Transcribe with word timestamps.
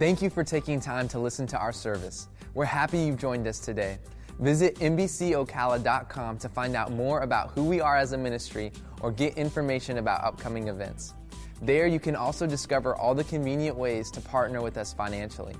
Thank 0.00 0.22
you 0.22 0.30
for 0.30 0.42
taking 0.42 0.80
time 0.80 1.08
to 1.08 1.18
listen 1.18 1.46
to 1.48 1.58
our 1.58 1.74
service. 1.74 2.28
We're 2.54 2.64
happy 2.64 3.00
you've 3.00 3.18
joined 3.18 3.46
us 3.46 3.58
today. 3.58 3.98
Visit 4.38 4.76
NBCOcala.com 4.76 6.38
to 6.38 6.48
find 6.48 6.74
out 6.74 6.90
more 6.90 7.20
about 7.20 7.50
who 7.50 7.64
we 7.64 7.82
are 7.82 7.98
as 7.98 8.12
a 8.12 8.16
ministry 8.16 8.72
or 9.02 9.12
get 9.12 9.36
information 9.36 9.98
about 9.98 10.24
upcoming 10.24 10.68
events. 10.68 11.12
There, 11.60 11.86
you 11.86 12.00
can 12.00 12.16
also 12.16 12.46
discover 12.46 12.96
all 12.96 13.14
the 13.14 13.24
convenient 13.24 13.76
ways 13.76 14.10
to 14.12 14.22
partner 14.22 14.62
with 14.62 14.78
us 14.78 14.94
financially. 14.94 15.54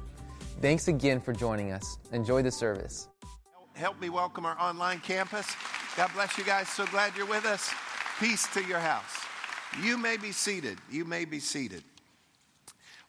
Thanks 0.63 0.89
again 0.89 1.21
for 1.21 1.35
joining 1.35 1.73
us. 1.73 1.99
Enjoy 2.13 2.41
the 2.41 2.51
service. 2.51 3.11
Help 3.75 4.01
me 4.01 4.09
welcome 4.09 4.47
our 4.47 4.59
online 4.59 5.01
campus. 5.01 5.55
God 5.99 6.11
bless 6.15 6.39
you 6.39 6.45
guys. 6.45 6.67
So 6.71 6.87
glad 6.87 7.15
you're 7.15 7.27
with 7.27 7.45
us. 7.45 7.71
Peace 8.19 8.49
to 8.55 8.65
your 8.65 8.79
house. 8.79 9.19
You 9.83 9.99
may 9.99 10.17
be 10.17 10.33
seated. 10.33 10.79
You 10.91 11.05
may 11.05 11.27
be 11.27 11.41
seated. 11.41 11.85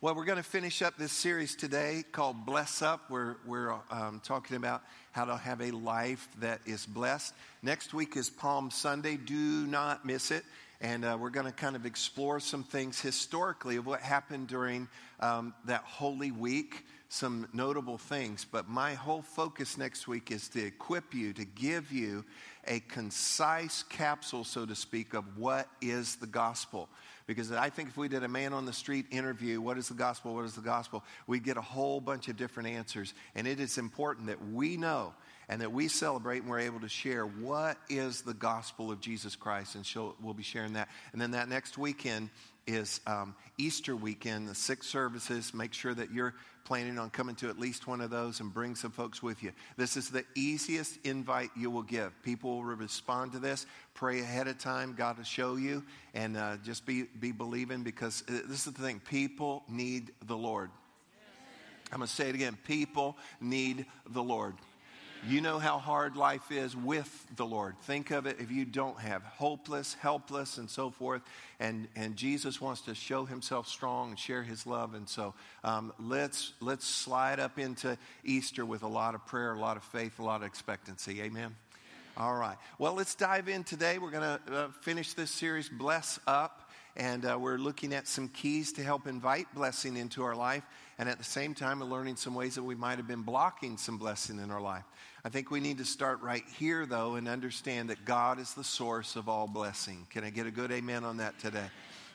Well, 0.04 0.16
we're 0.16 0.26
going 0.26 0.38
to 0.38 0.44
finish 0.44 0.82
up 0.82 0.98
this 0.98 1.12
series 1.12 1.56
today 1.56 2.04
called 2.12 2.44
Bless 2.44 2.82
Up. 2.82 3.12
We're, 3.12 3.36
we're 3.46 3.72
um, 3.92 4.20
talking 4.24 4.58
about 4.58 4.82
how 5.12 5.26
to 5.26 5.38
have 5.38 5.62
a 5.62 5.70
life 5.70 6.28
that 6.40 6.60
is 6.66 6.88
blessed. 6.88 7.36
Next 7.62 7.94
week 7.94 8.18
is 8.18 8.28
Palm 8.28 8.72
Sunday. 8.72 9.16
Do 9.16 9.36
not 9.36 10.04
miss 10.04 10.32
it. 10.32 10.44
And 10.82 11.06
uh, 11.06 11.20
we're 11.22 11.30
going 11.30 11.46
to 11.46 11.52
kind 11.52 11.76
of 11.76 11.86
explore 11.86 12.40
some 12.40 12.64
things 12.64 13.00
historically 13.00 13.76
of 13.76 13.86
what 13.86 14.02
happened 14.02 14.48
during 14.48 14.88
um, 15.20 15.54
that 15.66 15.84
Holy 15.84 16.32
Week, 16.32 16.84
some 17.10 17.48
notable 17.54 18.00
things. 18.00 18.44
But 18.44 18.68
my 18.68 18.96
whole 18.96 19.22
focus 19.22 19.78
next 19.78 20.08
week 20.08 20.32
is 20.32 20.48
to 20.50 20.66
equip 20.66 21.14
you, 21.14 21.32
to 21.34 21.46
give 21.46 21.92
you 21.92 22.26
a 22.66 22.80
concise 22.80 23.84
capsule, 23.84 24.46
so 24.46 24.66
to 24.66 24.74
speak, 24.74 25.14
of 25.14 25.38
what 25.38 25.68
is 25.80 26.16
the 26.16 26.26
gospel. 26.26 26.90
Because 27.28 27.52
I 27.52 27.70
think 27.70 27.90
if 27.90 27.98
we 27.98 28.08
did 28.08 28.24
a 28.24 28.28
man 28.28 28.54
on 28.54 28.66
the 28.66 28.74
street 28.74 29.06
interview, 29.12 29.62
what 29.62 29.78
is 29.78 29.88
the 29.88 29.94
gospel? 29.94 30.36
What 30.36 30.46
is 30.46 30.56
the 30.56 30.62
gospel? 30.62 31.04
We'd 31.28 31.44
get 31.44 31.58
a 31.58 31.62
whole 31.62 32.02
bunch 32.02 32.28
of 32.28 32.38
different 32.38 32.70
answers. 32.70 33.14
And 33.36 33.48
it 33.48 33.60
is 33.60 33.78
important 33.78 34.28
that 34.28 34.44
we 34.52 34.78
know 34.78 35.14
and 35.52 35.60
that 35.60 35.74
we 35.74 35.90
celebrate 35.90 36.40
and 36.40 36.50
we're 36.50 36.60
able 36.60 36.80
to 36.80 36.88
share 36.88 37.26
what 37.26 37.78
is 37.90 38.22
the 38.22 38.34
gospel 38.34 38.90
of 38.90 39.02
Jesus 39.02 39.36
Christ. 39.36 39.76
And 39.76 39.86
we'll 40.22 40.34
be 40.34 40.44
sharing 40.44 40.74
that. 40.74 40.88
And 41.12 41.22
then 41.22 41.32
that 41.32 41.50
next 41.50 41.78
weekend 41.78 42.30
is 42.66 43.02
um, 43.06 43.36
Easter 43.58 43.94
weekend, 43.94 44.48
the 44.48 44.56
six 44.56 44.88
services. 44.88 45.54
Make 45.54 45.74
sure 45.74 45.94
that 45.94 46.10
you're 46.10 46.34
planning 46.64 46.98
on 46.98 47.10
coming 47.10 47.36
to 47.36 47.50
at 47.50 47.60
least 47.60 47.86
one 47.86 48.00
of 48.00 48.10
those 48.10 48.40
and 48.40 48.54
bring 48.54 48.76
some 48.76 48.92
folks 48.92 49.22
with 49.22 49.44
you. 49.44 49.52
This 49.76 49.98
is 49.98 50.10
the 50.10 50.24
easiest 50.36 50.98
invite 51.06 51.50
you 51.58 51.70
will 51.70 51.82
give. 51.82 52.14
People 52.24 52.56
will 52.56 52.64
respond 52.64 53.34
to 53.34 53.40
this. 53.40 53.66
Pray 53.94 54.22
ahead 54.22 54.48
of 54.48 54.58
time. 54.58 54.96
God 54.98 55.18
will 55.18 55.26
show 55.26 55.58
you. 55.58 55.84
And 56.14 56.38
uh, 56.38 56.58
just 56.64 56.86
be, 56.86 57.04
be 57.20 57.34
believing 57.34 57.84
because 57.84 58.24
uh, 58.30 58.40
this 58.48 58.68
is 58.68 58.74
the 58.74 58.82
thing 58.82 59.02
people 59.02 59.64
need 59.68 60.12
the 60.28 60.38
Lord. 60.38 60.70
I'm 61.92 61.98
going 61.98 62.08
to 62.08 62.16
say 62.16 62.30
it 62.30 62.36
again. 62.36 62.58
People 62.66 63.18
need 63.42 63.86
the 64.10 64.24
Lord. 64.24 64.56
You 65.28 65.40
know 65.40 65.60
how 65.60 65.78
hard 65.78 66.16
life 66.16 66.52
is 66.52 66.76
with 66.76 67.28
the 67.36 67.46
Lord. 67.46 67.78
Think 67.84 68.10
of 68.10 68.26
it 68.26 68.38
if 68.40 68.50
you 68.50 68.66
don't 68.66 69.00
have 69.00 69.22
hopeless, 69.22 69.94
helpless, 69.94 70.58
and 70.58 70.68
so 70.68 70.90
forth. 70.90 71.22
And, 71.60 71.88
and 71.96 72.16
Jesus 72.16 72.60
wants 72.60 72.82
to 72.82 72.96
show 72.96 73.26
himself 73.26 73.68
strong 73.68 74.10
and 74.10 74.20
share 74.20 74.42
his 74.42 74.66
love. 74.66 74.96
And 74.96 75.08
so 75.08 75.36
um, 75.64 75.94
let's, 76.00 76.54
let's 76.60 76.88
slide 76.88 77.40
up 77.40 77.60
into 77.60 78.00
Easter 78.24 78.66
with 78.66 78.82
a 78.82 78.88
lot 78.88 79.14
of 79.14 79.24
prayer, 79.28 79.54
a 79.54 79.60
lot 79.60 79.78
of 79.78 79.84
faith, 79.84 80.18
a 80.18 80.24
lot 80.24 80.42
of 80.42 80.48
expectancy. 80.48 81.22
Amen. 81.22 81.56
All 82.18 82.36
right. 82.36 82.58
Well, 82.80 82.96
let's 82.96 83.14
dive 83.14 83.48
in 83.48 83.64
today. 83.64 84.00
We're 84.00 84.10
going 84.10 84.40
to 84.48 84.54
uh, 84.54 84.68
finish 84.82 85.14
this 85.14 85.30
series, 85.30 85.70
Bless 85.70 86.20
Up. 86.26 86.71
And 86.98 87.26
uh, 87.26 87.38
we're 87.40 87.58
looking 87.58 87.94
at 87.94 88.08
some 88.08 88.28
keys 88.28 88.74
to 88.74 88.84
help 88.84 89.08
invite 89.08 89.48
blessing 89.56 89.98
into 89.98 90.24
our 90.24 90.36
life. 90.36 90.64
And 91.00 91.08
at 91.08 91.18
the 91.18 91.24
same 91.24 91.54
time, 91.54 91.80
we're 91.80 91.86
learning 91.86 92.18
some 92.18 92.36
ways 92.36 92.56
that 92.56 92.64
we 92.64 92.76
might 92.76 92.98
have 92.98 93.08
been 93.08 93.24
blocking 93.24 93.78
some 93.78 93.98
blessing 93.98 94.40
in 94.40 94.52
our 94.52 94.62
life. 94.62 94.84
I 95.24 95.30
think 95.30 95.52
we 95.52 95.60
need 95.60 95.78
to 95.78 95.86
start 95.86 96.22
right 96.22 96.44
here, 96.58 96.86
though, 96.86 97.16
and 97.16 97.28
understand 97.28 97.90
that 97.90 98.06
God 98.06 98.40
is 98.40 98.54
the 98.54 98.64
source 98.64 99.16
of 99.16 99.30
all 99.30 99.48
blessing. 99.48 100.06
Can 100.10 100.24
I 100.24 100.30
get 100.30 100.48
a 100.48 100.52
good 100.52 100.72
amen 100.72 101.04
on 101.04 101.18
that 101.18 101.40
today? 101.40 101.70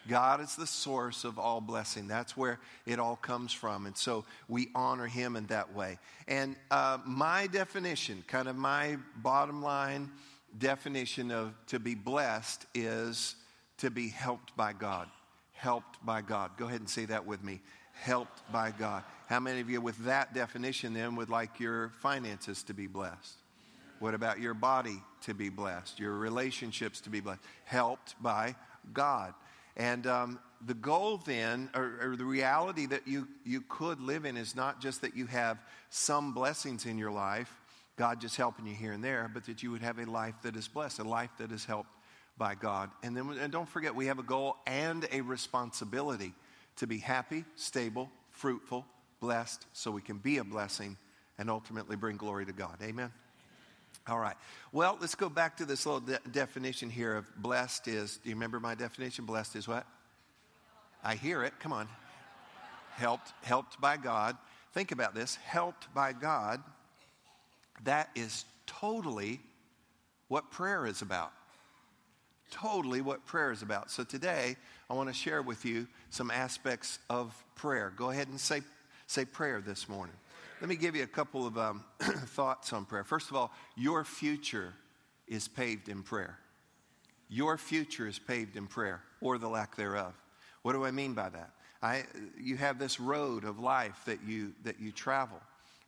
God 0.09 0.41
is 0.41 0.55
the 0.55 0.67
source 0.67 1.25
of 1.25 1.39
all 1.39 1.61
blessing. 1.61 2.07
That's 2.07 2.37
where 2.37 2.61
it 2.85 2.99
all 2.99 3.17
comes 3.17 3.53
from. 3.53 3.87
And 3.87 3.97
so 3.97 4.25
we 4.49 4.69
honor 4.75 5.07
him 5.07 5.37
in 5.37 5.47
that 5.47 5.75
way. 5.75 5.99
And 6.29 6.57
uh, 6.71 6.99
my 7.05 7.47
definition, 7.49 8.23
kind 8.29 8.49
of 8.49 8.57
my 8.57 8.99
bottom 9.17 9.63
line 9.63 10.11
definition 10.59 11.31
of 11.31 11.55
to 11.67 11.79
be 11.79 11.95
blessed 11.95 12.67
is 12.75 13.35
to 13.79 13.91
be 13.91 14.09
helped 14.09 14.57
by 14.57 14.73
God. 14.73 15.09
Helped 15.53 16.05
by 16.05 16.23
God. 16.23 16.53
Go 16.57 16.67
ahead 16.67 16.81
and 16.81 16.91
say 16.91 17.07
that 17.07 17.27
with 17.27 17.43
me. 17.43 17.61
Helped 17.93 18.41
by 18.53 18.73
God. 18.79 19.05
How 19.27 19.41
many 19.41 19.61
of 19.61 19.71
you, 19.71 19.81
with 19.81 20.05
that 20.05 20.35
definition, 20.35 20.95
then, 20.95 21.17
would 21.17 21.31
like 21.31 21.59
your 21.59 21.91
finances 22.01 22.63
to 22.65 22.75
be 22.75 22.87
blessed? 22.87 23.37
What 23.99 24.15
about 24.15 24.39
your 24.39 24.55
body 24.55 25.03
to 25.23 25.35
be 25.35 25.49
blessed? 25.49 25.99
Your 25.99 26.13
relationships 26.13 27.01
to 27.03 27.11
be 27.11 27.21
blessed? 27.21 27.41
Helped 27.65 28.21
by 28.23 28.55
God. 28.93 29.33
And 29.77 30.07
um, 30.07 30.39
the 30.65 30.75
goal 30.75 31.19
then, 31.25 31.71
or, 31.75 31.99
or, 32.01 32.17
the 32.17 32.25
reality 32.25 32.87
that 32.87 33.07
you, 33.07 33.29
you 33.45 33.63
could 33.69 34.01
live 34.01 34.25
in, 34.25 34.37
is 34.37 34.57
not 34.57 34.81
just 34.81 35.03
that 35.03 35.17
you 35.17 35.27
have 35.27 35.59
some 35.91 36.33
blessings 36.33 36.87
in 36.87 36.99
your 36.99 37.11
life, 37.11 37.53
God 37.97 38.21
just 38.21 38.37
helping 38.37 38.67
you 38.67 38.75
here 38.75 38.93
and 38.93 39.03
there, 39.03 39.31
but 39.33 39.45
that 39.47 39.63
you 39.63 39.71
would 39.71 39.83
have 39.83 39.99
a 39.99 40.05
life 40.05 40.35
that 40.43 40.57
is 40.57 40.69
blessed, 40.69 40.99
a 40.99 41.05
life 41.05 41.31
that 41.39 41.51
is 41.51 41.65
helped 41.65 41.91
by 42.39 42.55
God. 42.55 42.91
And 43.03 43.17
then 43.17 43.31
and 43.41 43.53
don't 43.53 43.69
forget, 43.69 43.95
we 43.95 44.07
have 44.07 44.19
a 44.19 44.25
goal 44.25 44.57
and 44.67 45.07
a 45.13 45.21
responsibility 45.23 46.33
to 46.77 46.87
be 46.87 46.99
happy, 46.99 47.45
stable, 47.57 48.11
fruitful, 48.31 48.87
blessed 49.21 49.67
so 49.73 49.91
we 49.91 50.03
can 50.03 50.19
be 50.19 50.39
a 50.39 50.45
blessing 50.45 50.97
and 51.39 51.51
ultimately 51.51 51.97
bring 51.97 52.17
glory 52.17 52.47
to 52.47 52.53
God. 52.53 52.77
Amen? 52.83 53.13
All 54.09 54.19
right. 54.19 54.37
Well, 54.73 54.99
let's 55.01 55.15
go 55.15 55.29
back 55.29 55.57
to 55.57 55.65
this 55.65 55.85
little 55.85 56.01
de- 56.01 56.21
definition 56.31 56.91
here 56.91 57.17
of 57.17 57.27
blessed 57.37 57.89
is. 57.89 58.19
Do 58.19 58.29
you 58.29 58.37
remember 58.37 58.61
my 58.61 58.75
definition? 58.75 59.25
Blessed 59.25 59.57
is 59.57 59.67
what? 59.67 59.87
I 61.03 61.17
hear 61.17 61.43
it. 61.43 61.59
Come 61.59 61.73
on. 61.73 61.89
Helped, 62.95 63.33
helped 63.43 63.81
by 63.81 63.97
God. 63.97 64.37
Think 64.73 64.93
about 64.93 65.15
this. 65.15 65.37
Helped 65.37 65.93
by 65.93 66.13
God. 66.13 66.63
That 67.85 68.11
is 68.15 68.45
totally 68.67 69.41
what 70.29 70.51
prayer 70.51 70.87
is 70.87 71.03
about. 71.03 71.33
Totally 72.51 73.01
what 73.01 73.27
prayer 73.27 73.53
is 73.53 73.63
about. 73.63 73.91
So 73.91 74.05
today, 74.05 74.57
I 74.89 74.95
want 74.95 75.09
to 75.09 75.15
share 75.15 75.43
with 75.43 75.65
you 75.65 75.87
some 76.11 76.31
aspects 76.31 76.99
of 77.11 77.35
prayer. 77.55 77.93
Go 77.97 78.11
ahead 78.11 78.29
and 78.29 78.41
say 78.41 78.63
say 79.07 79.25
prayer 79.25 79.61
this 79.61 79.89
morning. 79.89 80.17
Let 80.61 80.69
me 80.69 80.77
give 80.77 80.97
you 80.97 81.03
a 81.03 81.09
couple 81.09 81.47
of 81.47 81.59
um, 81.59 81.85
thoughts 82.01 82.73
on 82.73 82.85
prayer. 82.85 83.05
First 83.05 83.31
of 83.31 83.37
all, 83.37 83.53
your 83.77 84.05
future 84.05 84.73
is 85.29 85.49
paved 85.49 85.89
in 85.89 86.03
prayer. 86.03 86.39
Your 87.29 87.59
future 87.59 88.07
is 88.07 88.19
paved 88.19 88.57
in 88.57 88.67
prayer, 88.67 89.03
or 89.21 89.39
the 89.39 89.49
lack 89.49 89.77
thereof. 89.77 90.15
What 90.63 90.73
do 90.73 90.85
I 90.85 90.91
mean 90.91 91.15
by 91.15 91.29
that? 91.29 91.51
I, 91.83 92.05
you 92.41 92.57
have 92.57 92.79
this 92.79 92.99
road 92.99 93.45
of 93.45 93.59
life 93.59 94.01
that 94.07 94.23
you, 94.27 94.53
that 94.65 94.81
you 94.81 94.93
travel. 94.93 95.41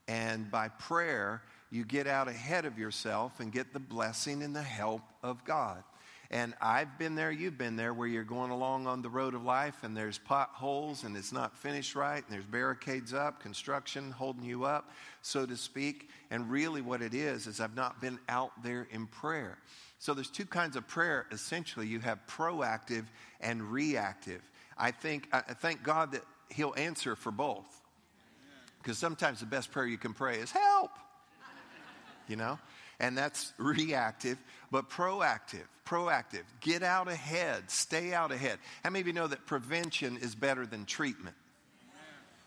And 0.06 0.50
by 0.50 0.68
prayer, 0.68 1.42
you 1.70 1.84
get 1.84 2.06
out 2.06 2.28
ahead 2.28 2.64
of 2.64 2.78
yourself 2.78 3.41
and 3.41 3.52
get 3.52 3.72
the 3.72 3.80
blessing 3.80 4.42
and 4.42 4.54
the 4.54 4.62
help 4.62 5.02
of 5.22 5.44
God. 5.44 5.82
And 6.31 6.55
I've 6.61 6.99
been 6.99 7.15
there, 7.15 7.33
you've 7.33 7.56
been 7.56 7.77
there, 7.77 7.94
where 7.94 8.06
you're 8.06 8.22
going 8.22 8.50
along 8.50 8.87
on 8.87 9.00
the 9.00 9.09
road 9.09 9.34
of 9.34 9.44
life 9.44 9.83
and 9.83 9.97
there's 9.97 10.19
potholes 10.19 11.05
and 11.05 11.16
it's 11.16 11.33
not 11.33 11.56
finished 11.56 11.94
right 11.94 12.22
and 12.22 12.27
there's 12.28 12.44
barricades 12.44 13.15
up, 13.15 13.41
construction 13.41 14.11
holding 14.11 14.44
you 14.44 14.65
up, 14.65 14.91
so 15.22 15.47
to 15.47 15.56
speak. 15.56 16.11
And 16.31 16.50
really, 16.50 16.83
what 16.83 17.00
it 17.00 17.15
is, 17.15 17.47
is 17.47 17.61
I've 17.61 17.75
not 17.75 18.03
been 18.03 18.19
out 18.28 18.62
there 18.62 18.87
in 18.91 19.06
prayer. 19.06 19.56
So 19.99 20.12
there's 20.12 20.31
two 20.31 20.44
kinds 20.44 20.77
of 20.77 20.87
prayer 20.87 21.27
essentially 21.33 21.87
you 21.87 22.00
have 22.00 22.19
proactive 22.27 23.06
and 23.41 23.62
reactive. 23.62 24.43
I 24.77 24.91
think, 24.91 25.28
I 25.33 25.41
thank 25.41 25.83
God 25.83 26.12
that 26.12 26.25
He'll 26.50 26.75
answer 26.77 27.16
for 27.16 27.31
both. 27.31 27.83
Because 28.83 28.98
sometimes 28.98 29.41
the 29.41 29.47
best 29.47 29.72
prayer 29.72 29.86
you 29.86 29.98
can 29.98 30.13
pray 30.13 30.39
is 30.39 30.51
help, 30.51 30.91
you 32.28 32.36
know? 32.36 32.59
And 33.00 33.16
that's 33.16 33.53
reactive, 33.59 34.39
but 34.71 34.91
proactive. 34.91 35.66
Proactive. 35.86 36.42
Get 36.60 36.83
out 36.83 37.09
ahead. 37.09 37.71
Stay 37.71 38.12
out 38.12 38.33
ahead. 38.33 38.59
How 38.83 38.91
many 38.91 39.00
of 39.00 39.06
you 39.06 39.12
know 39.12 39.27
that 39.27 39.47
prevention 39.47 40.18
is 40.18 40.34
better 40.34 40.66
than 40.66 40.84
treatment? 40.84 41.36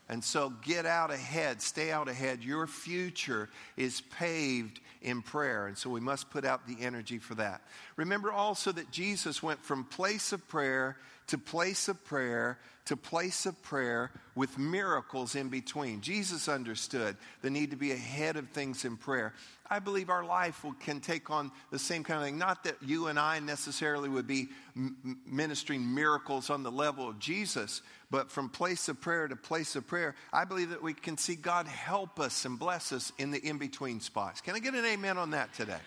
And 0.08 0.22
so 0.22 0.52
get 0.62 0.84
out 0.84 1.10
ahead, 1.10 1.62
stay 1.62 1.90
out 1.90 2.06
ahead. 2.06 2.42
Your 2.44 2.66
future 2.66 3.48
is 3.78 4.02
paved 4.02 4.80
in 5.00 5.22
prayer. 5.22 5.68
And 5.68 5.78
so 5.78 5.88
we 5.88 6.00
must 6.00 6.28
put 6.28 6.44
out 6.44 6.66
the 6.66 6.76
energy 6.80 7.18
for 7.18 7.34
that. 7.36 7.62
Remember 7.96 8.30
also 8.30 8.72
that 8.72 8.90
Jesus 8.90 9.42
went 9.42 9.64
from 9.64 9.84
place 9.84 10.32
of 10.32 10.46
prayer 10.48 10.98
to 11.28 11.38
place 11.38 11.88
of 11.88 12.04
prayer 12.04 12.58
to 12.86 12.96
place 12.96 13.46
of 13.46 13.60
prayer 13.62 14.10
with 14.34 14.58
miracles 14.58 15.36
in 15.36 15.48
between. 15.48 16.00
Jesus 16.00 16.48
understood 16.48 17.16
the 17.40 17.50
need 17.50 17.70
to 17.70 17.76
be 17.76 17.92
ahead 17.92 18.36
of 18.36 18.48
things 18.48 18.84
in 18.84 18.96
prayer. 18.96 19.32
I 19.70 19.78
believe 19.78 20.10
our 20.10 20.24
life 20.24 20.64
will, 20.64 20.72
can 20.74 21.00
take 21.00 21.30
on 21.30 21.52
the 21.70 21.78
same 21.78 22.02
kind 22.02 22.20
of 22.20 22.26
thing. 22.26 22.38
Not 22.38 22.64
that 22.64 22.76
you 22.82 23.06
and 23.06 23.18
I 23.18 23.38
necessarily 23.38 24.08
would 24.08 24.26
be 24.26 24.48
m- 24.76 25.20
ministering 25.24 25.94
miracles 25.94 26.50
on 26.50 26.64
the 26.64 26.72
level 26.72 27.08
of 27.08 27.18
Jesus, 27.20 27.82
but 28.10 28.30
from 28.30 28.48
place 28.48 28.88
of 28.88 29.00
prayer 29.00 29.28
to 29.28 29.36
place 29.36 29.76
of 29.76 29.86
prayer, 29.86 30.16
I 30.32 30.44
believe 30.44 30.70
that 30.70 30.82
we 30.82 30.92
can 30.92 31.16
see 31.16 31.36
God 31.36 31.68
help 31.68 32.18
us 32.18 32.44
and 32.44 32.58
bless 32.58 32.92
us 32.92 33.12
in 33.16 33.30
the 33.30 33.38
in 33.38 33.58
between 33.58 34.00
spots. 34.00 34.40
Can 34.40 34.56
I 34.56 34.58
get 34.58 34.74
an 34.74 34.84
amen 34.84 35.18
on 35.18 35.30
that 35.30 35.54
today? 35.54 35.80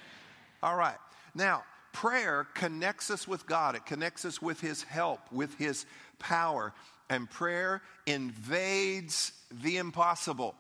All 0.64 0.76
right. 0.76 0.98
Now, 1.36 1.64
prayer 1.96 2.46
connects 2.54 3.10
us 3.10 3.26
with 3.26 3.48
God, 3.48 3.76
it 3.76 3.86
connects 3.86 4.26
us 4.26 4.42
with 4.42 4.60
His 4.60 4.84
help, 4.84 5.22
with 5.32 5.58
His 5.58 5.86
power. 6.20 6.74
And 7.10 7.30
prayer 7.30 7.82
invades 8.06 9.32
the 9.64 9.78
impossible. 9.78 10.56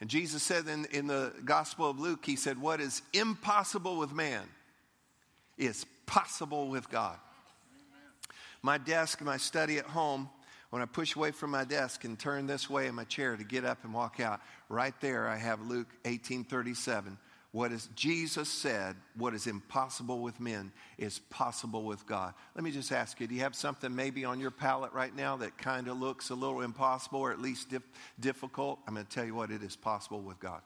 And 0.00 0.10
Jesus 0.10 0.42
said 0.42 0.68
in, 0.68 0.84
in 0.86 1.06
the 1.06 1.32
Gospel 1.44 1.88
of 1.88 1.98
Luke, 1.98 2.26
He 2.26 2.36
said, 2.36 2.60
What 2.60 2.80
is 2.80 3.00
impossible 3.14 3.96
with 3.96 4.12
man 4.12 4.42
is 5.56 5.86
possible 6.04 6.68
with 6.68 6.90
God. 6.90 7.16
My 8.60 8.76
desk, 8.76 9.22
my 9.22 9.38
study 9.38 9.78
at 9.78 9.86
home, 9.86 10.28
when 10.70 10.82
I 10.82 10.86
push 10.86 11.14
away 11.14 11.30
from 11.30 11.50
my 11.50 11.64
desk 11.64 12.04
and 12.04 12.18
turn 12.18 12.46
this 12.46 12.68
way 12.68 12.88
in 12.88 12.94
my 12.94 13.04
chair 13.04 13.36
to 13.36 13.44
get 13.44 13.64
up 13.64 13.84
and 13.84 13.94
walk 13.94 14.20
out, 14.20 14.40
right 14.68 14.94
there 15.00 15.28
I 15.28 15.36
have 15.36 15.62
Luke 15.62 15.88
18:37. 16.04 17.16
What 17.54 17.70
is 17.70 17.88
Jesus 17.94 18.48
said, 18.48 18.96
what 19.16 19.32
is 19.32 19.46
impossible 19.46 20.18
with 20.18 20.40
men 20.40 20.72
is 20.98 21.20
possible 21.30 21.84
with 21.84 22.04
God. 22.04 22.34
Let 22.56 22.64
me 22.64 22.72
just 22.72 22.90
ask 22.90 23.20
you, 23.20 23.28
do 23.28 23.34
you 23.36 23.42
have 23.42 23.54
something 23.54 23.94
maybe 23.94 24.24
on 24.24 24.40
your 24.40 24.50
palate 24.50 24.92
right 24.92 25.14
now 25.14 25.36
that 25.36 25.56
kind 25.56 25.86
of 25.86 26.00
looks 26.00 26.30
a 26.30 26.34
little 26.34 26.62
impossible 26.62 27.20
or 27.20 27.30
at 27.30 27.40
least 27.40 27.70
dif- 27.70 27.88
difficult? 28.18 28.80
I'm 28.88 28.94
going 28.94 29.06
to 29.06 29.12
tell 29.12 29.24
you 29.24 29.36
what, 29.36 29.52
it 29.52 29.62
is 29.62 29.76
possible 29.76 30.20
with 30.20 30.40
God. 30.40 30.62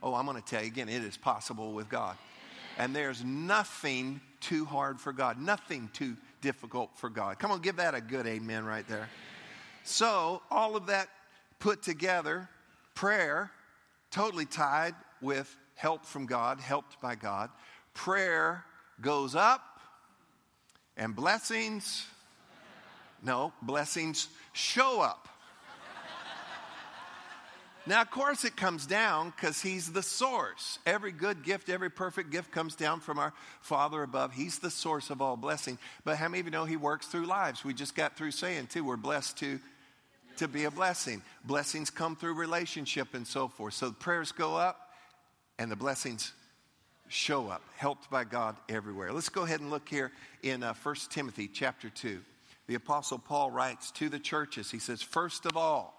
Oh, 0.00 0.14
I'm 0.14 0.26
going 0.26 0.40
to 0.40 0.48
tell 0.48 0.60
you 0.60 0.68
again, 0.68 0.88
it 0.88 1.02
is 1.02 1.16
possible 1.16 1.72
with 1.72 1.88
God. 1.88 2.16
And 2.78 2.94
there's 2.94 3.24
nothing 3.24 4.20
too 4.38 4.66
hard 4.66 5.00
for 5.00 5.12
God, 5.12 5.40
nothing 5.40 5.90
too 5.92 6.16
difficult 6.40 6.90
for 6.94 7.08
God. 7.08 7.40
Come 7.40 7.50
on, 7.50 7.62
give 7.62 7.74
that 7.78 7.96
a 7.96 8.00
good 8.00 8.28
amen 8.28 8.64
right 8.64 8.86
there. 8.86 9.08
So, 9.82 10.40
all 10.52 10.76
of 10.76 10.86
that 10.86 11.08
put 11.58 11.82
together, 11.82 12.48
prayer, 12.94 13.50
totally 14.12 14.46
tied 14.46 14.94
with 15.20 15.56
help 15.80 16.04
from 16.04 16.26
God, 16.26 16.60
helped 16.60 17.00
by 17.00 17.14
God. 17.14 17.48
Prayer 17.94 18.64
goes 19.00 19.34
up, 19.34 19.62
and 20.94 21.16
blessings, 21.16 22.06
no, 23.22 23.54
blessings 23.62 24.28
show 24.52 25.00
up. 25.00 25.26
Now, 27.86 28.02
of 28.02 28.10
course, 28.10 28.44
it 28.44 28.56
comes 28.56 28.84
down 28.84 29.32
because 29.34 29.62
He's 29.62 29.90
the 29.90 30.02
source. 30.02 30.78
Every 30.84 31.12
good 31.12 31.42
gift, 31.42 31.70
every 31.70 31.88
perfect 31.88 32.30
gift 32.30 32.52
comes 32.52 32.74
down 32.74 33.00
from 33.00 33.18
our 33.18 33.32
Father 33.62 34.02
above. 34.02 34.34
He's 34.34 34.58
the 34.58 34.70
source 34.70 35.08
of 35.08 35.22
all 35.22 35.38
blessing. 35.38 35.78
But 36.04 36.18
how 36.18 36.28
many 36.28 36.40
of 36.40 36.46
you 36.46 36.52
know 36.52 36.66
He 36.66 36.76
works 36.76 37.06
through 37.06 37.24
lives? 37.24 37.64
We 37.64 37.72
just 37.72 37.94
got 37.94 38.18
through 38.18 38.32
saying, 38.32 38.66
too, 38.66 38.84
we're 38.84 38.98
blessed 38.98 39.38
to, 39.38 39.58
to 40.36 40.46
be 40.46 40.64
a 40.64 40.70
blessing. 40.70 41.22
Blessings 41.46 41.88
come 41.88 42.16
through 42.16 42.34
relationship 42.34 43.14
and 43.14 43.26
so 43.26 43.48
forth. 43.48 43.72
So 43.72 43.92
prayers 43.92 44.30
go 44.30 44.56
up, 44.56 44.89
and 45.60 45.70
the 45.70 45.76
blessings 45.76 46.32
show 47.08 47.50
up, 47.50 47.62
helped 47.76 48.10
by 48.10 48.24
God 48.24 48.56
everywhere. 48.70 49.12
Let's 49.12 49.28
go 49.28 49.42
ahead 49.42 49.60
and 49.60 49.68
look 49.68 49.86
here 49.86 50.10
in 50.42 50.62
uh, 50.62 50.72
1 50.82 50.94
Timothy 51.10 51.48
chapter 51.48 51.90
2. 51.90 52.18
The 52.66 52.76
Apostle 52.76 53.18
Paul 53.18 53.50
writes 53.50 53.90
to 53.92 54.08
the 54.08 54.18
churches, 54.18 54.70
he 54.70 54.78
says, 54.78 55.02
First 55.02 55.44
of 55.44 55.58
all, 55.58 55.94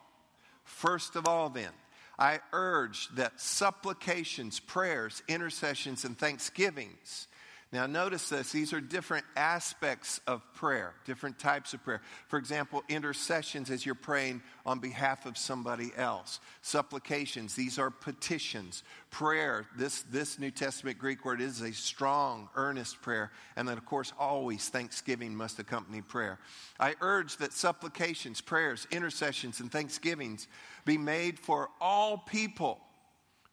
first 0.63 1.15
of 1.15 1.27
all, 1.27 1.49
then, 1.49 1.69
I 2.17 2.39
urge 2.53 3.07
that 3.09 3.39
supplications, 3.39 4.59
prayers, 4.59 5.21
intercessions, 5.27 6.05
and 6.05 6.17
thanksgivings 6.17 7.27
now, 7.73 7.85
notice 7.85 8.27
this. 8.27 8.51
These 8.51 8.73
are 8.73 8.81
different 8.81 9.25
aspects 9.38 10.19
of 10.27 10.41
prayer, 10.53 10.94
different 11.06 11.39
types 11.39 11.73
of 11.73 11.81
prayer. 11.81 12.01
For 12.27 12.38
example, 12.38 12.83
intercessions 12.89 13.69
as 13.69 13.85
you're 13.85 13.95
praying 13.95 14.41
on 14.65 14.79
behalf 14.79 15.25
of 15.25 15.38
somebody 15.38 15.94
else. 15.95 16.41
Supplications, 16.62 17.56
these 17.56 17.79
are 17.79 17.89
petitions. 17.89 18.83
Prayer, 19.09 19.68
this, 19.77 20.01
this 20.12 20.38
New 20.38 20.51
Testament 20.51 20.97
Greek 20.97 21.23
word 21.23 21.39
is 21.39 21.62
a 21.62 21.71
strong, 21.71 22.50
earnest 22.57 23.01
prayer. 23.01 23.31
And 23.56 23.65
then, 23.65 23.77
of 23.77 23.85
course, 23.85 24.12
always 24.19 24.67
thanksgiving 24.67 25.33
must 25.33 25.57
accompany 25.57 26.01
prayer. 26.01 26.39
I 26.77 26.95
urge 27.00 27.38
that 27.38 27.53
supplications, 27.53 28.41
prayers, 28.41 28.85
intercessions, 28.91 29.62
and 29.62 29.71
thanksgivings 29.71 30.50
be 30.83 30.97
made 30.97 31.39
for 31.39 31.69
all 31.79 32.17
people 32.17 32.81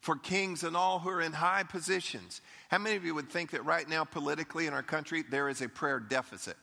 for 0.00 0.16
kings 0.16 0.62
and 0.62 0.76
all 0.76 0.98
who 0.98 1.10
are 1.10 1.20
in 1.20 1.32
high 1.32 1.64
positions. 1.64 2.40
How 2.68 2.78
many 2.78 2.96
of 2.96 3.04
you 3.04 3.14
would 3.14 3.30
think 3.30 3.50
that 3.50 3.64
right 3.64 3.88
now, 3.88 4.04
politically 4.04 4.66
in 4.66 4.72
our 4.72 4.82
country, 4.82 5.24
there 5.28 5.48
is 5.48 5.60
a 5.60 5.68
prayer 5.68 6.00
deficit? 6.00 6.56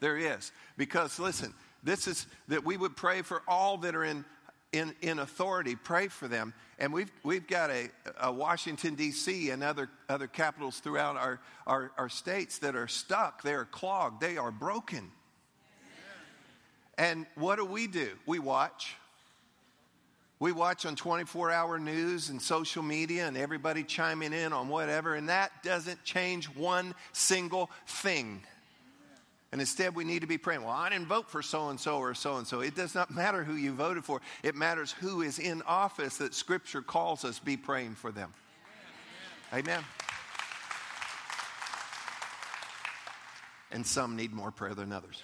There 0.00 0.16
is. 0.16 0.52
Because 0.76 1.18
listen, 1.18 1.54
this 1.82 2.06
is 2.06 2.26
that 2.48 2.64
we 2.64 2.76
would 2.76 2.96
pray 2.96 3.22
for 3.22 3.42
all 3.48 3.78
that 3.78 3.94
are 3.94 4.04
in, 4.04 4.24
in, 4.72 4.94
in 5.00 5.18
authority, 5.18 5.76
pray 5.76 6.08
for 6.08 6.28
them. 6.28 6.54
And 6.78 6.92
we've, 6.92 7.10
we've 7.24 7.46
got 7.46 7.70
a, 7.70 7.88
a 8.20 8.30
Washington, 8.30 8.94
D.C., 8.94 9.50
and 9.50 9.64
other, 9.64 9.88
other 10.08 10.28
capitals 10.28 10.78
throughout 10.78 11.16
our, 11.16 11.40
our, 11.66 11.90
our 11.98 12.08
states 12.08 12.58
that 12.58 12.76
are 12.76 12.86
stuck. 12.86 13.42
They 13.42 13.54
are 13.54 13.64
clogged. 13.64 14.20
They 14.20 14.36
are 14.36 14.52
broken. 14.52 15.10
And 16.96 17.26
what 17.34 17.56
do 17.56 17.64
we 17.64 17.86
do? 17.86 18.10
We 18.26 18.38
watch. 18.38 18.96
We 20.40 20.52
watch 20.52 20.86
on 20.86 20.94
24 20.94 21.50
hour 21.50 21.78
news 21.78 22.28
and 22.28 22.40
social 22.40 22.82
media 22.82 23.26
and 23.26 23.36
everybody 23.36 23.82
chiming 23.82 24.32
in 24.32 24.52
on 24.52 24.68
whatever, 24.68 25.14
and 25.14 25.28
that 25.28 25.50
doesn't 25.64 26.04
change 26.04 26.46
one 26.46 26.94
single 27.12 27.70
thing. 27.86 28.42
And 29.50 29.60
instead, 29.60 29.94
we 29.94 30.04
need 30.04 30.20
to 30.20 30.26
be 30.26 30.38
praying. 30.38 30.62
Well, 30.62 30.70
I 30.70 30.90
didn't 30.90 31.06
vote 31.06 31.30
for 31.30 31.42
so 31.42 31.70
and 31.70 31.80
so 31.80 31.98
or 31.98 32.14
so 32.14 32.36
and 32.36 32.46
so. 32.46 32.60
It 32.60 32.76
does 32.76 32.94
not 32.94 33.10
matter 33.10 33.42
who 33.42 33.54
you 33.54 33.72
voted 33.72 34.04
for, 34.04 34.20
it 34.42 34.54
matters 34.54 34.92
who 34.92 35.22
is 35.22 35.38
in 35.38 35.62
office 35.62 36.18
that 36.18 36.34
Scripture 36.34 36.82
calls 36.82 37.24
us 37.24 37.38
be 37.38 37.56
praying 37.56 37.94
for 37.94 38.12
them. 38.12 38.32
Amen. 39.52 39.64
Amen. 39.66 39.84
And 43.70 43.86
some 43.86 44.16
need 44.16 44.32
more 44.32 44.50
prayer 44.50 44.74
than 44.74 44.92
others 44.92 45.22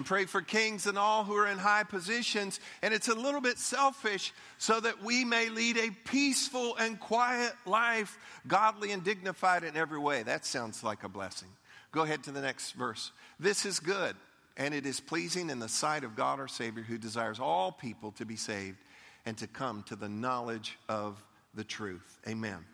and 0.00 0.06
pray 0.06 0.24
for 0.24 0.40
kings 0.40 0.86
and 0.86 0.96
all 0.96 1.24
who 1.24 1.36
are 1.36 1.46
in 1.46 1.58
high 1.58 1.84
positions. 1.84 2.58
And 2.80 2.94
it's 2.94 3.08
a 3.08 3.14
little 3.14 3.42
bit 3.42 3.58
selfish 3.58 4.32
so 4.56 4.80
that 4.80 5.04
we 5.04 5.26
may 5.26 5.50
lead 5.50 5.76
a 5.76 5.90
peaceful 6.06 6.74
and 6.76 6.98
quiet 6.98 7.52
life, 7.66 8.16
godly 8.48 8.92
and 8.92 9.04
dignified 9.04 9.62
in 9.62 9.76
every 9.76 9.98
way. 9.98 10.22
That 10.22 10.46
sounds 10.46 10.82
like 10.82 11.04
a 11.04 11.08
blessing. 11.10 11.50
Go 11.92 12.00
ahead 12.00 12.24
to 12.24 12.30
the 12.30 12.40
next 12.40 12.72
verse. 12.72 13.12
This 13.38 13.66
is 13.66 13.78
good, 13.78 14.16
and 14.56 14.72
it 14.72 14.86
is 14.86 15.00
pleasing 15.00 15.50
in 15.50 15.58
the 15.58 15.68
sight 15.68 16.02
of 16.02 16.16
God 16.16 16.40
our 16.40 16.48
Savior, 16.48 16.82
who 16.82 16.96
desires 16.96 17.38
all 17.38 17.70
people 17.70 18.12
to 18.12 18.24
be 18.24 18.36
saved 18.36 18.78
and 19.26 19.36
to 19.36 19.46
come 19.46 19.82
to 19.88 19.96
the 19.96 20.08
knowledge 20.08 20.78
of 20.88 21.22
the 21.52 21.64
truth. 21.64 22.20
Amen. 22.26 22.64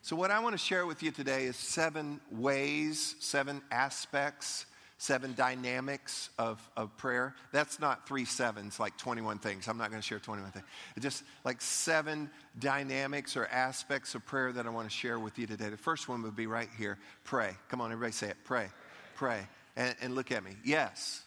So, 0.00 0.16
what 0.16 0.32
I 0.32 0.40
want 0.40 0.54
to 0.54 0.58
share 0.58 0.84
with 0.84 1.00
you 1.00 1.12
today 1.12 1.44
is 1.44 1.54
seven 1.54 2.20
ways, 2.32 3.14
seven 3.20 3.62
aspects 3.70 4.66
seven 5.02 5.34
dynamics 5.34 6.30
of, 6.38 6.60
of 6.76 6.96
prayer. 6.96 7.34
That's 7.50 7.80
not 7.80 8.06
three 8.06 8.24
sevens, 8.24 8.78
like 8.78 8.96
21 8.98 9.38
things. 9.38 9.66
I'm 9.66 9.76
not 9.76 9.90
going 9.90 10.00
to 10.00 10.06
share 10.06 10.20
21 10.20 10.52
things. 10.52 10.64
It's 10.94 11.02
just 11.02 11.24
like 11.44 11.60
seven 11.60 12.30
dynamics 12.60 13.36
or 13.36 13.46
aspects 13.46 14.14
of 14.14 14.24
prayer 14.24 14.52
that 14.52 14.64
I 14.64 14.70
want 14.70 14.88
to 14.88 14.94
share 14.94 15.18
with 15.18 15.40
you 15.40 15.48
today. 15.48 15.70
The 15.70 15.76
first 15.76 16.08
one 16.08 16.22
would 16.22 16.36
be 16.36 16.46
right 16.46 16.68
here 16.78 17.00
pray. 17.24 17.50
Come 17.68 17.80
on, 17.80 17.90
everybody 17.90 18.12
say 18.12 18.28
it. 18.28 18.36
Pray. 18.44 18.68
Pray. 19.16 19.40
And, 19.74 19.96
and 20.02 20.14
look 20.14 20.30
at 20.30 20.44
me. 20.44 20.52
Yes, 20.64 21.22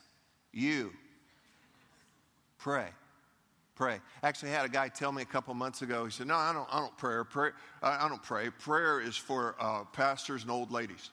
you 0.54 0.94
pray. 2.58 2.88
Pray. 3.76 4.00
Actually, 4.24 4.52
I 4.52 4.54
had 4.54 4.66
a 4.66 4.70
guy 4.70 4.88
tell 4.88 5.12
me 5.12 5.22
a 5.22 5.26
couple 5.26 5.54
months 5.54 5.82
ago. 5.82 6.06
He 6.06 6.12
said, 6.12 6.28
"No, 6.28 6.36
I 6.36 6.54
don't. 6.54 6.68
I 6.72 6.80
don't 6.80 6.98
pray. 6.98 7.22
pray 7.30 7.50
I 7.84 8.08
don't 8.08 8.24
pray. 8.24 8.50
Prayer 8.52 9.02
is 9.02 9.18
for 9.18 9.58
uh, 9.60 9.84
pastors 9.92 10.44
and 10.44 10.52
old 10.52 10.72
ladies." 10.72 11.10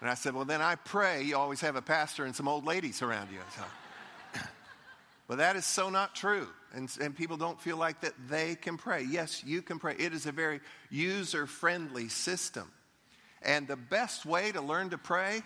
And 0.00 0.08
I 0.08 0.14
said, 0.14 0.34
Well, 0.34 0.44
then 0.44 0.62
I 0.62 0.76
pray 0.76 1.22
you 1.22 1.36
always 1.36 1.60
have 1.60 1.76
a 1.76 1.82
pastor 1.82 2.24
and 2.24 2.34
some 2.34 2.48
old 2.48 2.64
ladies 2.64 3.02
around 3.02 3.30
you. 3.30 3.40
So, 3.56 4.40
but 5.28 5.38
that 5.38 5.56
is 5.56 5.64
so 5.64 5.90
not 5.90 6.14
true. 6.14 6.48
And, 6.74 6.94
and 7.00 7.16
people 7.16 7.36
don't 7.36 7.60
feel 7.60 7.76
like 7.76 8.02
that 8.02 8.12
they 8.28 8.54
can 8.54 8.76
pray. 8.76 9.02
Yes, 9.02 9.42
you 9.44 9.62
can 9.62 9.78
pray. 9.78 9.96
It 9.98 10.12
is 10.12 10.26
a 10.26 10.32
very 10.32 10.60
user 10.90 11.46
friendly 11.46 12.08
system. 12.08 12.70
And 13.42 13.66
the 13.66 13.76
best 13.76 14.26
way 14.26 14.52
to 14.52 14.60
learn 14.60 14.90
to 14.90 14.98
pray 14.98 15.42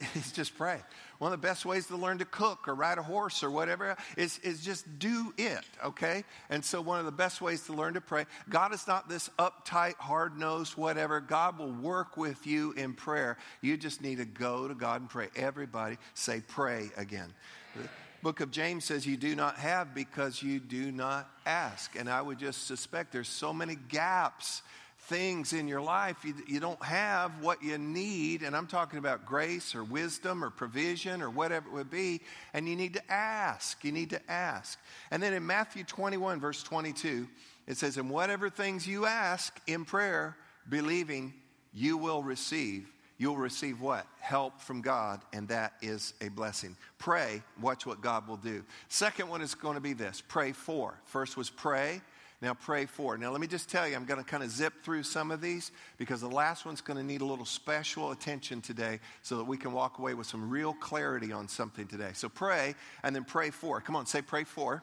is 0.14 0.32
just 0.32 0.56
pray. 0.56 0.80
One 1.18 1.32
of 1.32 1.40
the 1.40 1.46
best 1.46 1.64
ways 1.64 1.86
to 1.86 1.96
learn 1.96 2.18
to 2.18 2.24
cook 2.24 2.66
or 2.66 2.74
ride 2.74 2.98
a 2.98 3.02
horse 3.02 3.42
or 3.42 3.50
whatever 3.50 3.96
is, 4.16 4.38
is 4.40 4.64
just 4.64 4.98
do 4.98 5.32
it, 5.38 5.64
okay? 5.84 6.24
And 6.50 6.64
so, 6.64 6.80
one 6.80 6.98
of 6.98 7.06
the 7.06 7.12
best 7.12 7.40
ways 7.40 7.62
to 7.66 7.72
learn 7.72 7.94
to 7.94 8.00
pray, 8.00 8.26
God 8.48 8.74
is 8.74 8.86
not 8.86 9.08
this 9.08 9.30
uptight, 9.38 9.94
hard 9.94 10.38
nosed, 10.38 10.76
whatever. 10.76 11.20
God 11.20 11.58
will 11.58 11.72
work 11.72 12.16
with 12.16 12.46
you 12.46 12.72
in 12.72 12.94
prayer. 12.94 13.38
You 13.60 13.76
just 13.76 14.02
need 14.02 14.18
to 14.18 14.24
go 14.24 14.68
to 14.68 14.74
God 14.74 15.00
and 15.02 15.10
pray. 15.10 15.28
Everybody 15.36 15.98
say, 16.14 16.42
pray 16.46 16.90
again. 16.96 17.32
The 17.74 17.88
book 18.22 18.40
of 18.40 18.50
James 18.50 18.84
says 18.84 19.06
you 19.06 19.16
do 19.16 19.36
not 19.36 19.56
have 19.56 19.94
because 19.94 20.42
you 20.42 20.58
do 20.58 20.90
not 20.90 21.30
ask. 21.46 21.94
And 21.96 22.08
I 22.08 22.22
would 22.22 22.38
just 22.38 22.66
suspect 22.66 23.12
there's 23.12 23.28
so 23.28 23.52
many 23.52 23.76
gaps 23.76 24.62
things 25.08 25.52
in 25.52 25.68
your 25.68 25.82
life 25.82 26.24
you, 26.24 26.34
you 26.46 26.60
don't 26.60 26.82
have 26.82 27.42
what 27.42 27.62
you 27.62 27.76
need 27.76 28.42
and 28.42 28.56
i'm 28.56 28.66
talking 28.66 28.98
about 28.98 29.26
grace 29.26 29.74
or 29.74 29.84
wisdom 29.84 30.42
or 30.42 30.48
provision 30.48 31.20
or 31.20 31.28
whatever 31.28 31.68
it 31.68 31.72
would 31.72 31.90
be 31.90 32.20
and 32.54 32.66
you 32.66 32.74
need 32.74 32.94
to 32.94 33.12
ask 33.12 33.84
you 33.84 33.92
need 33.92 34.10
to 34.10 34.30
ask. 34.30 34.78
And 35.10 35.22
then 35.22 35.32
in 35.32 35.46
matthew 35.46 35.84
21 35.84 36.40
verse 36.40 36.62
22 36.62 37.28
it 37.66 37.76
says 37.76 37.96
and 37.96 38.10
whatever 38.10 38.48
things 38.48 38.86
you 38.86 39.06
ask 39.06 39.60
in 39.66 39.84
prayer 39.84 40.36
believing 40.68 41.34
you 41.72 41.96
will 41.96 42.22
receive. 42.22 42.88
You'll 43.16 43.36
receive 43.36 43.80
what? 43.80 44.06
Help 44.20 44.60
from 44.60 44.80
god 44.80 45.20
and 45.32 45.48
that 45.48 45.74
is 45.82 46.14
a 46.20 46.28
blessing. 46.28 46.76
Pray 46.98 47.42
watch 47.60 47.84
what 47.84 48.00
god 48.00 48.26
will 48.26 48.36
do. 48.38 48.64
Second 48.88 49.28
one 49.28 49.42
is 49.42 49.54
going 49.54 49.74
to 49.74 49.80
be 49.80 49.92
this 49.92 50.22
pray 50.26 50.52
for. 50.52 50.98
First 51.04 51.36
was 51.36 51.50
pray 51.50 52.00
now, 52.44 52.52
pray 52.52 52.84
for. 52.84 53.16
Now, 53.16 53.30
let 53.30 53.40
me 53.40 53.46
just 53.46 53.70
tell 53.70 53.88
you, 53.88 53.96
I'm 53.96 54.04
going 54.04 54.22
to 54.22 54.30
kind 54.30 54.42
of 54.42 54.50
zip 54.50 54.74
through 54.82 55.04
some 55.04 55.30
of 55.30 55.40
these 55.40 55.72
because 55.96 56.20
the 56.20 56.28
last 56.28 56.66
one's 56.66 56.82
going 56.82 56.98
to 56.98 57.02
need 57.02 57.22
a 57.22 57.24
little 57.24 57.46
special 57.46 58.10
attention 58.10 58.60
today 58.60 59.00
so 59.22 59.38
that 59.38 59.44
we 59.44 59.56
can 59.56 59.72
walk 59.72 59.98
away 59.98 60.12
with 60.12 60.26
some 60.26 60.50
real 60.50 60.74
clarity 60.74 61.32
on 61.32 61.48
something 61.48 61.86
today. 61.86 62.10
So, 62.12 62.28
pray 62.28 62.74
and 63.02 63.16
then 63.16 63.24
pray 63.24 63.48
for. 63.48 63.80
Come 63.80 63.96
on, 63.96 64.04
say 64.04 64.20
pray 64.20 64.44
for. 64.44 64.82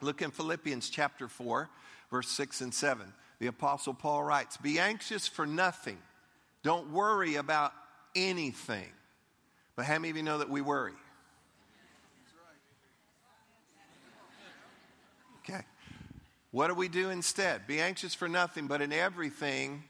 for. 0.00 0.04
Look 0.06 0.22
in 0.22 0.32
Philippians 0.32 0.90
chapter 0.90 1.28
4, 1.28 1.70
verse 2.10 2.28
6 2.30 2.60
and 2.60 2.74
7. 2.74 3.12
The 3.38 3.46
Apostle 3.46 3.94
Paul 3.94 4.24
writes 4.24 4.56
Be 4.56 4.80
anxious 4.80 5.28
for 5.28 5.46
nothing, 5.46 5.98
don't 6.64 6.90
worry 6.90 7.36
about 7.36 7.74
anything. 8.16 8.90
But 9.76 9.84
how 9.84 10.00
many 10.00 10.10
of 10.10 10.16
you 10.16 10.24
know 10.24 10.38
that 10.38 10.50
we 10.50 10.62
worry? 10.62 10.94
Okay. 15.48 15.62
What 16.56 16.68
do 16.68 16.74
we 16.74 16.88
do 16.88 17.10
instead? 17.10 17.66
Be 17.66 17.82
anxious 17.82 18.14
for 18.14 18.28
nothing, 18.28 18.66
but 18.66 18.80
in 18.80 18.90
everything, 18.90 19.84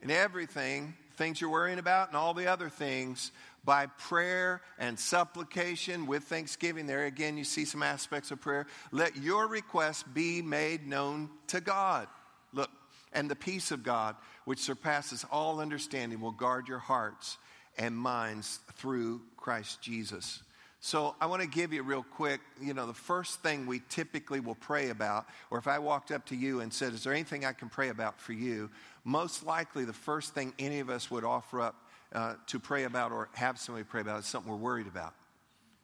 in 0.00 0.08
everything, 0.08 0.94
things 1.16 1.40
you're 1.40 1.50
worrying 1.50 1.80
about 1.80 2.06
and 2.06 2.16
all 2.16 2.32
the 2.32 2.46
other 2.46 2.68
things, 2.68 3.32
by 3.64 3.86
prayer 3.86 4.62
and 4.78 4.96
supplication 4.96 6.06
with 6.06 6.22
thanksgiving. 6.22 6.86
There 6.86 7.06
again, 7.06 7.36
you 7.36 7.42
see 7.42 7.64
some 7.64 7.82
aspects 7.82 8.30
of 8.30 8.40
prayer. 8.40 8.68
Let 8.92 9.16
your 9.16 9.48
requests 9.48 10.04
be 10.04 10.42
made 10.42 10.86
known 10.86 11.28
to 11.48 11.60
God. 11.60 12.06
Look, 12.52 12.70
and 13.12 13.28
the 13.28 13.34
peace 13.34 13.72
of 13.72 13.82
God, 13.82 14.14
which 14.44 14.60
surpasses 14.60 15.26
all 15.28 15.58
understanding, 15.58 16.20
will 16.20 16.30
guard 16.30 16.68
your 16.68 16.78
hearts 16.78 17.36
and 17.76 17.96
minds 17.96 18.60
through 18.74 19.22
Christ 19.36 19.82
Jesus. 19.82 20.44
So 20.84 21.14
I 21.20 21.26
want 21.26 21.42
to 21.42 21.48
give 21.48 21.72
you 21.72 21.84
real 21.84 22.02
quick, 22.02 22.40
you 22.60 22.74
know, 22.74 22.88
the 22.88 22.92
first 22.92 23.40
thing 23.40 23.66
we 23.66 23.82
typically 23.88 24.40
will 24.40 24.56
pray 24.56 24.90
about, 24.90 25.26
or 25.48 25.58
if 25.58 25.68
I 25.68 25.78
walked 25.78 26.10
up 26.10 26.26
to 26.26 26.36
you 26.36 26.58
and 26.58 26.72
said, 26.72 26.92
Is 26.92 27.04
there 27.04 27.12
anything 27.12 27.44
I 27.44 27.52
can 27.52 27.68
pray 27.68 27.90
about 27.90 28.20
for 28.20 28.32
you? 28.32 28.68
Most 29.04 29.46
likely 29.46 29.84
the 29.84 29.92
first 29.92 30.34
thing 30.34 30.52
any 30.58 30.80
of 30.80 30.90
us 30.90 31.08
would 31.08 31.22
offer 31.22 31.60
up 31.60 31.76
uh, 32.12 32.34
to 32.48 32.58
pray 32.58 32.82
about 32.82 33.12
or 33.12 33.28
have 33.34 33.60
somebody 33.60 33.84
pray 33.84 34.00
about 34.00 34.18
is 34.18 34.26
something 34.26 34.50
we're 34.50 34.58
worried 34.58 34.88
about, 34.88 35.14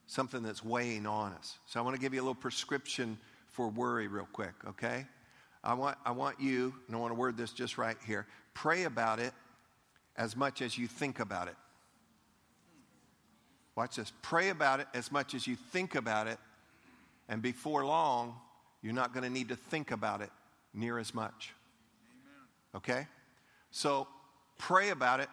something 0.05 0.43
that's 0.43 0.65
weighing 0.65 1.07
on 1.07 1.31
us. 1.31 1.57
So 1.65 1.79
I 1.79 1.83
want 1.83 1.95
to 1.95 2.01
give 2.01 2.13
you 2.13 2.19
a 2.19 2.23
little 2.23 2.35
prescription 2.35 3.17
for 3.47 3.69
worry 3.69 4.07
real 4.07 4.27
quick, 4.33 4.53
okay? 4.67 5.05
I 5.63 5.75
want, 5.75 5.97
I 6.05 6.11
want 6.11 6.41
you, 6.41 6.73
and 6.87 6.95
I 6.95 6.99
want 6.99 7.11
to 7.11 7.17
word 7.17 7.37
this 7.37 7.53
just 7.53 7.77
right 7.77 7.97
here 8.05 8.27
pray 8.53 8.83
about 8.83 9.19
it 9.19 9.31
as 10.17 10.35
much 10.35 10.61
as 10.61 10.77
you 10.77 10.87
think 10.87 11.21
about 11.21 11.47
it. 11.47 11.55
Watch 13.79 13.95
this. 13.95 14.11
Pray 14.21 14.49
about 14.49 14.81
it 14.81 14.87
as 14.93 15.09
much 15.09 15.33
as 15.33 15.47
you 15.47 15.55
think 15.55 15.95
about 15.95 16.27
it, 16.27 16.37
and 17.29 17.41
before 17.41 17.85
long, 17.85 18.35
you're 18.81 18.91
not 18.91 19.13
going 19.13 19.23
to 19.23 19.29
need 19.29 19.47
to 19.47 19.55
think 19.55 19.91
about 19.91 20.19
it 20.19 20.29
near 20.73 20.99
as 20.99 21.13
much. 21.13 21.53
Okay? 22.75 23.07
So 23.71 24.05
pray 24.57 24.89
about 24.89 25.21
it 25.21 25.29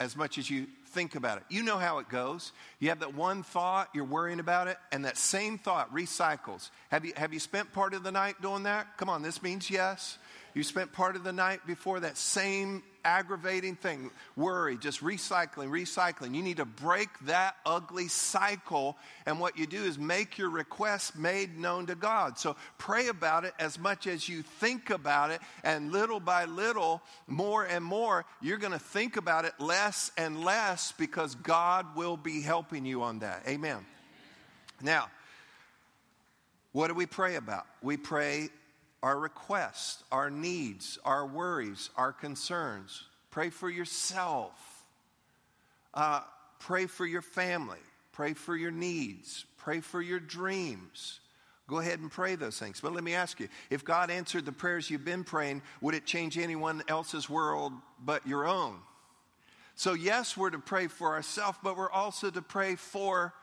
as 0.00 0.16
much 0.16 0.38
as 0.38 0.50
you 0.50 0.66
think 0.88 1.14
about 1.14 1.38
it. 1.38 1.44
You 1.48 1.62
know 1.62 1.78
how 1.78 2.00
it 2.00 2.08
goes. 2.08 2.50
You 2.80 2.88
have 2.88 2.98
that 2.98 3.14
one 3.14 3.44
thought, 3.44 3.90
you're 3.94 4.02
worrying 4.02 4.40
about 4.40 4.66
it, 4.66 4.76
and 4.90 5.04
that 5.04 5.16
same 5.16 5.56
thought 5.56 5.94
recycles. 5.94 6.70
Have 6.88 7.04
you, 7.04 7.12
have 7.16 7.32
you 7.32 7.38
spent 7.38 7.72
part 7.72 7.94
of 7.94 8.02
the 8.02 8.10
night 8.10 8.42
doing 8.42 8.64
that? 8.64 8.96
Come 8.96 9.08
on, 9.08 9.22
this 9.22 9.40
means 9.40 9.70
yes. 9.70 10.18
You 10.52 10.64
spent 10.64 10.92
part 10.92 11.14
of 11.14 11.22
the 11.22 11.32
night 11.32 11.64
before 11.64 12.00
that 12.00 12.16
same 12.16 12.82
aggravating 13.04 13.76
thing, 13.76 14.10
worry, 14.36 14.76
just 14.76 15.02
recycling, 15.02 15.68
recycling. 15.68 16.34
You 16.34 16.42
need 16.42 16.56
to 16.58 16.64
break 16.64 17.08
that 17.26 17.56
ugly 17.64 18.08
cycle. 18.08 18.96
And 19.26 19.40
what 19.40 19.58
you 19.58 19.66
do 19.66 19.82
is 19.84 19.98
make 19.98 20.38
your 20.38 20.50
request 20.50 21.16
made 21.16 21.58
known 21.58 21.86
to 21.86 21.94
God. 21.94 22.38
So 22.38 22.56
pray 22.78 23.08
about 23.08 23.44
it 23.44 23.54
as 23.58 23.78
much 23.78 24.06
as 24.06 24.28
you 24.28 24.42
think 24.42 24.90
about 24.90 25.30
it. 25.30 25.40
And 25.62 25.92
little 25.92 26.20
by 26.20 26.46
little, 26.46 27.02
more 27.26 27.64
and 27.64 27.84
more, 27.84 28.24
you're 28.40 28.58
going 28.58 28.72
to 28.72 28.78
think 28.78 29.16
about 29.16 29.44
it 29.44 29.52
less 29.58 30.10
and 30.16 30.44
less 30.44 30.92
because 30.92 31.34
God 31.34 31.96
will 31.96 32.16
be 32.16 32.40
helping 32.40 32.84
you 32.84 33.02
on 33.02 33.20
that. 33.20 33.42
Amen. 33.48 33.84
Now, 34.82 35.08
what 36.72 36.88
do 36.88 36.94
we 36.94 37.06
pray 37.06 37.36
about? 37.36 37.66
We 37.82 37.96
pray 37.96 38.48
our 39.04 39.18
requests, 39.18 40.02
our 40.10 40.30
needs, 40.30 40.98
our 41.04 41.26
worries, 41.26 41.90
our 41.94 42.10
concerns. 42.10 43.04
Pray 43.30 43.50
for 43.50 43.68
yourself. 43.68 44.86
Uh, 45.92 46.22
pray 46.58 46.86
for 46.86 47.04
your 47.04 47.20
family. 47.20 47.80
Pray 48.12 48.32
for 48.32 48.56
your 48.56 48.70
needs. 48.70 49.44
Pray 49.58 49.80
for 49.80 50.00
your 50.00 50.18
dreams. 50.18 51.20
Go 51.68 51.80
ahead 51.80 51.98
and 51.98 52.10
pray 52.10 52.34
those 52.34 52.58
things. 52.58 52.80
But 52.80 52.94
let 52.94 53.04
me 53.04 53.12
ask 53.12 53.38
you 53.40 53.48
if 53.68 53.84
God 53.84 54.10
answered 54.10 54.46
the 54.46 54.52
prayers 54.52 54.88
you've 54.88 55.04
been 55.04 55.22
praying, 55.22 55.60
would 55.82 55.94
it 55.94 56.06
change 56.06 56.38
anyone 56.38 56.82
else's 56.88 57.28
world 57.28 57.74
but 58.02 58.26
your 58.26 58.46
own? 58.46 58.78
So, 59.74 59.92
yes, 59.92 60.34
we're 60.34 60.48
to 60.48 60.58
pray 60.58 60.86
for 60.86 61.12
ourselves, 61.12 61.58
but 61.62 61.76
we're 61.76 61.90
also 61.90 62.30
to 62.30 62.40
pray 62.40 62.76
for 62.76 63.34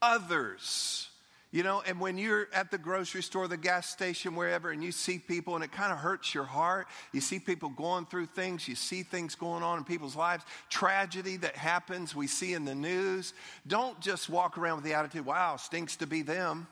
others. 0.00 1.07
You 1.50 1.62
know, 1.62 1.82
and 1.86 1.98
when 1.98 2.18
you're 2.18 2.46
at 2.52 2.70
the 2.70 2.76
grocery 2.76 3.22
store, 3.22 3.48
the 3.48 3.56
gas 3.56 3.88
station, 3.88 4.34
wherever, 4.34 4.70
and 4.70 4.84
you 4.84 4.92
see 4.92 5.18
people 5.18 5.54
and 5.54 5.64
it 5.64 5.72
kind 5.72 5.92
of 5.92 5.98
hurts 5.98 6.34
your 6.34 6.44
heart, 6.44 6.88
you 7.12 7.22
see 7.22 7.38
people 7.38 7.70
going 7.70 8.04
through 8.04 8.26
things, 8.26 8.68
you 8.68 8.74
see 8.74 9.02
things 9.02 9.34
going 9.34 9.62
on 9.62 9.78
in 9.78 9.84
people's 9.84 10.14
lives, 10.14 10.44
tragedy 10.68 11.38
that 11.38 11.56
happens, 11.56 12.14
we 12.14 12.26
see 12.26 12.52
in 12.52 12.66
the 12.66 12.74
news. 12.74 13.32
Don't 13.66 13.98
just 13.98 14.28
walk 14.28 14.58
around 14.58 14.76
with 14.76 14.84
the 14.84 14.92
attitude, 14.92 15.24
wow, 15.24 15.56
stinks 15.56 15.96
to 15.96 16.06
be 16.06 16.20
them. 16.20 16.66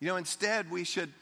You 0.00 0.08
know, 0.08 0.16
instead, 0.16 0.70
we 0.70 0.84
should. 0.84 1.12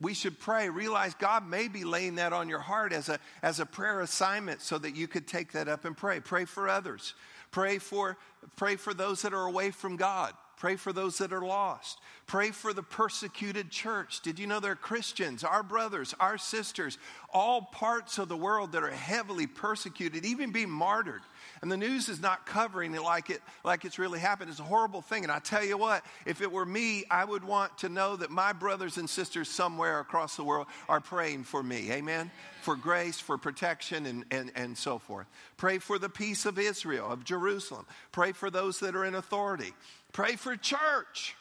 We 0.00 0.14
should 0.14 0.38
pray. 0.38 0.68
Realize 0.68 1.14
God 1.14 1.44
may 1.48 1.66
be 1.66 1.82
laying 1.82 2.14
that 2.16 2.32
on 2.32 2.48
your 2.48 2.60
heart 2.60 2.92
as 2.92 3.08
a, 3.08 3.18
as 3.42 3.58
a 3.58 3.66
prayer 3.66 4.00
assignment 4.00 4.62
so 4.62 4.78
that 4.78 4.94
you 4.94 5.08
could 5.08 5.26
take 5.26 5.50
that 5.54 5.66
up 5.66 5.84
and 5.84 5.96
pray. 5.96 6.20
Pray 6.20 6.44
for 6.44 6.68
others. 6.68 7.14
Pray 7.50 7.78
for, 7.78 8.16
pray 8.54 8.76
for 8.76 8.94
those 8.94 9.22
that 9.22 9.32
are 9.32 9.44
away 9.44 9.72
from 9.72 9.96
God. 9.96 10.34
Pray 10.58 10.74
for 10.74 10.92
those 10.92 11.18
that 11.18 11.32
are 11.32 11.44
lost. 11.44 12.00
Pray 12.26 12.50
for 12.50 12.72
the 12.72 12.82
persecuted 12.82 13.70
church. 13.70 14.20
Did 14.22 14.40
you 14.40 14.48
know 14.48 14.58
there 14.58 14.72
are 14.72 14.76
Christians, 14.76 15.44
our 15.44 15.62
brothers, 15.62 16.14
our 16.18 16.36
sisters, 16.36 16.98
all 17.32 17.62
parts 17.62 18.18
of 18.18 18.28
the 18.28 18.36
world 18.36 18.72
that 18.72 18.82
are 18.82 18.90
heavily 18.90 19.46
persecuted, 19.46 20.24
even 20.24 20.50
being 20.50 20.68
martyred? 20.68 21.22
And 21.60 21.72
the 21.72 21.76
news 21.76 22.08
is 22.08 22.20
not 22.20 22.46
covering 22.46 22.94
it 22.94 23.02
like, 23.02 23.30
it 23.30 23.40
like 23.64 23.84
it's 23.84 23.98
really 23.98 24.18
happened. 24.18 24.50
It's 24.50 24.60
a 24.60 24.64
horrible 24.64 25.02
thing. 25.02 25.24
And 25.24 25.32
I 25.32 25.38
tell 25.38 25.64
you 25.64 25.76
what, 25.76 26.04
if 26.26 26.40
it 26.40 26.50
were 26.50 26.64
me, 26.64 27.04
I 27.10 27.24
would 27.24 27.44
want 27.44 27.78
to 27.78 27.88
know 27.88 28.16
that 28.16 28.30
my 28.30 28.52
brothers 28.52 28.96
and 28.96 29.08
sisters 29.08 29.48
somewhere 29.48 30.00
across 30.00 30.36
the 30.36 30.44
world 30.44 30.66
are 30.88 31.00
praying 31.00 31.44
for 31.44 31.62
me. 31.62 31.90
Amen? 31.90 32.30
For 32.62 32.76
grace, 32.76 33.18
for 33.18 33.38
protection, 33.38 34.06
and, 34.06 34.24
and, 34.30 34.52
and 34.54 34.78
so 34.78 34.98
forth. 34.98 35.26
Pray 35.56 35.78
for 35.78 35.98
the 35.98 36.08
peace 36.08 36.46
of 36.46 36.58
Israel, 36.58 37.10
of 37.10 37.24
Jerusalem. 37.24 37.86
Pray 38.12 38.32
for 38.32 38.50
those 38.50 38.80
that 38.80 38.94
are 38.94 39.04
in 39.04 39.14
authority. 39.14 39.72
Pray 40.12 40.36
for 40.36 40.56
church. 40.56 41.34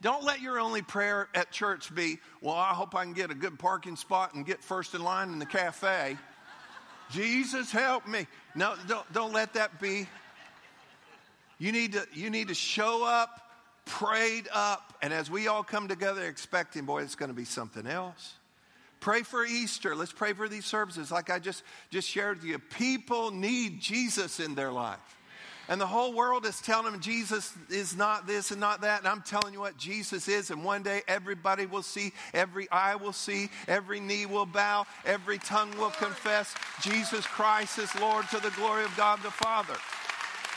Don't 0.00 0.22
let 0.22 0.42
your 0.42 0.60
only 0.60 0.82
prayer 0.82 1.28
at 1.34 1.50
church 1.50 1.94
be, 1.94 2.18
well, 2.42 2.54
I 2.54 2.74
hope 2.74 2.94
I 2.94 3.04
can 3.04 3.14
get 3.14 3.30
a 3.30 3.34
good 3.34 3.58
parking 3.58 3.96
spot 3.96 4.34
and 4.34 4.44
get 4.44 4.62
first 4.62 4.94
in 4.94 5.02
line 5.02 5.30
in 5.30 5.38
the 5.38 5.46
cafe. 5.46 6.18
Jesus, 7.10 7.70
help 7.70 8.06
me. 8.06 8.26
No, 8.54 8.74
don't, 8.88 9.12
don't 9.12 9.32
let 9.32 9.54
that 9.54 9.80
be. 9.80 10.08
You 11.58 11.72
need, 11.72 11.92
to, 11.92 12.06
you 12.12 12.30
need 12.30 12.48
to 12.48 12.54
show 12.54 13.04
up, 13.04 13.40
prayed 13.84 14.48
up, 14.52 14.94
and 15.02 15.12
as 15.12 15.30
we 15.30 15.46
all 15.46 15.62
come 15.62 15.88
together 15.88 16.24
expecting, 16.26 16.84
boy, 16.84 17.02
it's 17.02 17.14
going 17.14 17.28
to 17.28 17.34
be 17.34 17.44
something 17.44 17.86
else. 17.86 18.34
Pray 19.00 19.22
for 19.22 19.44
Easter. 19.44 19.94
Let's 19.94 20.12
pray 20.12 20.32
for 20.32 20.48
these 20.48 20.64
services. 20.64 21.10
Like 21.10 21.30
I 21.30 21.38
just, 21.38 21.62
just 21.90 22.08
shared 22.08 22.38
with 22.38 22.46
you, 22.46 22.58
people 22.58 23.30
need 23.30 23.80
Jesus 23.80 24.40
in 24.40 24.54
their 24.54 24.72
life. 24.72 24.98
And 25.68 25.80
the 25.80 25.86
whole 25.86 26.12
world 26.12 26.44
is 26.44 26.60
telling 26.60 26.92
them 26.92 27.00
Jesus 27.00 27.52
is 27.70 27.96
not 27.96 28.26
this 28.26 28.50
and 28.50 28.60
not 28.60 28.82
that. 28.82 28.98
And 28.98 29.08
I'm 29.08 29.22
telling 29.22 29.54
you 29.54 29.60
what, 29.60 29.78
Jesus 29.78 30.28
is. 30.28 30.50
And 30.50 30.62
one 30.62 30.82
day 30.82 31.02
everybody 31.08 31.64
will 31.64 31.82
see, 31.82 32.12
every 32.34 32.70
eye 32.70 32.96
will 32.96 33.14
see, 33.14 33.48
every 33.66 33.98
knee 33.98 34.26
will 34.26 34.46
bow, 34.46 34.86
every 35.06 35.38
tongue 35.38 35.74
will 35.78 35.90
confess 35.90 36.54
Jesus 36.82 37.26
Christ 37.26 37.78
is 37.78 37.94
Lord 37.98 38.28
to 38.28 38.40
the 38.40 38.50
glory 38.50 38.84
of 38.84 38.94
God 38.96 39.20
the 39.22 39.30
Father. 39.30 39.74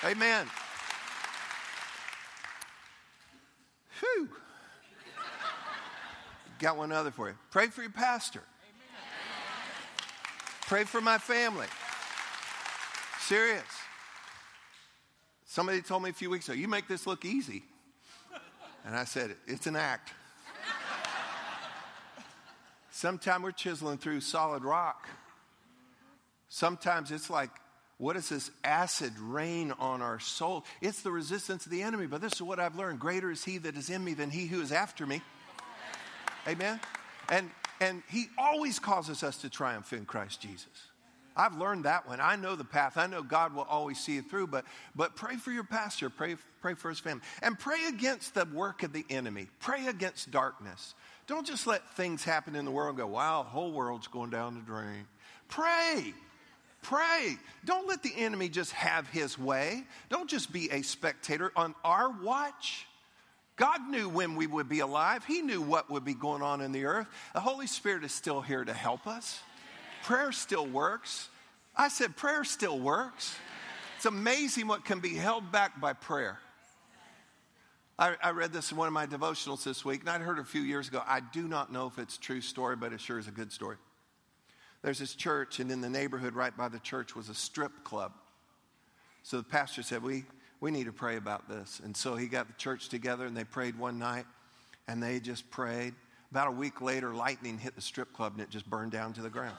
Amen. 0.03 0.45
Whew. 3.99 4.29
Got 6.59 6.77
one 6.77 6.91
other 6.91 7.11
for 7.11 7.29
you. 7.29 7.35
Pray 7.51 7.67
for 7.67 7.81
your 7.81 7.91
pastor. 7.91 8.41
Pray 10.67 10.83
for 10.83 10.99
my 10.99 11.17
family. 11.17 11.67
Serious. 13.21 13.63
Somebody 15.47 15.81
told 15.81 16.03
me 16.03 16.09
a 16.09 16.13
few 16.13 16.29
weeks 16.29 16.47
ago, 16.49 16.57
you 16.57 16.67
make 16.67 16.87
this 16.87 17.07
look 17.07 17.25
easy. 17.25 17.63
And 18.85 18.95
I 18.95 19.05
said, 19.05 19.35
it's 19.47 19.65
an 19.65 19.75
act. 19.75 20.13
Sometimes 22.91 23.43
we're 23.43 23.51
chiseling 23.51 23.97
through 23.97 24.21
solid 24.21 24.63
rock. 24.63 25.07
Sometimes 26.49 27.11
it's 27.11 27.29
like, 27.29 27.49
what 27.97 28.15
is 28.15 28.29
this 28.29 28.51
acid 28.63 29.17
rain 29.19 29.71
on 29.79 30.01
our 30.01 30.19
soul? 30.19 30.65
It's 30.81 31.01
the 31.01 31.11
resistance 31.11 31.65
of 31.65 31.71
the 31.71 31.81
enemy. 31.81 32.07
But 32.07 32.21
this 32.21 32.33
is 32.33 32.41
what 32.41 32.59
I've 32.59 32.75
learned 32.75 32.99
greater 32.99 33.31
is 33.31 33.43
he 33.43 33.57
that 33.59 33.75
is 33.75 33.89
in 33.89 34.03
me 34.03 34.13
than 34.13 34.29
he 34.29 34.47
who 34.47 34.61
is 34.61 34.71
after 34.71 35.05
me. 35.05 35.21
Amen? 36.47 36.79
And, 37.29 37.49
and 37.79 38.03
he 38.09 38.27
always 38.37 38.79
causes 38.79 39.23
us 39.23 39.37
to 39.37 39.49
triumph 39.49 39.93
in 39.93 40.05
Christ 40.05 40.41
Jesus. 40.41 40.67
I've 41.37 41.55
learned 41.55 41.85
that 41.85 42.07
one. 42.07 42.19
I 42.19 42.35
know 42.35 42.55
the 42.55 42.63
path. 42.65 42.97
I 42.97 43.05
know 43.05 43.21
God 43.21 43.53
will 43.53 43.67
always 43.69 43.99
see 43.99 44.17
it 44.17 44.29
through, 44.29 44.47
but, 44.47 44.65
but 44.95 45.15
pray 45.15 45.35
for 45.37 45.51
your 45.51 45.63
pastor. 45.63 46.09
Pray, 46.09 46.35
pray 46.61 46.73
for 46.73 46.89
his 46.89 46.99
family. 46.99 47.21
And 47.43 47.57
pray 47.57 47.85
against 47.87 48.33
the 48.33 48.45
work 48.45 48.81
of 48.81 48.91
the 48.91 49.05
enemy. 49.09 49.47
Pray 49.59 49.85
against 49.85 50.31
darkness. 50.31 50.95
Don't 51.27 51.45
just 51.45 51.67
let 51.67 51.87
things 51.95 52.23
happen 52.23 52.55
in 52.55 52.65
the 52.65 52.71
world 52.71 52.89
and 52.89 52.97
go, 52.97 53.07
wow, 53.07 53.43
the 53.43 53.49
whole 53.49 53.71
world's 53.71 54.07
going 54.07 54.31
down 54.31 54.55
the 54.55 54.61
drain. 54.61 55.05
Pray. 55.47 56.13
Pray. 56.81 57.37
Don't 57.65 57.87
let 57.87 58.01
the 58.01 58.13
enemy 58.15 58.49
just 58.49 58.71
have 58.71 59.07
his 59.09 59.37
way. 59.37 59.83
Don't 60.09 60.29
just 60.29 60.51
be 60.51 60.71
a 60.71 60.81
spectator 60.81 61.51
on 61.55 61.75
our 61.83 62.09
watch. 62.09 62.87
God 63.57 63.89
knew 63.89 64.07
when 64.09 64.35
we 64.35 64.47
would 64.47 64.69
be 64.69 64.79
alive. 64.79 65.25
He 65.25 65.41
knew 65.41 65.61
what 65.61 65.89
would 65.89 66.05
be 66.05 66.13
going 66.13 66.41
on 66.41 66.61
in 66.61 66.71
the 66.71 66.85
earth. 66.85 67.07
The 67.33 67.39
Holy 67.41 67.67
Spirit 67.67 68.03
is 68.03 68.11
still 68.11 68.41
here 68.41 68.63
to 68.63 68.73
help 68.73 69.05
us 69.05 69.39
prayer 70.07 70.31
still 70.31 70.65
works. 70.65 71.27
I 71.75 71.89
said, 71.89 72.15
prayer 72.15 72.45
still 72.45 72.79
works. 72.79 73.35
It's 73.97 74.05
amazing 74.05 74.67
what 74.67 74.85
can 74.85 75.01
be 75.01 75.13
held 75.13 75.51
back 75.51 75.81
by 75.81 75.91
prayer. 75.91 76.39
I, 77.99 78.15
I, 78.23 78.29
read 78.29 78.53
this 78.53 78.71
in 78.71 78.77
one 78.77 78.87
of 78.87 78.93
my 78.93 79.05
devotionals 79.05 79.65
this 79.65 79.83
week, 79.83 80.01
and 80.01 80.09
I'd 80.09 80.21
heard 80.21 80.37
it 80.37 80.41
a 80.41 80.45
few 80.45 80.61
years 80.61 80.87
ago. 80.87 81.03
I 81.05 81.19
do 81.19 81.45
not 81.45 81.73
know 81.73 81.87
if 81.87 81.99
it's 81.99 82.15
a 82.15 82.19
true 82.21 82.39
story, 82.39 82.77
but 82.77 82.93
it 82.93 83.01
sure 83.01 83.19
is 83.19 83.27
a 83.27 83.31
good 83.31 83.51
story. 83.51 83.75
There's 84.81 84.99
this 84.99 85.13
church, 85.13 85.59
and 85.59 85.69
in 85.71 85.81
the 85.81 85.89
neighborhood 85.89 86.35
right 86.35 86.55
by 86.55 86.69
the 86.69 86.79
church 86.79 87.13
was 87.13 87.27
a 87.27 87.33
strip 87.33 87.83
club. 87.83 88.13
So 89.23 89.37
the 89.37 89.43
pastor 89.43 89.83
said, 89.83 90.03
We, 90.03 90.23
we 90.61 90.71
need 90.71 90.85
to 90.85 90.93
pray 90.93 91.17
about 91.17 91.49
this. 91.49 91.81
And 91.83 91.97
so 91.97 92.15
he 92.15 92.27
got 92.27 92.47
the 92.47 92.53
church 92.53 92.87
together, 92.87 93.25
and 93.25 93.35
they 93.35 93.43
prayed 93.43 93.77
one 93.77 93.99
night, 93.99 94.25
and 94.87 95.03
they 95.03 95.19
just 95.19 95.49
prayed. 95.51 95.95
About 96.31 96.47
a 96.47 96.51
week 96.51 96.81
later, 96.81 97.13
lightning 97.13 97.57
hit 97.57 97.75
the 97.75 97.81
strip 97.81 98.13
club, 98.13 98.33
and 98.33 98.41
it 98.41 98.49
just 98.49 98.69
burned 98.69 98.93
down 98.93 99.11
to 99.13 99.21
the 99.21 99.29
ground. 99.29 99.57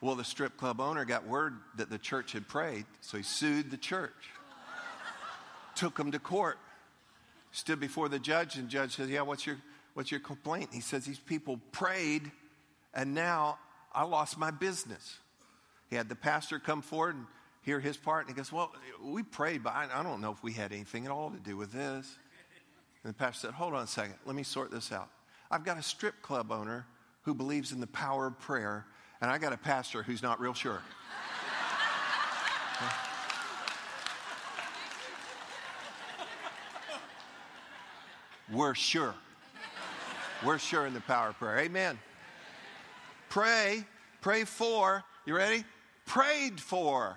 Well, 0.00 0.14
the 0.14 0.24
strip 0.24 0.56
club 0.56 0.80
owner 0.80 1.04
got 1.04 1.26
word 1.26 1.56
that 1.76 1.90
the 1.90 1.98
church 1.98 2.32
had 2.32 2.48
prayed, 2.48 2.86
so 3.00 3.18
he 3.18 3.22
sued 3.22 3.70
the 3.70 3.76
church. 3.76 4.30
Took 5.74 5.98
him 5.98 6.10
to 6.12 6.18
court. 6.18 6.58
Stood 7.52 7.80
before 7.80 8.08
the 8.08 8.18
judge, 8.18 8.56
and 8.56 8.66
the 8.66 8.70
judge 8.70 8.96
says, 8.96 9.10
Yeah, 9.10 9.22
what's 9.22 9.46
your, 9.46 9.58
what's 9.94 10.10
your 10.10 10.20
complaint? 10.20 10.70
He 10.72 10.80
says, 10.80 11.04
These 11.04 11.18
people 11.18 11.60
prayed, 11.72 12.30
and 12.94 13.14
now 13.14 13.58
I 13.94 14.04
lost 14.04 14.38
my 14.38 14.50
business. 14.50 15.18
He 15.90 15.96
had 15.96 16.08
the 16.08 16.14
pastor 16.14 16.58
come 16.58 16.80
forward 16.80 17.16
and 17.16 17.26
hear 17.62 17.80
his 17.80 17.96
part, 17.96 18.26
and 18.26 18.34
he 18.34 18.38
goes, 18.38 18.50
Well, 18.50 18.72
we 19.02 19.22
prayed, 19.22 19.62
but 19.62 19.74
I, 19.74 19.88
I 19.92 20.02
don't 20.02 20.22
know 20.22 20.32
if 20.32 20.42
we 20.42 20.52
had 20.52 20.72
anything 20.72 21.04
at 21.04 21.10
all 21.10 21.30
to 21.30 21.38
do 21.38 21.56
with 21.56 21.72
this. 21.72 22.16
And 23.04 23.12
the 23.12 23.14
pastor 23.14 23.48
said, 23.48 23.54
Hold 23.54 23.74
on 23.74 23.82
a 23.82 23.86
second, 23.86 24.14
let 24.24 24.34
me 24.34 24.44
sort 24.44 24.70
this 24.70 24.92
out. 24.92 25.10
I've 25.50 25.64
got 25.64 25.76
a 25.76 25.82
strip 25.82 26.22
club 26.22 26.52
owner 26.52 26.86
who 27.22 27.34
believes 27.34 27.72
in 27.72 27.80
the 27.80 27.86
power 27.86 28.28
of 28.28 28.38
prayer 28.38 28.86
and 29.20 29.30
I 29.30 29.38
got 29.38 29.52
a 29.52 29.58
pastor 29.58 30.02
who's 30.02 30.22
not 30.22 30.40
real 30.40 30.54
sure. 30.54 30.80
We're 38.52 38.74
sure. 38.74 39.14
We're 40.44 40.58
sure 40.58 40.86
in 40.86 40.94
the 40.94 41.00
power 41.00 41.28
of 41.28 41.38
prayer. 41.38 41.58
Amen. 41.60 41.98
Pray, 43.28 43.84
pray 44.22 44.44
for, 44.44 45.04
you 45.24 45.36
ready? 45.36 45.64
Prayed 46.04 46.58
for. 46.58 47.16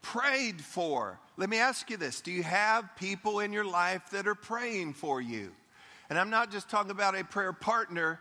Prayed 0.00 0.62
for. 0.62 1.18
Let 1.36 1.50
me 1.50 1.58
ask 1.58 1.90
you 1.90 1.98
this 1.98 2.22
Do 2.22 2.32
you 2.32 2.42
have 2.42 2.88
people 2.96 3.40
in 3.40 3.52
your 3.52 3.64
life 3.64 4.08
that 4.12 4.26
are 4.26 4.34
praying 4.34 4.94
for 4.94 5.20
you? 5.20 5.52
And 6.08 6.18
I'm 6.18 6.30
not 6.30 6.50
just 6.50 6.70
talking 6.70 6.90
about 6.90 7.18
a 7.18 7.24
prayer 7.24 7.52
partner, 7.52 8.18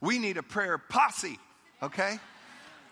we 0.00 0.18
need 0.18 0.36
a 0.36 0.42
prayer 0.42 0.76
posse, 0.76 1.38
okay? 1.82 2.18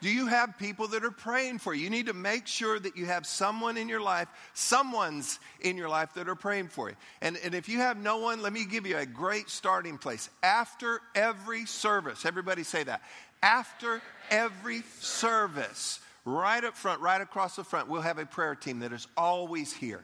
Do 0.02 0.10
you 0.10 0.26
have 0.26 0.58
people 0.58 0.88
that 0.88 1.04
are 1.04 1.12
praying 1.12 1.60
for 1.60 1.72
you? 1.72 1.84
You 1.84 1.90
need 1.90 2.06
to 2.06 2.12
make 2.12 2.48
sure 2.48 2.76
that 2.76 2.96
you 2.96 3.06
have 3.06 3.24
someone 3.24 3.76
in 3.76 3.88
your 3.88 4.00
life, 4.00 4.26
someone's 4.52 5.38
in 5.60 5.76
your 5.76 5.88
life 5.88 6.14
that 6.14 6.28
are 6.28 6.34
praying 6.34 6.68
for 6.68 6.90
you. 6.90 6.96
And, 7.20 7.38
and 7.44 7.54
if 7.54 7.68
you 7.68 7.78
have 7.78 7.96
no 7.96 8.18
one, 8.18 8.42
let 8.42 8.52
me 8.52 8.64
give 8.64 8.84
you 8.84 8.98
a 8.98 9.06
great 9.06 9.48
starting 9.48 9.98
place. 9.98 10.28
After 10.42 11.00
every 11.14 11.66
service, 11.66 12.26
everybody 12.26 12.64
say 12.64 12.82
that. 12.82 13.00
After 13.44 14.02
every 14.28 14.82
service, 14.98 16.00
right 16.24 16.64
up 16.64 16.76
front, 16.76 17.00
right 17.00 17.20
across 17.20 17.54
the 17.54 17.62
front, 17.62 17.88
we'll 17.88 18.00
have 18.00 18.18
a 18.18 18.26
prayer 18.26 18.56
team 18.56 18.80
that 18.80 18.92
is 18.92 19.06
always 19.16 19.72
here. 19.72 20.02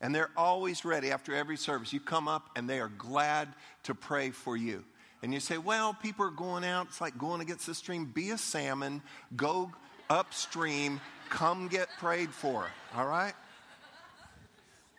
And 0.00 0.14
they're 0.14 0.30
always 0.36 0.84
ready 0.84 1.10
after 1.10 1.34
every 1.34 1.56
service. 1.56 1.92
You 1.92 1.98
come 1.98 2.28
up 2.28 2.48
and 2.54 2.70
they 2.70 2.78
are 2.78 2.92
glad 2.96 3.48
to 3.84 3.94
pray 3.96 4.30
for 4.30 4.56
you. 4.56 4.84
And 5.22 5.32
you 5.32 5.40
say, 5.40 5.58
well, 5.58 5.94
people 5.94 6.26
are 6.26 6.30
going 6.30 6.64
out. 6.64 6.88
It's 6.88 7.00
like 7.00 7.16
going 7.16 7.40
against 7.40 7.66
the 7.66 7.74
stream. 7.74 8.06
Be 8.06 8.30
a 8.30 8.38
salmon, 8.38 9.02
go 9.36 9.70
upstream, 10.10 11.00
come 11.28 11.68
get 11.68 11.88
prayed 11.98 12.30
for. 12.30 12.66
All 12.96 13.06
right? 13.06 13.34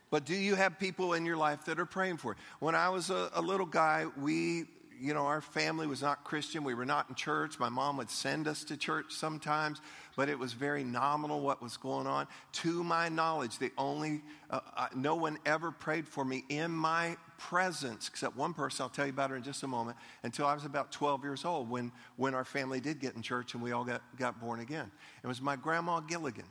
But 0.10 0.26
do 0.26 0.36
you 0.36 0.56
have 0.56 0.80
people 0.80 1.14
in 1.14 1.26
your 1.26 1.38
life 1.38 1.66
that 1.66 1.80
are 1.80 1.86
praying 1.86 2.18
for 2.18 2.34
you? 2.34 2.38
When 2.60 2.76
I 2.76 2.90
was 2.90 3.10
a, 3.10 3.32
a 3.34 3.42
little 3.42 3.66
guy, 3.66 4.06
we 4.18 4.66
you 5.04 5.14
know, 5.14 5.26
our 5.26 5.42
family 5.42 5.86
was 5.86 6.02
not 6.02 6.24
Christian. 6.24 6.64
We 6.64 6.76
were 6.76 6.86
not 6.86 7.10
in 7.10 7.16
church. 7.16 7.60
My 7.60 7.68
mom 7.68 7.98
would 7.98 8.10
send 8.10 8.48
us 8.48 8.64
to 8.66 8.78
church 8.78 9.08
sometimes, 9.10 9.82
but 10.16 10.30
it 10.30 10.40
was 10.40 10.54
very 10.54 10.86
nominal 10.86 11.42
what 11.42 11.62
was 11.62 11.76
going 11.76 12.08
on. 12.08 12.26
To 12.54 12.84
my 12.86 13.10
knowledge, 13.10 13.58
the 13.58 13.72
only, 13.78 14.22
uh, 14.50 14.62
uh, 14.78 14.88
no 14.96 15.16
one 15.16 15.40
ever 15.46 15.72
prayed 15.72 16.08
for 16.08 16.24
me 16.24 16.46
in 16.48 16.72
my 16.72 17.18
presence, 17.50 18.08
except 18.08 18.38
one 18.38 18.54
person, 18.54 18.84
I'll 18.84 18.90
tell 18.90 19.06
you 19.06 19.12
about 19.12 19.30
her 19.30 19.36
in 19.36 19.44
just 19.44 19.64
a 19.64 19.68
moment, 19.68 19.98
until 20.24 20.46
I 20.46 20.54
was 20.54 20.66
about 20.66 20.92
12 20.92 21.24
years 21.24 21.46
old 21.46 21.70
when, 21.70 21.92
when 22.16 22.34
our 22.34 22.46
family 22.46 22.80
did 22.80 23.00
get 23.00 23.16
in 23.16 23.22
church 23.22 23.54
and 23.54 23.62
we 23.62 23.74
all 23.74 23.84
got, 23.84 24.02
got 24.18 24.40
born 24.40 24.62
again. 24.62 24.90
It 25.24 25.28
was 25.28 25.42
my 25.42 25.56
grandma 25.56 26.00
Gilligan. 26.00 26.46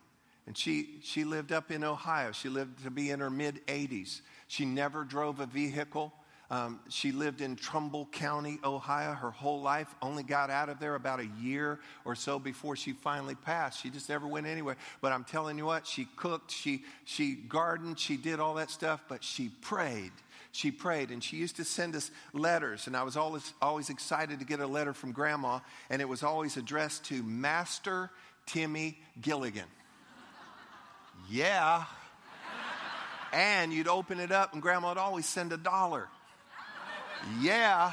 And 0.46 0.58
she, 0.58 0.98
she 1.02 1.24
lived 1.24 1.52
up 1.52 1.70
in 1.70 1.82
Ohio. 1.82 2.32
She 2.32 2.48
lived 2.48 2.82
to 2.84 2.90
be 2.90 3.10
in 3.10 3.20
her 3.20 3.30
mid 3.30 3.66
80s. 3.66 4.20
She 4.48 4.64
never 4.64 5.04
drove 5.04 5.40
a 5.40 5.46
vehicle. 5.46 6.12
Um, 6.50 6.80
she 6.90 7.12
lived 7.12 7.40
in 7.40 7.56
Trumbull 7.56 8.06
County, 8.12 8.58
Ohio, 8.62 9.12
her 9.14 9.30
whole 9.30 9.62
life. 9.62 9.94
Only 10.02 10.22
got 10.22 10.50
out 10.50 10.68
of 10.68 10.78
there 10.78 10.96
about 10.96 11.20
a 11.20 11.28
year 11.40 11.80
or 12.04 12.14
so 12.14 12.38
before 12.38 12.76
she 12.76 12.92
finally 12.92 13.36
passed. 13.36 13.80
She 13.80 13.88
just 13.88 14.10
never 14.10 14.26
went 14.26 14.46
anywhere. 14.46 14.76
But 15.00 15.12
I'm 15.12 15.24
telling 15.24 15.56
you 15.56 15.64
what, 15.64 15.86
she 15.86 16.06
cooked, 16.16 16.50
she, 16.50 16.82
she 17.04 17.34
gardened, 17.34 17.98
she 17.98 18.18
did 18.18 18.40
all 18.40 18.54
that 18.54 18.70
stuff, 18.70 19.02
but 19.08 19.24
she 19.24 19.48
prayed. 19.48 20.12
She 20.52 20.70
prayed, 20.70 21.10
and 21.10 21.24
she 21.24 21.38
used 21.38 21.56
to 21.56 21.64
send 21.64 21.96
us 21.96 22.10
letters. 22.34 22.86
And 22.86 22.94
I 22.94 23.02
was 23.02 23.16
always, 23.16 23.52
always 23.62 23.88
excited 23.88 24.38
to 24.38 24.44
get 24.44 24.60
a 24.60 24.66
letter 24.66 24.92
from 24.92 25.12
Grandma, 25.12 25.60
and 25.88 26.02
it 26.02 26.08
was 26.08 26.22
always 26.22 26.58
addressed 26.58 27.04
to 27.04 27.22
Master 27.22 28.10
Timmy 28.44 28.98
Gilligan. 29.20 29.68
yeah. 31.30 31.84
And 33.32 33.72
you'd 33.72 33.88
open 33.88 34.20
it 34.20 34.30
up, 34.30 34.52
and 34.52 34.60
Grandma 34.60 34.90
would 34.90 34.98
always 34.98 35.26
send 35.26 35.54
a 35.54 35.56
dollar. 35.56 36.08
Yeah. 37.40 37.92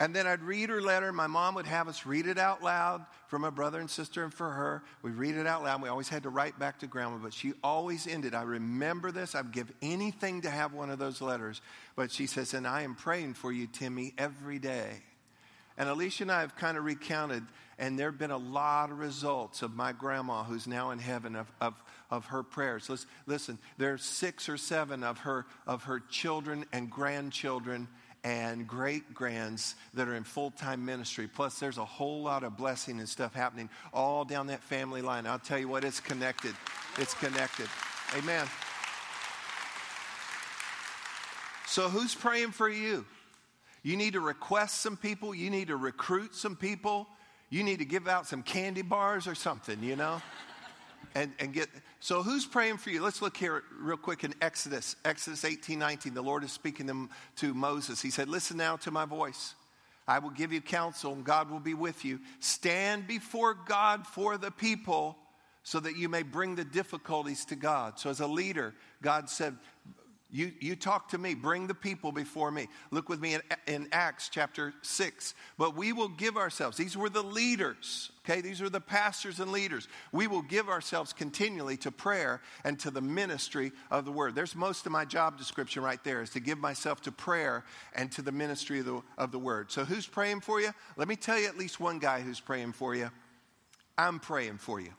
And 0.00 0.14
then 0.14 0.26
I'd 0.26 0.42
read 0.42 0.70
her 0.70 0.80
letter. 0.80 1.12
My 1.12 1.26
mom 1.26 1.54
would 1.54 1.66
have 1.66 1.88
us 1.88 2.04
read 2.04 2.26
it 2.26 2.38
out 2.38 2.62
loud 2.62 3.04
for 3.28 3.38
my 3.38 3.50
brother 3.50 3.78
and 3.78 3.88
sister 3.88 4.24
and 4.24 4.34
for 4.34 4.50
her. 4.50 4.82
We 5.02 5.12
read 5.12 5.36
it 5.36 5.46
out 5.46 5.62
loud. 5.62 5.82
We 5.82 5.88
always 5.88 6.08
had 6.08 6.24
to 6.24 6.30
write 6.30 6.58
back 6.58 6.80
to 6.80 6.86
grandma, 6.86 7.18
but 7.18 7.32
she 7.32 7.52
always 7.62 8.06
ended. 8.06 8.34
I 8.34 8.42
remember 8.42 9.12
this. 9.12 9.34
I'd 9.34 9.52
give 9.52 9.70
anything 9.82 10.42
to 10.42 10.50
have 10.50 10.72
one 10.72 10.90
of 10.90 10.98
those 10.98 11.20
letters. 11.20 11.60
But 11.94 12.10
she 12.10 12.26
says, 12.26 12.54
And 12.54 12.66
I 12.66 12.82
am 12.82 12.94
praying 12.96 13.34
for 13.34 13.52
you, 13.52 13.66
Timmy, 13.66 14.14
every 14.18 14.58
day. 14.58 15.02
And 15.76 15.88
Alicia 15.88 16.24
and 16.24 16.32
I 16.32 16.40
have 16.40 16.54
kind 16.54 16.78
of 16.78 16.84
recounted, 16.84 17.44
and 17.78 17.98
there 17.98 18.10
have 18.10 18.18
been 18.18 18.30
a 18.30 18.36
lot 18.36 18.90
of 18.90 18.98
results 18.98 19.62
of 19.62 19.74
my 19.74 19.92
grandma, 19.92 20.44
who's 20.44 20.68
now 20.68 20.92
in 20.92 21.00
heaven, 21.00 21.34
of, 21.34 21.50
of, 21.60 21.82
of 22.10 22.26
her 22.26 22.44
prayers. 22.44 22.88
Listen, 22.88 23.08
listen, 23.26 23.58
there's 23.76 24.04
six 24.04 24.48
or 24.48 24.56
seven 24.56 25.02
of 25.02 25.18
her, 25.18 25.46
of 25.66 25.84
her 25.84 25.98
children 25.98 26.64
and 26.72 26.90
grandchildren 26.90 27.88
and 28.24 28.66
great 28.66 29.12
grands 29.12 29.76
that 29.92 30.08
are 30.08 30.14
in 30.14 30.24
full 30.24 30.50
time 30.50 30.84
ministry. 30.84 31.28
Plus, 31.28 31.58
there's 31.58 31.78
a 31.78 31.84
whole 31.84 32.22
lot 32.22 32.42
of 32.42 32.56
blessing 32.56 32.98
and 32.98 33.08
stuff 33.08 33.34
happening 33.34 33.68
all 33.92 34.24
down 34.24 34.46
that 34.46 34.62
family 34.62 35.02
line. 35.02 35.26
I'll 35.26 35.38
tell 35.38 35.58
you 35.58 35.68
what, 35.68 35.84
it's 35.84 36.00
connected. 36.00 36.54
It's 36.98 37.14
connected. 37.14 37.68
Amen. 38.16 38.46
So, 41.66 41.88
who's 41.88 42.14
praying 42.14 42.52
for 42.52 42.68
you? 42.68 43.04
You 43.82 43.96
need 43.98 44.14
to 44.14 44.20
request 44.20 44.80
some 44.80 44.96
people. 44.96 45.34
You 45.34 45.50
need 45.50 45.68
to 45.68 45.76
recruit 45.76 46.34
some 46.34 46.56
people. 46.56 47.06
You 47.50 47.62
need 47.62 47.80
to 47.80 47.84
give 47.84 48.08
out 48.08 48.26
some 48.26 48.42
candy 48.42 48.82
bars 48.82 49.26
or 49.26 49.34
something, 49.34 49.82
you 49.82 49.96
know? 49.96 50.22
and, 51.14 51.32
and 51.38 51.52
get. 51.52 51.68
So, 52.04 52.22
who's 52.22 52.44
praying 52.44 52.76
for 52.76 52.90
you? 52.90 53.02
Let's 53.02 53.22
look 53.22 53.34
here 53.34 53.62
real 53.80 53.96
quick 53.96 54.24
in 54.24 54.34
Exodus, 54.42 54.94
Exodus 55.06 55.42
18 55.42 55.78
19. 55.78 56.12
The 56.12 56.20
Lord 56.20 56.44
is 56.44 56.52
speaking 56.52 56.86
to, 56.88 57.08
to 57.36 57.54
Moses. 57.54 58.02
He 58.02 58.10
said, 58.10 58.28
Listen 58.28 58.58
now 58.58 58.76
to 58.76 58.90
my 58.90 59.06
voice. 59.06 59.54
I 60.06 60.18
will 60.18 60.28
give 60.28 60.52
you 60.52 60.60
counsel, 60.60 61.14
and 61.14 61.24
God 61.24 61.50
will 61.50 61.60
be 61.60 61.72
with 61.72 62.04
you. 62.04 62.20
Stand 62.40 63.06
before 63.06 63.54
God 63.54 64.06
for 64.06 64.36
the 64.36 64.50
people 64.50 65.16
so 65.62 65.80
that 65.80 65.96
you 65.96 66.10
may 66.10 66.22
bring 66.22 66.56
the 66.56 66.64
difficulties 66.66 67.46
to 67.46 67.56
God. 67.56 67.98
So, 67.98 68.10
as 68.10 68.20
a 68.20 68.26
leader, 68.26 68.74
God 69.00 69.30
said, 69.30 69.56
you, 70.34 70.50
you 70.58 70.74
talk 70.74 71.10
to 71.10 71.18
me, 71.18 71.34
bring 71.34 71.68
the 71.68 71.76
people 71.76 72.10
before 72.10 72.50
me. 72.50 72.66
Look 72.90 73.08
with 73.08 73.20
me 73.20 73.34
in, 73.34 73.42
in 73.68 73.88
Acts 73.92 74.28
chapter 74.28 74.74
6. 74.82 75.32
But 75.58 75.76
we 75.76 75.92
will 75.92 76.08
give 76.08 76.36
ourselves, 76.36 76.76
these 76.76 76.96
were 76.96 77.08
the 77.08 77.22
leaders, 77.22 78.10
okay? 78.24 78.40
These 78.40 78.60
are 78.60 78.68
the 78.68 78.80
pastors 78.80 79.38
and 79.38 79.52
leaders. 79.52 79.86
We 80.10 80.26
will 80.26 80.42
give 80.42 80.68
ourselves 80.68 81.12
continually 81.12 81.76
to 81.78 81.92
prayer 81.92 82.40
and 82.64 82.80
to 82.80 82.90
the 82.90 83.00
ministry 83.00 83.70
of 83.92 84.04
the 84.04 84.10
word. 84.10 84.34
There's 84.34 84.56
most 84.56 84.86
of 84.86 84.90
my 84.90 85.04
job 85.04 85.38
description 85.38 85.84
right 85.84 86.02
there 86.02 86.20
is 86.20 86.30
to 86.30 86.40
give 86.40 86.58
myself 86.58 87.00
to 87.02 87.12
prayer 87.12 87.62
and 87.94 88.10
to 88.10 88.22
the 88.22 88.32
ministry 88.32 88.80
of 88.80 88.86
the, 88.86 89.02
of 89.16 89.30
the 89.30 89.38
word. 89.38 89.70
So 89.70 89.84
who's 89.84 90.08
praying 90.08 90.40
for 90.40 90.60
you? 90.60 90.70
Let 90.96 91.06
me 91.06 91.14
tell 91.14 91.38
you 91.38 91.46
at 91.46 91.56
least 91.56 91.78
one 91.78 92.00
guy 92.00 92.22
who's 92.22 92.40
praying 92.40 92.72
for 92.72 92.96
you. 92.96 93.08
I'm 93.96 94.18
praying 94.18 94.58
for 94.58 94.80
you. 94.80 94.90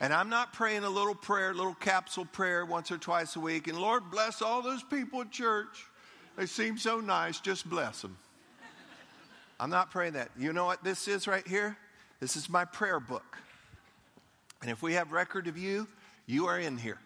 And 0.00 0.14
I'm 0.14 0.30
not 0.30 0.54
praying 0.54 0.84
a 0.84 0.90
little 0.90 1.14
prayer, 1.14 1.50
a 1.50 1.54
little 1.54 1.74
capsule 1.74 2.24
prayer 2.24 2.64
once 2.64 2.90
or 2.90 2.96
twice 2.96 3.36
a 3.36 3.40
week. 3.40 3.68
And 3.68 3.78
Lord, 3.78 4.10
bless 4.10 4.40
all 4.40 4.62
those 4.62 4.82
people 4.82 5.20
at 5.20 5.30
church. 5.30 5.86
They 6.36 6.46
seem 6.46 6.78
so 6.78 7.00
nice. 7.00 7.38
Just 7.38 7.68
bless 7.68 8.00
them. 8.00 8.16
I'm 9.60 9.68
not 9.68 9.90
praying 9.90 10.14
that. 10.14 10.30
You 10.38 10.54
know 10.54 10.64
what 10.64 10.82
this 10.82 11.06
is 11.06 11.28
right 11.28 11.46
here? 11.46 11.76
This 12.18 12.34
is 12.34 12.48
my 12.48 12.64
prayer 12.64 12.98
book. 12.98 13.36
And 14.62 14.70
if 14.70 14.82
we 14.82 14.94
have 14.94 15.12
record 15.12 15.46
of 15.48 15.58
you, 15.58 15.86
you 16.26 16.46
are 16.46 16.58
in 16.58 16.78
here. 16.78 16.98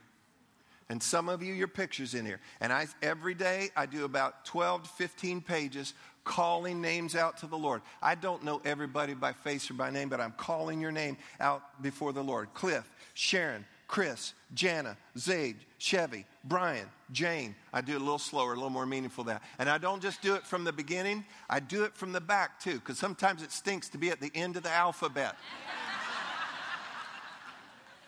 And 0.88 1.02
some 1.02 1.28
of 1.28 1.42
you, 1.42 1.52
your 1.52 1.66
picture's 1.66 2.14
in 2.14 2.24
here. 2.24 2.40
And 2.60 2.72
I 2.72 2.86
every 3.02 3.34
day 3.34 3.70
I 3.76 3.86
do 3.86 4.04
about 4.04 4.44
12 4.44 4.84
to 4.84 4.88
15 4.90 5.40
pages 5.40 5.94
calling 6.24 6.80
names 6.80 7.14
out 7.14 7.38
to 7.38 7.46
the 7.46 7.56
Lord. 7.56 7.82
I 8.02 8.14
don't 8.14 8.42
know 8.42 8.60
everybody 8.64 9.14
by 9.14 9.32
face 9.32 9.70
or 9.70 9.74
by 9.74 9.90
name, 9.90 10.08
but 10.08 10.20
I'm 10.20 10.32
calling 10.32 10.80
your 10.80 10.92
name 10.92 11.16
out 11.38 11.82
before 11.82 12.12
the 12.12 12.24
Lord. 12.24 12.52
Cliff, 12.54 12.90
Sharon, 13.12 13.64
Chris, 13.86 14.32
Jana, 14.54 14.96
Zaid, 15.18 15.56
Chevy, 15.78 16.24
Brian, 16.42 16.88
Jane. 17.12 17.54
I 17.72 17.80
do 17.80 17.92
it 17.92 17.96
a 17.96 18.04
little 18.04 18.18
slower, 18.18 18.52
a 18.52 18.54
little 18.54 18.70
more 18.70 18.86
meaningful 18.86 19.24
than 19.24 19.34
that. 19.34 19.42
And 19.58 19.68
I 19.68 19.78
don't 19.78 20.02
just 20.02 20.22
do 20.22 20.34
it 20.34 20.46
from 20.46 20.64
the 20.64 20.72
beginning, 20.72 21.24
I 21.48 21.60
do 21.60 21.84
it 21.84 21.94
from 21.94 22.12
the 22.12 22.20
back 22.20 22.58
too, 22.58 22.74
because 22.74 22.98
sometimes 22.98 23.42
it 23.42 23.52
stinks 23.52 23.88
to 23.90 23.98
be 23.98 24.10
at 24.10 24.20
the 24.20 24.32
end 24.34 24.56
of 24.56 24.62
the 24.62 24.72
alphabet. 24.72 25.36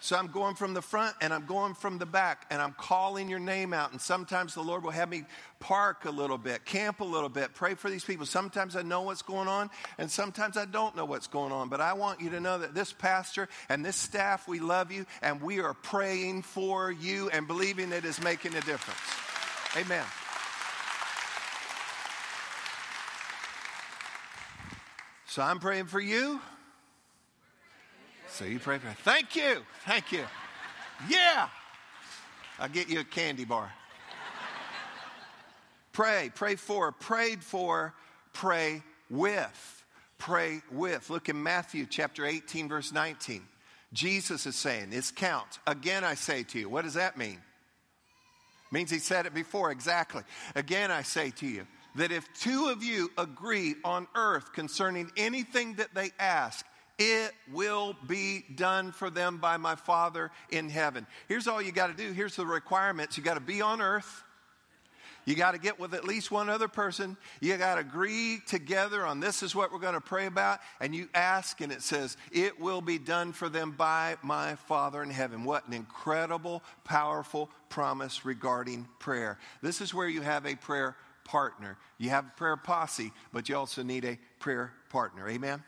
So 0.06 0.14
I'm 0.14 0.28
going 0.28 0.54
from 0.54 0.72
the 0.72 0.82
front 0.82 1.16
and 1.20 1.34
I'm 1.34 1.46
going 1.46 1.74
from 1.74 1.98
the 1.98 2.06
back 2.06 2.46
and 2.48 2.62
I'm 2.62 2.74
calling 2.74 3.28
your 3.28 3.40
name 3.40 3.72
out. 3.72 3.90
And 3.90 4.00
sometimes 4.00 4.54
the 4.54 4.62
Lord 4.62 4.84
will 4.84 4.92
have 4.92 5.08
me 5.08 5.24
park 5.58 6.04
a 6.04 6.12
little 6.12 6.38
bit, 6.38 6.64
camp 6.64 7.00
a 7.00 7.04
little 7.04 7.28
bit, 7.28 7.54
pray 7.54 7.74
for 7.74 7.90
these 7.90 8.04
people. 8.04 8.24
Sometimes 8.24 8.76
I 8.76 8.82
know 8.82 9.02
what's 9.02 9.22
going 9.22 9.48
on 9.48 9.68
and 9.98 10.08
sometimes 10.08 10.56
I 10.56 10.64
don't 10.64 10.94
know 10.94 11.06
what's 11.06 11.26
going 11.26 11.50
on. 11.50 11.68
But 11.68 11.80
I 11.80 11.94
want 11.94 12.20
you 12.20 12.30
to 12.30 12.38
know 12.38 12.56
that 12.56 12.72
this 12.72 12.92
pastor 12.92 13.48
and 13.68 13.84
this 13.84 13.96
staff, 13.96 14.46
we 14.46 14.60
love 14.60 14.92
you 14.92 15.06
and 15.22 15.42
we 15.42 15.58
are 15.58 15.74
praying 15.74 16.42
for 16.42 16.92
you 16.92 17.28
and 17.30 17.48
believing 17.48 17.90
it 17.90 18.04
is 18.04 18.22
making 18.22 18.54
a 18.54 18.60
difference. 18.60 19.00
Amen. 19.84 20.04
So 25.26 25.42
I'm 25.42 25.58
praying 25.58 25.86
for 25.86 25.98
you. 25.98 26.40
So 28.36 28.44
you 28.44 28.58
pray 28.58 28.76
for 28.76 28.88
Thank 29.02 29.34
you. 29.34 29.62
Thank 29.86 30.12
you. 30.12 30.22
Yeah. 31.08 31.48
I'll 32.58 32.68
get 32.68 32.90
you 32.90 33.00
a 33.00 33.04
candy 33.04 33.46
bar. 33.46 33.72
pray, 35.92 36.30
pray 36.34 36.56
for, 36.56 36.92
prayed 36.92 37.42
for, 37.42 37.94
pray 38.34 38.82
with. 39.08 39.84
Pray 40.18 40.60
with. 40.70 41.08
Look 41.08 41.30
in 41.30 41.42
Matthew 41.42 41.86
chapter 41.86 42.26
18, 42.26 42.68
verse 42.68 42.92
19. 42.92 43.42
Jesus 43.94 44.44
is 44.44 44.54
saying, 44.54 44.88
It's 44.92 45.10
count. 45.10 45.58
Again, 45.66 46.04
I 46.04 46.14
say 46.14 46.42
to 46.42 46.58
you. 46.58 46.68
What 46.68 46.84
does 46.84 46.94
that 46.94 47.16
mean? 47.16 47.38
Means 48.70 48.90
he 48.90 48.98
said 48.98 49.24
it 49.24 49.32
before, 49.32 49.70
exactly. 49.70 50.24
Again, 50.54 50.90
I 50.90 51.00
say 51.04 51.30
to 51.38 51.46
you 51.46 51.66
that 51.94 52.12
if 52.12 52.28
two 52.38 52.68
of 52.68 52.82
you 52.82 53.10
agree 53.16 53.76
on 53.82 54.06
earth 54.14 54.52
concerning 54.52 55.10
anything 55.16 55.76
that 55.76 55.94
they 55.94 56.10
ask, 56.18 56.66
it 56.98 57.32
will 57.52 57.94
be 58.06 58.44
done 58.54 58.92
for 58.92 59.10
them 59.10 59.38
by 59.38 59.56
my 59.58 59.74
Father 59.74 60.30
in 60.50 60.68
heaven. 60.70 61.06
Here's 61.28 61.46
all 61.46 61.60
you 61.60 61.72
got 61.72 61.88
to 61.88 61.94
do. 61.94 62.12
Here's 62.12 62.36
the 62.36 62.46
requirements. 62.46 63.18
You 63.18 63.22
got 63.22 63.34
to 63.34 63.40
be 63.40 63.60
on 63.60 63.82
earth. 63.82 64.22
You 65.26 65.34
got 65.34 65.52
to 65.52 65.58
get 65.58 65.80
with 65.80 65.92
at 65.92 66.04
least 66.04 66.30
one 66.30 66.48
other 66.48 66.68
person. 66.68 67.16
You 67.40 67.56
got 67.56 67.74
to 67.74 67.80
agree 67.80 68.38
together 68.46 69.04
on 69.04 69.18
this 69.18 69.42
is 69.42 69.56
what 69.56 69.72
we're 69.72 69.80
going 69.80 69.94
to 69.94 70.00
pray 70.00 70.26
about. 70.26 70.60
And 70.80 70.94
you 70.94 71.08
ask, 71.14 71.60
and 71.60 71.72
it 71.72 71.82
says, 71.82 72.16
It 72.30 72.60
will 72.60 72.80
be 72.80 72.96
done 72.96 73.32
for 73.32 73.48
them 73.48 73.72
by 73.72 74.16
my 74.22 74.54
Father 74.54 75.02
in 75.02 75.10
heaven. 75.10 75.44
What 75.44 75.66
an 75.66 75.74
incredible, 75.74 76.62
powerful 76.84 77.50
promise 77.68 78.24
regarding 78.24 78.86
prayer. 79.00 79.38
This 79.62 79.80
is 79.80 79.92
where 79.92 80.08
you 80.08 80.22
have 80.22 80.46
a 80.46 80.54
prayer 80.54 80.96
partner. 81.24 81.76
You 81.98 82.10
have 82.10 82.26
a 82.26 82.38
prayer 82.38 82.56
posse, 82.56 83.12
but 83.32 83.48
you 83.48 83.56
also 83.56 83.82
need 83.82 84.04
a 84.04 84.18
prayer 84.38 84.72
partner. 84.90 85.28
Amen? 85.28 85.62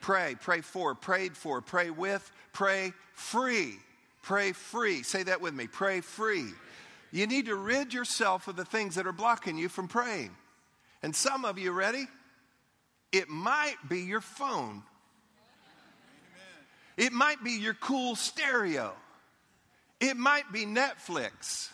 Pray, 0.00 0.36
pray 0.40 0.60
for, 0.60 0.94
prayed 0.94 1.36
for, 1.36 1.60
pray 1.60 1.90
with, 1.90 2.30
pray 2.52 2.92
free. 3.14 3.74
Pray 4.22 4.52
free. 4.52 5.02
Say 5.02 5.22
that 5.22 5.40
with 5.40 5.54
me. 5.54 5.66
Pray 5.66 6.00
free. 6.00 6.46
You 7.12 7.26
need 7.26 7.46
to 7.46 7.54
rid 7.54 7.94
yourself 7.94 8.48
of 8.48 8.56
the 8.56 8.64
things 8.64 8.96
that 8.96 9.06
are 9.06 9.12
blocking 9.12 9.56
you 9.56 9.68
from 9.68 9.88
praying. 9.88 10.34
And 11.02 11.14
some 11.14 11.44
of 11.44 11.58
you, 11.58 11.70
ready? 11.72 12.06
It 13.12 13.28
might 13.28 13.76
be 13.88 14.00
your 14.00 14.20
phone. 14.20 14.82
It 16.96 17.12
might 17.12 17.44
be 17.44 17.52
your 17.52 17.74
cool 17.74 18.16
stereo. 18.16 18.92
It 20.00 20.16
might 20.16 20.50
be 20.52 20.66
Netflix. 20.66 21.70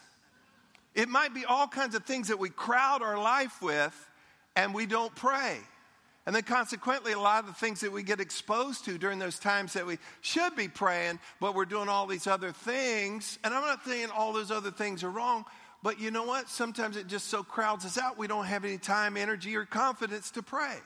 It 0.94 1.08
might 1.08 1.32
be 1.32 1.44
all 1.44 1.66
kinds 1.66 1.94
of 1.94 2.04
things 2.04 2.28
that 2.28 2.38
we 2.38 2.50
crowd 2.50 3.02
our 3.02 3.20
life 3.20 3.62
with 3.62 4.10
and 4.54 4.74
we 4.74 4.86
don't 4.86 5.14
pray. 5.14 5.58
And 6.24 6.36
then, 6.36 6.44
consequently, 6.44 7.12
a 7.12 7.18
lot 7.18 7.40
of 7.40 7.46
the 7.46 7.54
things 7.54 7.80
that 7.80 7.90
we 7.90 8.04
get 8.04 8.20
exposed 8.20 8.84
to 8.84 8.96
during 8.96 9.18
those 9.18 9.40
times 9.40 9.72
that 9.72 9.86
we 9.86 9.98
should 10.20 10.54
be 10.54 10.68
praying, 10.68 11.18
but 11.40 11.54
we're 11.54 11.64
doing 11.64 11.88
all 11.88 12.06
these 12.06 12.28
other 12.28 12.52
things. 12.52 13.38
And 13.42 13.52
I'm 13.52 13.62
not 13.62 13.84
saying 13.84 14.08
all 14.14 14.32
those 14.32 14.52
other 14.52 14.70
things 14.70 15.02
are 15.02 15.10
wrong, 15.10 15.44
but 15.82 16.00
you 16.00 16.12
know 16.12 16.22
what? 16.22 16.48
Sometimes 16.48 16.96
it 16.96 17.08
just 17.08 17.26
so 17.26 17.42
crowds 17.42 17.84
us 17.84 17.98
out, 17.98 18.18
we 18.18 18.28
don't 18.28 18.44
have 18.44 18.64
any 18.64 18.78
time, 18.78 19.16
energy, 19.16 19.56
or 19.56 19.64
confidence 19.64 20.30
to 20.32 20.42
pray. 20.42 20.76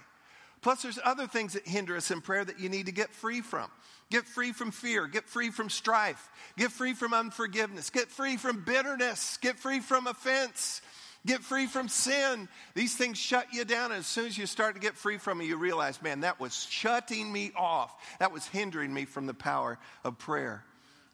Plus, 0.63 0.83
there's 0.83 0.99
other 1.05 1.27
things 1.27 1.53
that 1.53 1.67
hinder 1.67 1.97
us 1.97 2.11
in 2.11 2.23
prayer 2.23 2.45
that 2.45 2.59
you 2.59 2.71
need 2.71 2.87
to 2.87 2.93
get 2.93 3.15
free 3.15 3.43
from. 3.43 3.71
Get 4.11 4.27
free 4.27 4.53
from 4.53 4.71
fear. 4.71 5.07
Get 5.07 5.29
free 5.29 5.51
from 5.51 5.69
strife. 5.69 6.31
Get 6.57 6.73
free 6.73 6.95
from 6.95 7.13
unforgiveness. 7.13 7.91
Get 7.91 8.09
free 8.09 8.37
from 8.37 8.65
bitterness. 8.65 9.37
Get 9.37 9.59
free 9.59 9.81
from 9.81 10.07
offense. 10.07 10.81
Get 11.27 11.43
free 11.43 11.67
from 11.67 11.89
sin. 11.89 12.49
These 12.75 12.95
things 12.95 13.19
shut 13.19 13.53
you 13.53 13.65
down. 13.65 13.91
And 13.91 14.01
as 14.01 14.07
soon 14.07 14.27
as 14.27 14.39
you 14.39 14.47
start 14.47 14.75
to 14.77 14.81
get 14.81 14.97
free 14.97 15.19
from 15.19 15.41
it, 15.41 15.45
you 15.45 15.57
realize, 15.57 16.01
man, 16.01 16.21
that 16.21 16.39
was 16.39 16.55
shutting 16.71 17.31
me 17.31 17.51
off. 17.57 17.93
That 18.21 18.33
was 18.33 18.47
hindering 18.47 18.95
me 18.95 19.05
from 19.05 19.27
the 19.27 19.35
power 19.35 19.79
of 20.05 20.19
prayer. 20.19 20.65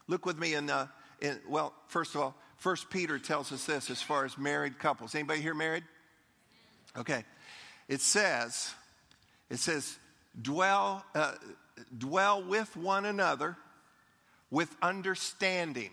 Look 0.07 0.25
with 0.25 0.37
me 0.37 0.53
in, 0.53 0.69
uh, 0.69 0.87
in 1.19 1.39
well, 1.49 1.73
first 1.87 2.13
of 2.13 2.21
all, 2.21 2.35
First 2.57 2.89
Peter 2.89 3.19
tells 3.19 3.51
us 3.51 3.65
this 3.65 3.89
as 3.89 4.01
far 4.01 4.23
as 4.23 4.37
married 4.37 4.79
couples. 4.79 5.15
Anybody 5.15 5.41
here 5.41 5.53
married? 5.53 5.83
Okay. 6.95 7.25
It 7.89 7.99
says, 7.99 8.73
it 9.49 9.57
says, 9.57 9.97
dwell, 10.41 11.03
uh, 11.13 11.33
dwell 11.97 12.41
with 12.43 12.77
one 12.77 13.03
another 13.03 13.57
with 14.49 14.73
understanding. 14.81 15.89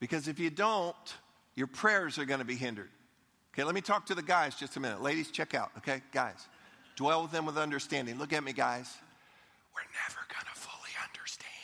Because 0.00 0.28
if 0.28 0.38
you 0.38 0.48
don't, 0.48 0.94
your 1.58 1.66
prayers 1.66 2.18
are 2.18 2.24
going 2.24 2.38
to 2.38 2.46
be 2.46 2.54
hindered. 2.54 2.88
Okay, 3.52 3.64
let 3.64 3.74
me 3.74 3.80
talk 3.80 4.06
to 4.06 4.14
the 4.14 4.22
guys 4.22 4.54
just 4.54 4.76
a 4.76 4.80
minute. 4.80 5.02
Ladies, 5.02 5.32
check 5.32 5.54
out, 5.54 5.72
okay? 5.78 6.00
Guys, 6.12 6.46
Dwell 6.94 7.22
with 7.22 7.32
them 7.32 7.46
with 7.46 7.58
understanding. 7.58 8.16
Look 8.16 8.32
at 8.32 8.44
me, 8.44 8.52
guys. 8.52 8.96
We're 9.74 9.80
never 10.06 10.20
going 10.28 10.46
to 10.52 10.60
fully 10.60 10.90
understand. 11.04 11.54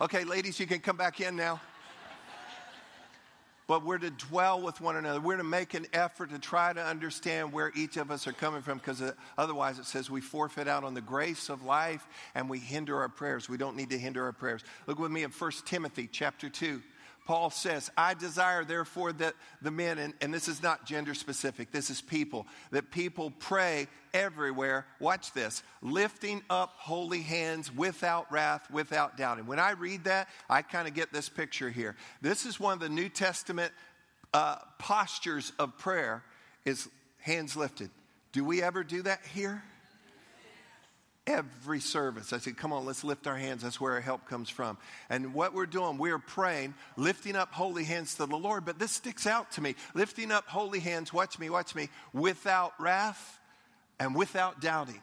okay, 0.00 0.24
ladies, 0.24 0.58
you 0.58 0.66
can 0.66 0.80
come 0.80 0.96
back 0.96 1.20
in 1.20 1.36
now 1.36 1.60
but 3.68 3.84
we're 3.84 3.98
to 3.98 4.10
dwell 4.10 4.60
with 4.60 4.80
one 4.80 4.96
another. 4.96 5.20
We're 5.20 5.36
to 5.36 5.44
make 5.44 5.74
an 5.74 5.86
effort 5.92 6.30
to 6.30 6.38
try 6.38 6.72
to 6.72 6.82
understand 6.82 7.52
where 7.52 7.70
each 7.76 7.98
of 7.98 8.10
us 8.10 8.26
are 8.26 8.32
coming 8.32 8.62
from 8.62 8.78
because 8.78 9.02
uh, 9.02 9.12
otherwise 9.36 9.78
it 9.78 9.84
says 9.84 10.10
we 10.10 10.22
forfeit 10.22 10.66
out 10.66 10.84
on 10.84 10.94
the 10.94 11.02
grace 11.02 11.50
of 11.50 11.62
life 11.62 12.08
and 12.34 12.48
we 12.48 12.58
hinder 12.58 12.98
our 12.98 13.10
prayers. 13.10 13.46
We 13.46 13.58
don't 13.58 13.76
need 13.76 13.90
to 13.90 13.98
hinder 13.98 14.24
our 14.24 14.32
prayers. 14.32 14.64
Look 14.86 14.98
with 14.98 15.12
me 15.12 15.22
in 15.22 15.30
1 15.30 15.52
Timothy 15.66 16.08
chapter 16.10 16.48
2. 16.48 16.82
Paul 17.28 17.50
says, 17.50 17.90
I 17.94 18.14
desire, 18.14 18.64
therefore, 18.64 19.12
that 19.12 19.34
the 19.60 19.70
men, 19.70 19.98
and, 19.98 20.14
and, 20.22 20.32
this 20.32 20.48
is 20.48 20.62
not 20.62 20.86
gender 20.86 21.12
specific, 21.12 21.70
this 21.70 21.90
is 21.90 22.00
people, 22.00 22.46
that 22.70 22.90
people 22.90 23.34
pray 23.38 23.86
everywhere. 24.14 24.86
Watch 24.98 25.34
this 25.34 25.62
lifting 25.82 26.40
up 26.48 26.72
holy 26.78 27.20
hands 27.20 27.70
without 27.70 28.32
wrath, 28.32 28.70
without 28.70 29.18
doubting. 29.18 29.44
When 29.46 29.58
I 29.58 29.72
read 29.72 30.04
that, 30.04 30.30
I 30.48 30.62
kind 30.62 30.88
of 30.88 30.94
get 30.94 31.12
this 31.12 31.28
picture 31.28 31.68
here. 31.68 31.96
This 32.22 32.46
is 32.46 32.58
one 32.58 32.72
of 32.72 32.80
the 32.80 32.88
New 32.88 33.10
Testament 33.10 33.74
uh, 34.32 34.56
postures 34.78 35.52
of 35.58 35.76
prayer 35.76 36.24
is 36.64 36.88
hands 37.18 37.56
lifted. 37.56 37.90
Do 38.32 38.42
we 38.42 38.62
ever 38.62 38.82
do 38.82 39.02
that 39.02 39.20
here? 39.34 39.62
Every 41.28 41.78
service. 41.78 42.32
I 42.32 42.38
said, 42.38 42.56
come 42.56 42.72
on, 42.72 42.86
let's 42.86 43.04
lift 43.04 43.26
our 43.26 43.36
hands. 43.36 43.62
That's 43.62 43.80
where 43.80 43.92
our 43.92 44.00
help 44.00 44.26
comes 44.26 44.48
from. 44.48 44.78
And 45.10 45.34
what 45.34 45.52
we're 45.52 45.66
doing, 45.66 45.98
we're 45.98 46.18
praying, 46.18 46.74
lifting 46.96 47.36
up 47.36 47.52
holy 47.52 47.84
hands 47.84 48.14
to 48.14 48.26
the 48.26 48.36
Lord. 48.36 48.64
But 48.64 48.78
this 48.78 48.92
sticks 48.92 49.26
out 49.26 49.52
to 49.52 49.60
me. 49.60 49.74
Lifting 49.94 50.32
up 50.32 50.46
holy 50.46 50.80
hands, 50.80 51.12
watch 51.12 51.38
me, 51.38 51.50
watch 51.50 51.74
me, 51.74 51.90
without 52.14 52.72
wrath 52.80 53.38
and 54.00 54.14
without 54.14 54.60
doubting. 54.60 55.00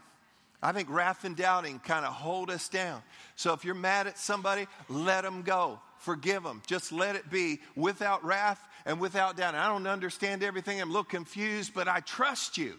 I 0.63 0.71
think 0.71 0.89
wrath 0.89 1.25
and 1.25 1.35
doubting 1.35 1.77
kind 1.77 2.05
of 2.05 2.13
hold 2.13 2.49
us 2.49 2.69
down. 2.69 3.03
So 3.35 3.53
if 3.53 3.63
you're 3.63 3.75
mad 3.75 4.07
at 4.07 4.17
somebody, 4.17 4.65
let 4.89 5.23
them 5.23 5.43
go. 5.43 5.79
Forgive 5.99 6.41
them. 6.41 6.63
Just 6.65 6.91
let 6.91 7.15
it 7.15 7.29
be 7.29 7.59
without 7.75 8.25
wrath 8.25 8.59
and 8.85 8.99
without 8.99 9.37
doubt. 9.37 9.53
I 9.53 9.67
don't 9.67 9.85
understand 9.85 10.43
everything. 10.43 10.81
I'm 10.81 10.89
a 10.89 10.91
little 10.91 11.03
confused, 11.03 11.73
but 11.75 11.87
I 11.87 11.99
trust 11.99 12.57
you. 12.57 12.75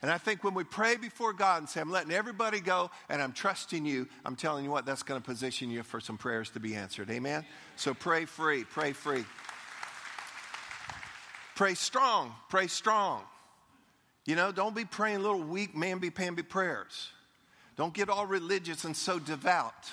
And 0.00 0.10
I 0.10 0.18
think 0.18 0.44
when 0.44 0.54
we 0.54 0.62
pray 0.62 0.96
before 0.96 1.32
God 1.32 1.58
and 1.58 1.68
say, 1.68 1.80
I'm 1.80 1.90
letting 1.90 2.12
everybody 2.12 2.60
go 2.60 2.90
and 3.08 3.20
I'm 3.20 3.32
trusting 3.32 3.84
you, 3.84 4.06
I'm 4.24 4.36
telling 4.36 4.64
you 4.64 4.70
what, 4.70 4.86
that's 4.86 5.02
going 5.02 5.20
to 5.20 5.24
position 5.24 5.70
you 5.70 5.82
for 5.82 6.00
some 6.00 6.16
prayers 6.16 6.50
to 6.50 6.60
be 6.60 6.76
answered. 6.76 7.10
Amen? 7.10 7.44
So 7.76 7.94
pray 7.94 8.24
free, 8.24 8.64
pray 8.64 8.92
free. 8.92 9.24
Pray 11.56 11.74
strong, 11.74 12.32
pray 12.48 12.68
strong. 12.68 13.22
You 14.24 14.36
know, 14.36 14.52
don't 14.52 14.76
be 14.76 14.84
praying 14.84 15.22
little 15.22 15.42
weak, 15.42 15.74
mamby 15.74 16.14
pamby 16.14 16.44
prayers. 16.44 17.10
Don't 17.76 17.94
get 17.94 18.08
all 18.08 18.26
religious 18.26 18.84
and 18.84 18.96
so 18.96 19.18
devout. 19.18 19.90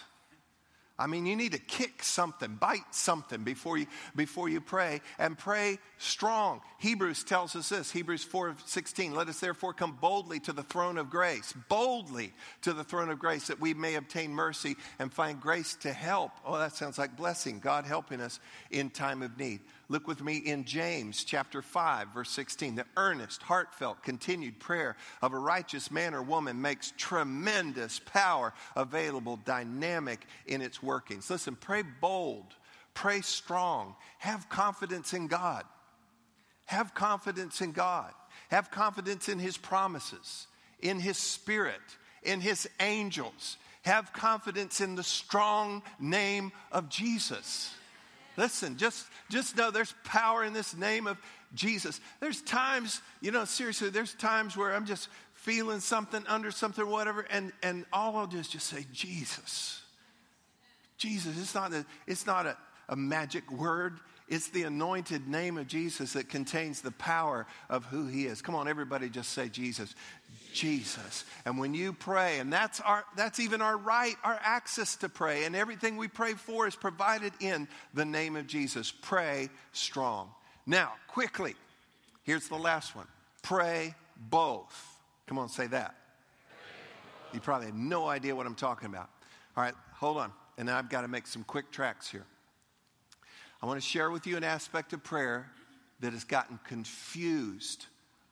I 0.97 1.07
mean, 1.07 1.25
you 1.25 1.35
need 1.35 1.51
to 1.51 1.59
kick 1.59 2.03
something, 2.03 2.55
bite 2.55 2.95
something 2.95 3.43
before 3.43 3.77
you, 3.77 3.87
before 4.15 4.47
you 4.47 4.61
pray 4.61 5.01
and 5.19 5.37
pray 5.37 5.77
strong. 5.97 6.61
Hebrews 6.79 7.25
tells 7.25 7.53
us 7.57 7.67
this 7.67 7.91
Hebrews 7.91 8.23
4 8.23 8.55
16. 8.65 9.13
Let 9.13 9.27
us 9.27 9.41
therefore 9.41 9.73
come 9.73 9.97
boldly 9.99 10.39
to 10.41 10.53
the 10.53 10.63
throne 10.63 10.97
of 10.97 11.09
grace, 11.09 11.53
boldly 11.67 12.31
to 12.61 12.71
the 12.71 12.85
throne 12.85 13.09
of 13.09 13.19
grace 13.19 13.47
that 13.47 13.59
we 13.59 13.73
may 13.73 13.95
obtain 13.95 14.31
mercy 14.33 14.77
and 14.97 15.11
find 15.11 15.41
grace 15.41 15.75
to 15.81 15.91
help. 15.91 16.31
Oh, 16.45 16.57
that 16.57 16.75
sounds 16.75 16.97
like 16.97 17.17
blessing, 17.17 17.59
God 17.59 17.85
helping 17.85 18.21
us 18.21 18.39
in 18.71 18.89
time 18.89 19.21
of 19.21 19.37
need. 19.37 19.59
Look 19.87 20.07
with 20.07 20.23
me 20.23 20.37
in 20.37 20.65
James 20.65 21.23
chapter 21.23 21.61
5, 21.61 22.07
verse 22.09 22.31
16. 22.31 22.75
The 22.75 22.85
earnest, 22.97 23.43
heartfelt, 23.43 24.01
continued 24.01 24.59
prayer 24.59 24.95
of 25.21 25.33
a 25.33 25.39
righteous 25.39 25.91
man 25.91 26.15
or 26.15 26.23
woman 26.23 26.59
makes 26.59 26.93
tremendous 26.97 27.99
power 27.99 28.53
available, 28.75 29.37
dynamic 29.45 30.25
in 30.47 30.61
its 30.61 30.81
workings. 30.81 31.29
Listen, 31.29 31.55
pray 31.55 31.83
bold, 32.01 32.55
pray 32.95 33.21
strong, 33.21 33.95
have 34.17 34.49
confidence 34.49 35.13
in 35.13 35.27
God. 35.27 35.65
Have 36.65 36.95
confidence 36.95 37.61
in 37.61 37.71
God. 37.71 38.11
Have 38.49 38.71
confidence 38.71 39.29
in 39.29 39.37
His 39.37 39.55
promises, 39.55 40.47
in 40.79 40.99
His 40.99 41.17
Spirit, 41.17 41.81
in 42.23 42.41
His 42.41 42.67
angels. 42.79 43.57
Have 43.83 44.13
confidence 44.13 44.81
in 44.81 44.95
the 44.95 45.03
strong 45.03 45.83
name 45.99 46.51
of 46.71 46.89
Jesus. 46.89 47.71
Listen, 48.37 48.77
just, 48.77 49.05
just 49.29 49.55
know 49.57 49.71
there's 49.71 49.93
power 50.03 50.43
in 50.43 50.53
this 50.53 50.75
name 50.75 51.07
of 51.07 51.17
Jesus. 51.53 51.99
There's 52.19 52.41
times, 52.41 53.01
you 53.21 53.31
know, 53.31 53.45
seriously, 53.45 53.89
there's 53.89 54.13
times 54.13 54.57
where 54.57 54.73
I'm 54.73 54.85
just 54.85 55.09
feeling 55.33 55.79
something 55.79 56.23
under 56.27 56.51
something, 56.51 56.85
whatever, 56.87 57.25
and, 57.29 57.51
and 57.63 57.85
all 57.93 58.17
I'll 58.17 58.27
do 58.27 58.37
is 58.37 58.47
just 58.47 58.67
say, 58.67 58.85
Jesus. 58.91 59.81
Jesus. 60.97 61.39
It's 61.39 61.55
not 61.55 61.73
a, 61.73 61.85
it's 62.07 62.25
not 62.25 62.45
a, 62.45 62.57
a 62.89 62.95
magic 62.95 63.49
word. 63.51 63.99
It's 64.27 64.49
the 64.49 64.63
anointed 64.63 65.27
name 65.27 65.57
of 65.57 65.67
Jesus 65.67 66.13
that 66.13 66.29
contains 66.29 66.81
the 66.81 66.91
power 66.91 67.45
of 67.69 67.85
who 67.85 68.07
he 68.07 68.25
is. 68.25 68.41
Come 68.41 68.55
on, 68.55 68.67
everybody, 68.67 69.07
just 69.07 69.33
say 69.33 69.49
Jesus. 69.49 69.93
Jesus. 70.51 71.25
And 71.45 71.59
when 71.59 71.75
you 71.75 71.93
pray, 71.93 72.39
and 72.39 72.51
that's 72.51 72.79
our 72.81 73.05
that's 73.15 73.39
even 73.39 73.61
our 73.61 73.77
right, 73.77 74.15
our 74.23 74.39
access 74.41 74.95
to 74.97 75.09
pray, 75.09 75.43
and 75.43 75.55
everything 75.55 75.97
we 75.97 76.07
pray 76.07 76.33
for 76.33 76.65
is 76.65 76.75
provided 76.75 77.33
in 77.39 77.67
the 77.93 78.05
name 78.05 78.35
of 78.35 78.47
Jesus. 78.47 78.91
Pray 78.91 79.49
strong. 79.73 80.29
Now, 80.65 80.93
quickly, 81.07 81.55
here's 82.23 82.47
the 82.47 82.55
last 82.55 82.95
one. 82.95 83.07
Pray 83.43 83.93
both. 84.17 84.97
Come 85.27 85.37
on, 85.37 85.49
say 85.49 85.67
that. 85.67 85.95
You 87.33 87.39
probably 87.41 87.67
have 87.67 87.75
no 87.75 88.07
idea 88.07 88.35
what 88.35 88.47
I'm 88.47 88.55
talking 88.55 88.87
about. 88.87 89.09
All 89.55 89.63
right, 89.63 89.75
hold 89.93 90.17
on. 90.17 90.31
And 90.57 90.69
I've 90.69 90.89
got 90.89 91.01
to 91.01 91.07
make 91.07 91.27
some 91.27 91.43
quick 91.43 91.69
tracks 91.69 92.09
here. 92.09 92.25
I 93.61 93.65
want 93.65 93.81
to 93.81 93.87
share 93.87 94.11
with 94.11 94.27
you 94.27 94.37
an 94.37 94.43
aspect 94.43 94.93
of 94.93 95.03
prayer 95.03 95.49
that 96.01 96.13
has 96.13 96.23
gotten 96.23 96.59
confused 96.67 97.85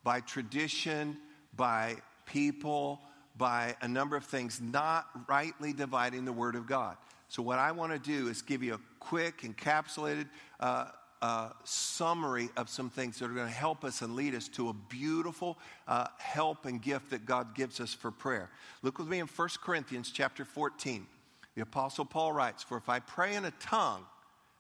by 0.04 0.20
tradition, 0.20 1.18
by 1.56 1.96
people, 2.26 3.00
by 3.38 3.76
a 3.82 3.88
number 3.88 4.16
of 4.16 4.26
things, 4.26 4.62
not 4.62 5.08
rightly 5.28 5.74
dividing 5.74 6.26
the 6.26 6.34
Word 6.34 6.56
of 6.56 6.68
God. 6.68 6.98
So, 7.30 7.42
what 7.42 7.58
I 7.58 7.72
want 7.72 7.92
to 7.94 8.00
do 8.00 8.28
is 8.28 8.42
give 8.42 8.62
you 8.62 8.76
a 8.76 8.80
quick, 9.00 9.42
encapsulated 9.42 10.28
uh, 10.60 10.90
uh, 11.22 11.50
summary 11.64 12.50
of 12.58 12.70
some 12.70 12.90
things 12.90 13.18
that 13.18 13.26
are 13.26 13.34
going 13.34 13.48
to 13.48 13.54
help 13.54 13.86
us 13.86 14.02
and 14.02 14.16
lead 14.16 14.36
us 14.36 14.50
to 14.50 14.70
a 14.70 14.74
beautiful 14.74 15.58
uh, 15.88 16.08
help 16.20 16.66
and 16.66 16.82
gift 16.82 17.10
that 17.12 17.26
God 17.26 17.56
gives 17.56 17.80
us 17.80 17.94
for 17.94 18.12
prayer. 18.12 18.50
Look 18.82 19.00
with 19.00 19.08
me 19.08 19.20
in 19.20 19.28
1 19.28 19.50
Corinthians 19.64 20.12
chapter 20.12 20.44
14. 20.44 21.08
The 21.56 21.62
Apostle 21.62 22.06
Paul 22.06 22.34
writes, 22.34 22.62
For 22.62 22.78
if 22.78 22.90
I 22.90 23.00
pray 23.00 23.36
in 23.36 23.46
a 23.46 23.52
tongue, 23.52 24.06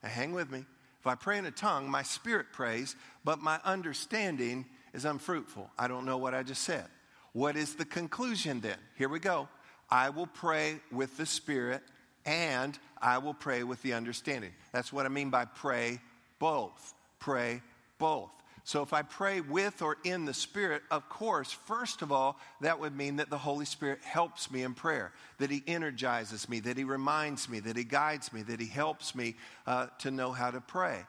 and 0.03 0.11
hang 0.11 0.33
with 0.33 0.51
me, 0.51 0.65
if 0.99 1.07
I 1.07 1.15
pray 1.15 1.37
in 1.37 1.45
a 1.45 1.51
tongue, 1.51 1.89
my 1.89 2.03
spirit 2.03 2.47
prays, 2.53 2.95
but 3.25 3.41
my 3.41 3.59
understanding 3.65 4.65
is 4.93 5.05
unfruitful. 5.05 5.69
I 5.77 5.87
don't 5.87 6.05
know 6.05 6.17
what 6.17 6.33
I 6.33 6.43
just 6.43 6.61
said. 6.61 6.85
What 7.33 7.57
is 7.57 7.75
the 7.75 7.85
conclusion 7.85 8.61
then? 8.61 8.77
Here 8.95 9.09
we 9.09 9.19
go. 9.19 9.49
I 9.89 10.09
will 10.09 10.27
pray 10.27 10.79
with 10.91 11.17
the 11.17 11.25
Spirit 11.25 11.81
and 12.25 12.77
I 13.01 13.17
will 13.17 13.33
pray 13.33 13.63
with 13.63 13.81
the 13.81 13.93
understanding. 13.93 14.51
That's 14.71 14.93
what 14.93 15.05
I 15.05 15.09
mean 15.09 15.29
by 15.29 15.45
pray 15.45 15.99
both. 16.39 16.93
Pray 17.19 17.61
both. 17.97 18.31
So 18.65 18.82
if 18.82 18.93
I 18.93 19.02
pray 19.02 19.41
with 19.41 19.82
or 19.82 19.97
in 20.04 20.26
the 20.26 20.34
Spirit, 20.34 20.84
of 20.89 21.10
course, 21.10 21.52
first 21.52 22.02
of 22.02 22.12
all, 22.12 22.39
that 22.62 22.80
would 22.80 22.95
mean 22.95 23.17
that 23.17 23.30
the 23.30 23.38
Holy 23.38 23.65
Spirit 23.65 23.99
helps 24.04 24.49
me 24.49 24.63
in 24.63 24.73
prayer, 24.73 25.12
that 25.39 25.52
He 25.52 25.63
energizes 25.67 26.47
me, 26.47 26.62
that 26.62 26.78
He 26.78 26.86
reminds 26.86 27.49
me, 27.49 27.60
that 27.60 27.76
He 27.76 27.84
guides 27.84 28.32
me, 28.32 28.41
that 28.43 28.62
He 28.62 28.67
helps 28.67 29.15
me 29.15 29.36
uh, 29.67 29.88
to 29.99 30.12
know 30.12 30.32
how 30.32 30.49
to 30.49 30.62
pray 30.62 31.06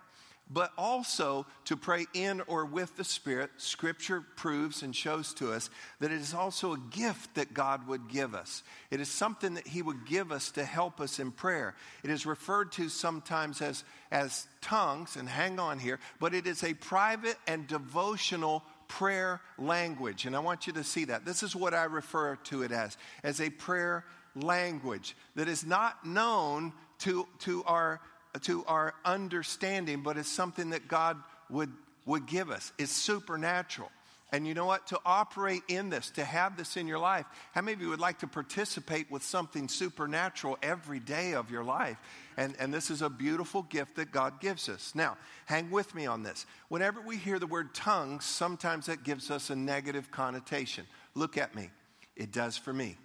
but 0.51 0.73
also 0.77 1.47
to 1.65 1.77
pray 1.77 2.07
in 2.13 2.43
or 2.43 2.67
with 2.67 2.97
the 2.97 3.05
Spirit. 3.05 3.51
Scripture 3.57 4.21
proves 4.37 4.83
and 4.83 4.95
shows 4.95 5.33
to 5.35 5.53
us 5.53 5.71
that 6.01 6.13
it 6.13 6.21
is 6.21 6.35
also 6.35 6.75
a 6.75 6.79
gift 6.91 7.35
that 7.35 7.55
God 7.55 7.89
would 7.89 8.09
give 8.09 8.35
us. 8.35 8.63
It 8.91 9.01
is 9.01 9.09
something 9.09 9.55
that 9.55 9.67
He 9.67 9.81
would 9.81 10.07
give 10.07 10.31
us 10.31 10.51
to 10.53 10.65
help 10.65 11.01
us 11.01 11.19
in 11.19 11.33
prayer. 11.33 11.75
It 12.03 12.11
is 12.11 12.27
referred 12.27 12.73
to 12.73 12.89
sometimes 12.89 13.63
as, 13.63 13.85
as 14.11 14.47
tongues, 14.61 15.17
and 15.17 15.29
hang 15.29 15.59
on 15.59 15.79
here, 15.79 15.99
but 16.21 16.35
it 16.35 16.47
is 16.47 16.63
a 16.63 16.75
private 16.75 17.37
and 17.47 17.67
devotional 17.67 18.63
prayer 18.87 19.41
language. 19.59 20.27
And 20.27 20.37
I 20.37 20.41
want 20.41 20.67
you 20.67 20.75
to 20.75 20.85
see 20.85 21.07
that. 21.07 21.25
This 21.25 21.43
is 21.43 21.57
what 21.57 21.75
I 21.75 21.85
refer 21.85 22.37
to 22.37 22.63
it 22.63 22.71
as, 22.71 22.97
as 23.23 23.41
a 23.41 23.51
prayer 23.51 24.05
language 24.37 25.17
that 25.37 25.49
is 25.49 25.65
not 25.65 26.05
known 26.05 26.73
to, 26.99 27.27
to 27.41 27.65
our 27.65 28.01
to 28.43 28.65
our 28.67 28.95
understanding, 29.05 30.03
but 30.03 30.17
it's 30.17 30.29
something 30.29 30.71
that 30.71 30.89
God 30.89 31.17
would, 31.51 31.73
would 32.07 32.27
give 32.27 32.51
us. 32.51 32.73
It's 32.79 32.93
supernatural. 32.93 33.91
And 34.33 34.49
you 34.49 34.55
know 34.55 34.67
what? 34.67 34.89
To 34.89 34.99
operate 35.07 35.63
in 35.69 35.91
this, 35.91 36.11
to 36.13 36.25
have 36.25 36.57
this 36.57 36.77
in 36.77 36.89
your 36.89 36.99
life, 36.99 37.25
how 37.53 37.61
many 37.61 37.75
of 37.75 37.81
you 37.81 37.91
would 37.91 38.01
like 38.01 38.19
to 38.19 38.27
participate 38.27 39.09
with 39.09 39.23
something 39.23 39.69
supernatural 39.69 40.59
every 40.61 40.99
day 40.99 41.35
of 41.35 41.53
your 41.53 41.63
life? 41.63 41.99
And, 42.37 42.57
and 42.59 42.75
this 42.75 42.91
is 42.91 43.01
a 43.01 43.09
beautiful 43.09 43.63
gift 43.63 43.95
that 43.95 44.11
God 44.11 44.41
gives 44.41 44.69
us. 44.69 44.93
Now, 44.93 45.17
hang 45.47 45.71
with 45.71 45.95
me 45.95 46.07
on 46.07 46.25
this. 46.25 46.47
Whenever 46.69 47.01
we 47.01 47.17
hear 47.17 47.39
the 47.39 47.47
word 47.47 47.75
tongues, 47.75 48.25
sometimes 48.25 48.87
that 48.87 49.05
gives 49.05 49.31
us 49.31 49.51
a 49.51 49.57
negative 49.57 50.11
connotation. 50.11 50.85
Look 51.15 51.39
at 51.39 51.55
me. 51.55 51.71
It 52.17 52.33
does 52.33 52.57
for 52.57 52.73
me. 52.73 52.97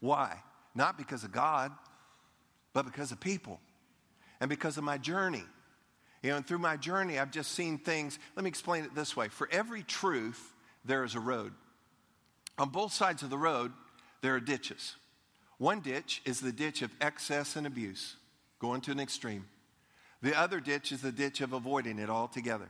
Why? 0.00 0.42
Not 0.74 0.98
because 0.98 1.22
of 1.22 1.30
God, 1.30 1.70
but 2.72 2.84
because 2.84 3.12
of 3.12 3.20
people 3.20 3.60
and 4.40 4.48
because 4.48 4.78
of 4.78 4.84
my 4.84 4.98
journey. 4.98 5.44
You 6.22 6.30
know, 6.30 6.36
and 6.36 6.46
through 6.46 6.58
my 6.58 6.76
journey, 6.76 7.18
I've 7.18 7.30
just 7.30 7.52
seen 7.52 7.78
things. 7.78 8.18
Let 8.34 8.42
me 8.42 8.48
explain 8.48 8.84
it 8.84 8.94
this 8.94 9.16
way 9.16 9.28
for 9.28 9.48
every 9.52 9.82
truth, 9.82 10.54
there 10.84 11.04
is 11.04 11.14
a 11.14 11.20
road. 11.20 11.52
On 12.58 12.68
both 12.70 12.92
sides 12.92 13.22
of 13.22 13.30
the 13.30 13.38
road, 13.38 13.72
there 14.20 14.34
are 14.34 14.40
ditches. 14.40 14.96
One 15.58 15.80
ditch 15.80 16.22
is 16.24 16.40
the 16.40 16.52
ditch 16.52 16.82
of 16.82 16.90
excess 17.00 17.56
and 17.56 17.66
abuse, 17.66 18.16
going 18.58 18.80
to 18.82 18.92
an 18.92 19.00
extreme. 19.00 19.46
The 20.22 20.36
other 20.36 20.58
ditch 20.58 20.90
is 20.90 21.02
the 21.02 21.12
ditch 21.12 21.40
of 21.40 21.52
avoiding 21.52 21.98
it 21.98 22.10
altogether. 22.10 22.68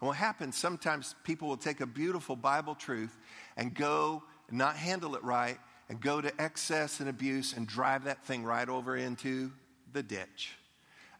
And 0.00 0.08
what 0.08 0.16
happens, 0.16 0.56
sometimes 0.56 1.14
people 1.24 1.48
will 1.48 1.56
take 1.56 1.80
a 1.80 1.86
beautiful 1.86 2.36
Bible 2.36 2.74
truth 2.74 3.16
and 3.56 3.74
go 3.74 4.22
and 4.48 4.58
not 4.58 4.76
handle 4.76 5.16
it 5.16 5.24
right 5.24 5.58
and 5.88 6.00
go 6.00 6.20
to 6.20 6.32
excess 6.40 7.00
and 7.00 7.08
abuse 7.08 7.54
and 7.54 7.66
drive 7.66 8.04
that 8.04 8.24
thing 8.24 8.44
right 8.44 8.68
over 8.68 8.96
into 8.96 9.52
the 9.92 10.02
ditch. 10.02 10.56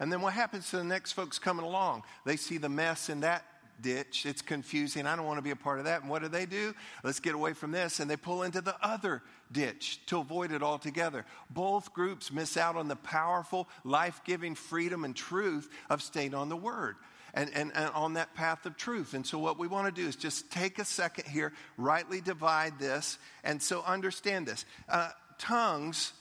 And 0.01 0.13
then 0.13 0.21
what 0.21 0.33
happens 0.33 0.71
to 0.71 0.77
the 0.77 0.85
next 0.85 1.13
folks 1.13 1.39
coming 1.39 1.65
along? 1.65 2.03
They 2.25 2.37
see 2.37 2.59
the 2.59 2.69
mess 2.69 3.09
in 3.09 3.21
that 3.21 3.45
ditch. 3.81 4.27
It's 4.27 4.43
confusing. 4.43 5.07
I 5.07 5.17
don't 5.17 5.27
want 5.27 5.39
to 5.39 5.43
be 5.43 5.51
a 5.51 5.57
part 5.57 5.79
of 5.79 5.85
that. 5.87 6.03
And 6.03 6.11
what 6.11 6.23
do 6.23 6.29
they 6.29 6.47
do? 6.47 6.75
Let's 7.03 7.21
get 7.21 7.35
away 7.35 7.53
from 7.53 7.71
this. 7.71 8.01
And 8.01 8.11
they 8.11 8.17
pull 8.17 8.43
into 8.43 8.61
the 8.61 8.77
other 8.85 9.23
ditch 9.53 10.01
to 10.07 10.19
avoid 10.19 10.53
it 10.53 10.63
altogether. 10.63 11.25
Both 11.51 11.93
groups 11.93 12.33
miss 12.33 12.57
out 12.57 12.77
on 12.77 12.89
the 12.89 12.97
powerful, 12.97 13.69
life 13.85 14.21
giving 14.25 14.55
freedom 14.55 15.05
and 15.05 15.15
truth 15.15 15.69
of 15.91 16.03
staying 16.03 16.35
on 16.35 16.49
the 16.49 16.57
Word. 16.57 16.97
And, 17.37 17.51
and, 17.53 17.73
and, 17.75 17.91
on 17.95 18.15
that 18.15 18.33
path 18.37 18.65
of 18.65 18.77
truth. 18.77 19.13
And 19.13 19.27
so, 19.27 19.41
what 19.41 19.59
we 19.59 19.67
want 19.67 19.93
to 19.93 20.03
do 20.03 20.07
is 20.07 20.15
just 20.15 20.53
take 20.53 20.79
a 20.79 20.85
second 20.85 21.27
here, 21.27 21.53
rightly 21.77 22.21
divide 22.21 22.79
this, 22.79 23.19
and 23.43 23.61
so 23.61 23.83
understand 23.83 24.47
this. 24.47 24.65
Uh, 24.89 25.11
tongues, 25.37 26.13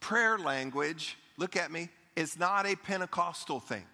prayer 0.00 0.38
language, 0.38 1.18
look 1.36 1.58
at 1.58 1.70
me, 1.70 1.90
is 2.16 2.38
not 2.38 2.66
a 2.66 2.76
Pentecostal 2.76 3.60
thing. 3.60 3.84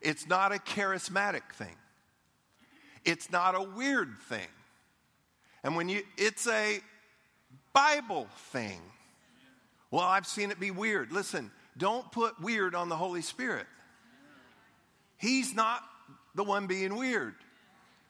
It's 0.00 0.28
not 0.28 0.52
a 0.52 0.56
charismatic 0.56 1.52
thing. 1.54 1.76
It's 3.04 3.30
not 3.30 3.54
a 3.54 3.62
weird 3.62 4.16
thing. 4.28 4.46
And 5.62 5.76
when 5.76 5.88
you, 5.88 6.02
it's 6.16 6.46
a 6.46 6.80
Bible 7.72 8.28
thing. 8.52 8.80
Well, 9.90 10.02
I've 10.02 10.26
seen 10.26 10.50
it 10.50 10.60
be 10.60 10.70
weird. 10.70 11.12
Listen, 11.12 11.50
don't 11.76 12.10
put 12.12 12.40
weird 12.40 12.74
on 12.74 12.88
the 12.88 12.96
Holy 12.96 13.22
Spirit. 13.22 13.66
He's 15.16 15.54
not 15.54 15.82
the 16.34 16.44
one 16.44 16.66
being 16.66 16.96
weird. 16.96 17.34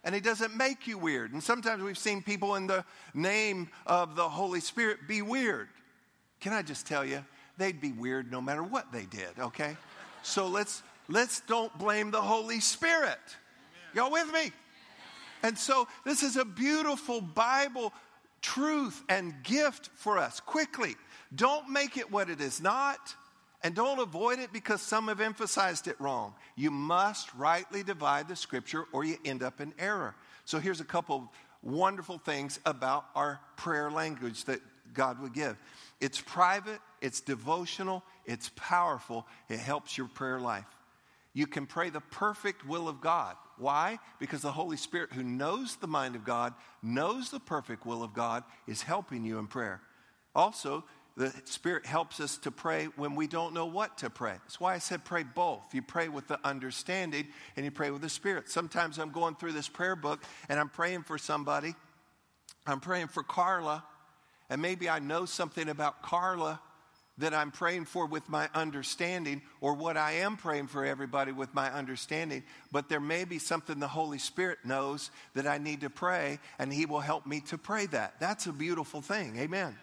And 0.03 0.15
he 0.15 0.21
doesn't 0.21 0.57
make 0.57 0.87
you 0.87 0.99
weird. 0.99 1.33
And 1.33 1.43
sometimes 1.43 1.83
we've 1.83 1.97
seen 1.97 2.23
people 2.23 2.57
in 2.57 2.67
the 2.67 2.85
name 3.15 3.69
of 3.87 4.17
the 4.17 4.29
Holy 4.29 4.61
Spirit 4.61 5.07
be 5.09 5.23
weird. 5.23 5.69
Can 6.41 6.53
I 6.53 6.63
just 6.63 6.87
tell 6.87 7.05
you, 7.05 7.25
they'd 7.59 7.81
be 7.81 7.93
weird 7.93 8.31
no 8.31 8.41
matter 8.41 8.63
what 8.63 8.93
they 8.93 9.05
did, 9.05 9.39
okay? 9.39 9.77
So 10.23 10.47
let's 10.47 10.83
let's 11.09 11.41
don't 11.41 11.77
blame 11.79 12.11
the 12.11 12.23
Holy 12.23 12.61
Spirit. 12.61 13.19
Y'all 13.95 14.11
with 14.11 14.33
me? 14.33 14.53
And 15.43 15.59
so 15.59 15.87
this 16.05 16.23
is 16.23 16.37
a 16.37 16.45
beautiful 16.45 17.21
Bible 17.21 17.93
truth 18.41 19.03
and 19.09 19.35
gift 19.43 19.91
for 19.95 20.19
us. 20.19 20.41
Quickly, 20.41 20.97
don't 21.35 21.69
make 21.71 21.97
it 21.97 22.11
what 22.11 22.31
it 22.31 22.41
is 22.41 22.61
not. 22.61 23.15
And 23.63 23.75
don't 23.75 23.99
avoid 23.99 24.41
it 24.41 24.53
because 24.53 24.83
some 24.83 25.09
have 25.09 25.23
emphasized 25.23 25.89
it 25.89 25.99
wrong. 25.99 26.35
You 26.55 26.71
must 26.71 27.35
rightly 27.35 27.83
divide 27.83 28.29
the 28.29 28.37
scripture 28.37 28.85
or 28.93 29.05
you 29.05 29.17
end 29.25 29.43
up 29.43 29.59
in 29.61 29.73
error. 29.79 30.15
So 30.45 30.59
here's 30.59 30.81
a 30.81 30.85
couple 30.85 31.33
wonderful 31.63 32.19
things 32.19 32.61
about 32.67 33.07
our 33.15 33.41
prayer 33.57 33.91
language 33.91 34.45
that 34.45 34.61
God 34.93 35.21
would 35.21 35.33
give. 35.33 35.57
It's 36.05 36.21
private, 36.21 36.81
it's 37.01 37.23
devotional, 37.23 38.03
it's 38.27 38.51
powerful, 38.57 39.27
it 39.49 39.59
helps 39.59 39.97
your 39.97 40.07
prayer 40.07 40.39
life. 40.39 40.67
You 41.33 41.47
can 41.47 41.65
pray 41.65 41.89
the 41.89 42.03
perfect 42.03 42.67
will 42.67 42.91
of 42.91 43.01
God. 43.01 43.37
Why? 43.57 43.99
Because 44.21 44.43
the 44.43 44.53
Holy 44.53 44.77
Spirit, 44.77 45.15
who 45.15 45.23
knows 45.23 45.77
the 45.77 45.87
mind 45.87 46.15
of 46.15 46.23
God, 46.23 46.53
knows 46.83 47.31
the 47.31 47.41
perfect 47.41 47.87
will 47.87 48.03
of 48.03 48.13
God, 48.13 48.45
is 48.67 48.83
helping 48.83 49.25
you 49.25 49.39
in 49.39 49.47
prayer. 49.47 49.81
Also, 50.35 50.85
the 51.17 51.33
Spirit 51.47 51.87
helps 51.87 52.21
us 52.21 52.37
to 52.37 52.51
pray 52.51 52.89
when 52.97 53.15
we 53.15 53.27
don't 53.27 53.55
know 53.55 53.65
what 53.65 53.97
to 53.99 54.11
pray. 54.11 54.35
That's 54.45 54.61
why 54.61 54.75
I 54.75 54.81
said 54.81 55.07
pray 55.07 55.23
both. 55.23 55.73
You 55.73 55.81
pray 55.81 56.11
with 56.11 56.29
the 56.29 56.39
understanding 56.47 57.29
and 57.57 57.65
you 57.65 57.71
pray 57.71 57.91
with 57.91 58.03
the 58.03 58.11
Spirit. 58.11 58.51
Sometimes 58.51 58.99
I'm 58.99 59.11
going 59.11 59.37
through 59.37 59.53
this 59.53 59.71
prayer 59.71 59.97
book 59.97 60.23
and 60.51 60.61
I'm 60.61 60.69
praying 60.69 61.05
for 61.05 61.17
somebody. 61.17 61.75
I'm 62.67 62.81
praying 62.81 63.09
for 63.09 63.23
Carla, 63.23 63.85
and 64.51 64.61
maybe 64.61 64.89
I 64.89 64.99
know 64.99 65.25
something 65.25 65.69
about 65.69 66.03
Carla 66.03 66.61
that 67.19 67.33
I'm 67.33 67.53
praying 67.53 67.85
for 67.85 68.07
with 68.07 68.29
my 68.29 68.49
understanding, 68.55 69.41
or 69.61 69.75
what 69.75 69.97
I 69.97 70.13
am 70.13 70.37
praying 70.37 70.67
for 70.67 70.85
everybody 70.85 71.31
with 71.31 71.55
my 71.55 71.71
understanding, 71.73 72.43
but 72.73 72.89
there 72.89 73.01
may 73.01 73.25
be 73.25 73.39
something 73.39 73.79
the 73.79 73.87
Holy 73.87 74.19
Spirit 74.19 74.59
knows 74.65 75.11
that 75.35 75.47
I 75.47 75.59
need 75.59 75.83
to 75.83 75.91
pray, 75.91 76.41
and 76.59 76.73
He 76.73 76.87
will 76.87 77.01
help 77.01 77.25
me 77.25 77.41
to 77.43 77.59
pray 77.59 77.87
that. 77.87 78.19
That's 78.19 78.47
a 78.47 78.53
beautiful 78.53 79.01
thing. 79.01 79.39
Amen. 79.39 79.77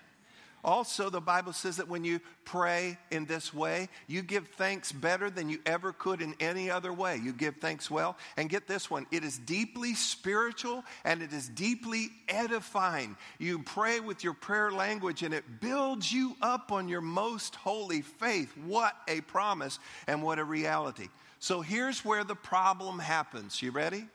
Also, 0.63 1.09
the 1.09 1.21
Bible 1.21 1.53
says 1.53 1.77
that 1.77 1.87
when 1.87 2.03
you 2.03 2.19
pray 2.45 2.97
in 3.09 3.25
this 3.25 3.53
way, 3.53 3.89
you 4.07 4.21
give 4.21 4.47
thanks 4.49 4.91
better 4.91 5.29
than 5.29 5.49
you 5.49 5.59
ever 5.65 5.91
could 5.91 6.21
in 6.21 6.35
any 6.39 6.69
other 6.69 6.93
way. 6.93 7.17
You 7.17 7.33
give 7.33 7.57
thanks 7.57 7.89
well. 7.89 8.15
And 8.37 8.49
get 8.49 8.67
this 8.67 8.89
one 8.89 9.07
it 9.11 9.23
is 9.23 9.37
deeply 9.39 9.95
spiritual 9.95 10.83
and 11.03 11.21
it 11.23 11.33
is 11.33 11.49
deeply 11.49 12.09
edifying. 12.29 13.17
You 13.39 13.59
pray 13.59 13.99
with 13.99 14.23
your 14.23 14.33
prayer 14.33 14.71
language 14.71 15.23
and 15.23 15.33
it 15.33 15.61
builds 15.61 16.11
you 16.11 16.35
up 16.41 16.71
on 16.71 16.87
your 16.87 17.01
most 17.01 17.55
holy 17.55 18.01
faith. 18.01 18.55
What 18.57 18.95
a 19.07 19.21
promise 19.21 19.79
and 20.07 20.21
what 20.21 20.39
a 20.39 20.43
reality. 20.43 21.07
So 21.39 21.61
here's 21.61 22.05
where 22.05 22.23
the 22.23 22.35
problem 22.35 22.99
happens. 22.99 23.61
You 23.63 23.71
ready? 23.71 24.05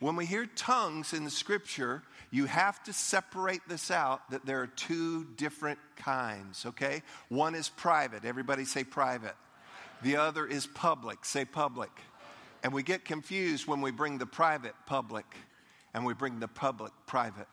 When 0.00 0.16
we 0.16 0.26
hear 0.26 0.46
tongues 0.46 1.12
in 1.12 1.24
the 1.24 1.30
scripture, 1.30 2.02
you 2.30 2.46
have 2.46 2.82
to 2.84 2.92
separate 2.92 3.60
this 3.68 3.90
out 3.90 4.28
that 4.30 4.44
there 4.44 4.60
are 4.60 4.66
two 4.66 5.24
different 5.36 5.78
kinds, 5.96 6.66
okay? 6.66 7.02
One 7.28 7.54
is 7.54 7.68
private. 7.68 8.24
Everybody 8.24 8.64
say 8.64 8.84
private. 8.84 9.36
The 10.02 10.16
other 10.16 10.46
is 10.46 10.66
public. 10.66 11.24
Say 11.24 11.44
public. 11.44 11.90
And 12.62 12.72
we 12.72 12.82
get 12.82 13.04
confused 13.04 13.66
when 13.66 13.80
we 13.80 13.90
bring 13.90 14.18
the 14.18 14.26
private 14.26 14.74
public 14.86 15.26
and 15.94 16.04
we 16.04 16.12
bring 16.12 16.40
the 16.40 16.48
public 16.48 16.92
private, 17.06 17.46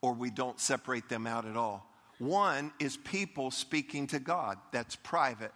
or 0.00 0.12
we 0.12 0.30
don't 0.30 0.60
separate 0.60 1.08
them 1.08 1.26
out 1.26 1.44
at 1.44 1.56
all. 1.56 1.86
One 2.18 2.72
is 2.78 2.96
people 2.98 3.50
speaking 3.50 4.06
to 4.08 4.20
God, 4.20 4.58
that's 4.70 4.94
private. 4.94 5.52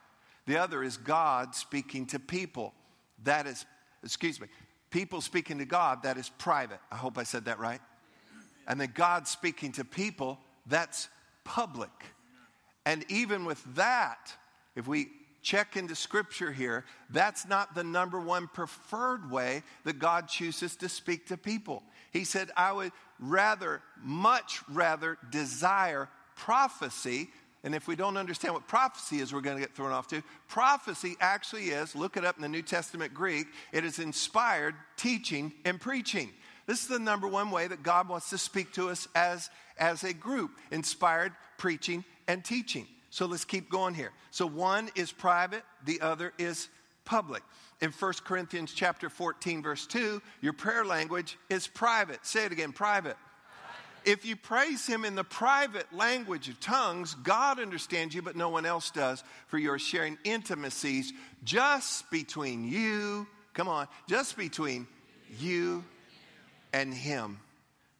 The 0.46 0.56
other 0.56 0.82
is 0.82 0.96
God 0.96 1.54
speaking 1.54 2.06
to 2.06 2.18
people, 2.18 2.74
that 3.22 3.46
is, 3.46 3.64
excuse 4.02 4.40
me, 4.40 4.48
people 4.94 5.20
speaking 5.20 5.58
to 5.58 5.66
God, 5.66 6.04
that 6.04 6.16
is 6.16 6.30
private. 6.38 6.80
I 6.90 6.96
hope 6.96 7.18
I 7.18 7.24
said 7.24 7.44
that 7.44 7.58
right 7.58 7.80
and 8.66 8.80
then 8.80 8.92
God 8.94 9.28
speaking 9.28 9.72
to 9.72 9.84
people, 9.84 10.38
that's 10.66 11.08
public. 11.44 11.90
And 12.86 13.04
even 13.08 13.44
with 13.44 13.62
that, 13.74 14.32
if 14.76 14.86
we 14.86 15.08
check 15.42 15.76
into 15.76 15.94
scripture 15.94 16.52
here, 16.52 16.84
that's 17.10 17.46
not 17.46 17.74
the 17.74 17.84
number 17.84 18.18
one 18.18 18.48
preferred 18.48 19.30
way 19.30 19.62
that 19.84 19.98
God 19.98 20.28
chooses 20.28 20.76
to 20.76 20.88
speak 20.88 21.26
to 21.26 21.36
people. 21.36 21.82
He 22.10 22.24
said, 22.24 22.50
I 22.56 22.72
would 22.72 22.92
rather, 23.18 23.82
much 24.02 24.60
rather 24.68 25.18
desire 25.30 26.08
prophecy. 26.36 27.28
And 27.64 27.74
if 27.74 27.88
we 27.88 27.96
don't 27.96 28.18
understand 28.18 28.52
what 28.52 28.68
prophecy 28.68 29.20
is, 29.20 29.32
we're 29.32 29.40
going 29.40 29.56
to 29.56 29.62
get 29.62 29.74
thrown 29.74 29.90
off 29.90 30.06
too. 30.06 30.22
Prophecy 30.48 31.16
actually 31.18 31.70
is, 31.70 31.96
look 31.96 32.18
it 32.18 32.24
up 32.24 32.36
in 32.36 32.42
the 32.42 32.48
New 32.48 32.62
Testament 32.62 33.14
Greek, 33.14 33.46
it 33.72 33.84
is 33.84 33.98
inspired 33.98 34.74
teaching 34.98 35.50
and 35.64 35.80
preaching. 35.80 36.30
This 36.66 36.82
is 36.82 36.88
the 36.88 36.98
number 36.98 37.26
one 37.26 37.50
way 37.50 37.66
that 37.66 37.82
God 37.82 38.08
wants 38.08 38.30
to 38.30 38.38
speak 38.38 38.72
to 38.74 38.90
us 38.90 39.08
as, 39.14 39.48
as 39.78 40.04
a 40.04 40.12
group 40.12 40.52
inspired 40.70 41.32
preaching 41.56 42.04
and 42.28 42.44
teaching. 42.44 42.86
So 43.08 43.26
let's 43.26 43.46
keep 43.46 43.70
going 43.70 43.94
here. 43.94 44.12
So 44.30 44.46
one 44.46 44.90
is 44.94 45.10
private, 45.10 45.62
the 45.86 46.02
other 46.02 46.34
is 46.36 46.68
public. 47.06 47.42
In 47.80 47.92
1 47.92 48.12
Corinthians 48.24 48.72
chapter 48.74 49.08
14 49.08 49.62
verse 49.62 49.86
2, 49.86 50.20
your 50.42 50.52
prayer 50.52 50.84
language 50.84 51.38
is 51.48 51.66
private. 51.66 52.24
Say 52.26 52.44
it 52.44 52.52
again, 52.52 52.72
private. 52.72 53.16
If 54.04 54.24
you 54.24 54.36
praise 54.36 54.86
him 54.86 55.04
in 55.04 55.14
the 55.14 55.24
private 55.24 55.92
language 55.92 56.48
of 56.48 56.60
tongues, 56.60 57.14
God 57.14 57.58
understands 57.58 58.14
you, 58.14 58.22
but 58.22 58.36
no 58.36 58.48
one 58.50 58.66
else 58.66 58.90
does, 58.90 59.24
for 59.46 59.58
you're 59.58 59.78
sharing 59.78 60.18
intimacies 60.24 61.12
just 61.42 62.10
between 62.10 62.64
you, 62.64 63.26
come 63.54 63.68
on, 63.68 63.88
just 64.08 64.36
between 64.36 64.86
you 65.38 65.84
and 66.72 66.92
Him. 66.92 67.38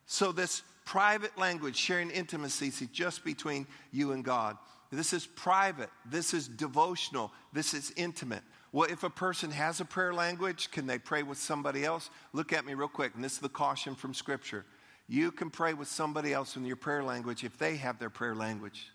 So, 0.07 0.33
this 0.33 0.63
private 0.85 1.39
language, 1.39 1.77
sharing 1.77 2.11
intimacy, 2.11 2.71
see, 2.71 2.89
just 2.93 3.25
between 3.25 3.67
you 3.91 4.13
and 4.13 4.23
God. 4.23 4.59
This 4.91 5.13
is 5.13 5.27
private. 5.27 5.91
This 6.05 6.35
is 6.35 6.47
devotional. 6.47 7.33
This 7.53 7.73
is 7.75 7.93
intimate. 7.97 8.43
Well, 8.71 8.91
if 8.91 9.03
a 9.03 9.11
person 9.11 9.51
has 9.51 9.81
a 9.81 9.85
prayer 9.85 10.13
language, 10.13 10.71
can 10.71 10.87
they 10.87 10.99
pray 10.99 11.23
with 11.23 11.39
somebody 11.39 11.85
else? 11.85 12.11
Look 12.33 12.53
at 12.53 12.67
me 12.67 12.75
real 12.75 12.89
quick, 12.89 13.15
and 13.15 13.25
this 13.25 13.33
is 13.35 13.39
the 13.39 13.49
caution 13.49 13.95
from 13.95 14.15
Scripture. 14.15 14.65
You 15.09 15.33
can 15.33 15.51
pray 15.51 15.75
with 15.75 15.89
somebody 15.89 16.33
else 16.33 16.57
in 16.57 16.65
your 16.65 16.77
prayer 16.77 17.05
language 17.05 17.45
if 17.45 17.59
they 17.59 17.77
have 17.77 17.99
their 17.99 18.11
prayer 18.11 18.35
language. 18.35 18.91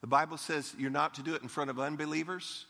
The 0.00 0.06
Bible 0.06 0.38
says 0.38 0.74
you're 0.78 0.90
not 0.90 1.14
to 1.14 1.22
do 1.22 1.34
it 1.34 1.42
in 1.42 1.48
front 1.48 1.70
of 1.70 1.78
unbelievers. 1.78 2.64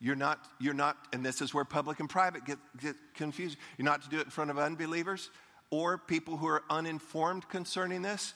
You're 0.00 0.16
not, 0.16 0.38
you're 0.58 0.72
not, 0.72 0.96
and 1.12 1.24
this 1.24 1.42
is 1.42 1.52
where 1.52 1.66
public 1.66 2.00
and 2.00 2.08
private 2.08 2.46
get, 2.46 2.58
get 2.80 2.96
confused. 3.14 3.58
You're 3.76 3.84
not 3.84 4.02
to 4.02 4.08
do 4.08 4.18
it 4.18 4.24
in 4.24 4.30
front 4.30 4.50
of 4.50 4.58
unbelievers 4.58 5.28
or 5.68 5.98
people 5.98 6.38
who 6.38 6.46
are 6.46 6.62
uninformed 6.70 7.48
concerning 7.48 8.00
this. 8.00 8.32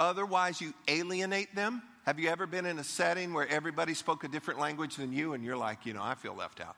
Otherwise, 0.00 0.60
you 0.60 0.72
alienate 0.88 1.54
them. 1.54 1.82
Have 2.06 2.18
you 2.18 2.30
ever 2.30 2.46
been 2.46 2.66
in 2.66 2.78
a 2.78 2.84
setting 2.84 3.34
where 3.34 3.46
everybody 3.48 3.94
spoke 3.94 4.24
a 4.24 4.28
different 4.28 4.60
language 4.60 4.96
than 4.96 5.12
you 5.12 5.34
and 5.34 5.44
you're 5.44 5.56
like, 5.56 5.84
you 5.84 5.92
know, 5.92 6.02
I 6.02 6.14
feel 6.14 6.34
left 6.34 6.60
out? 6.60 6.76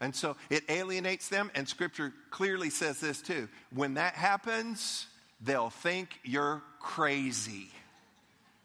And 0.00 0.14
so 0.14 0.36
it 0.50 0.62
alienates 0.68 1.30
them, 1.30 1.50
and 1.54 1.66
scripture 1.66 2.12
clearly 2.30 2.68
says 2.68 3.00
this 3.00 3.22
too. 3.22 3.48
When 3.74 3.94
that 3.94 4.14
happens, 4.14 5.06
they'll 5.40 5.70
think 5.70 6.20
you're 6.24 6.62
crazy. 6.80 7.70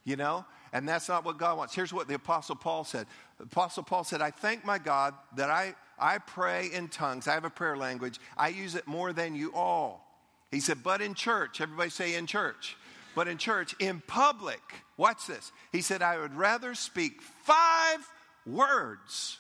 You 0.04 0.16
know? 0.16 0.46
And 0.74 0.88
that's 0.88 1.10
not 1.10 1.26
what 1.26 1.38
God 1.38 1.58
wants. 1.58 1.76
Here's 1.76 1.92
what 1.92 2.08
the 2.08 2.14
Apostle 2.16 2.56
Paul 2.56 2.84
said. 2.84 3.06
The 3.38 3.44
Apostle 3.44 3.84
Paul 3.84 4.04
said, 4.04 4.22
I 4.22 4.32
thank 4.32 4.64
my 4.64 4.78
God 4.78 5.14
that 5.36 5.50
I, 5.50 5.76
I 6.00 6.20
pray 6.20 6.70
in 6.72 6.88
tongues. 6.88 7.28
I 7.28 7.34
have 7.34 7.44
a 7.44 7.50
prayer 7.50 7.76
language. 7.76 8.20
I 8.38 8.50
use 8.50 8.76
it 8.76 8.88
more 8.88 9.12
than 9.12 9.36
you 9.36 9.54
all. 9.54 10.08
He 10.50 10.60
said, 10.60 10.84
but 10.84 11.02
in 11.02 11.14
church, 11.14 11.62
everybody 11.62 11.90
say 11.90 12.16
in 12.16 12.26
church, 12.26 12.78
but 13.16 13.28
in 13.28 13.38
church, 13.38 13.76
in 13.80 14.02
public, 14.08 14.62
watch 14.98 15.28
this. 15.28 15.52
He 15.72 15.82
said, 15.82 16.02
I 16.02 16.18
would 16.20 16.36
rather 16.36 16.74
speak 16.76 17.22
five 17.22 18.08
words 18.46 19.40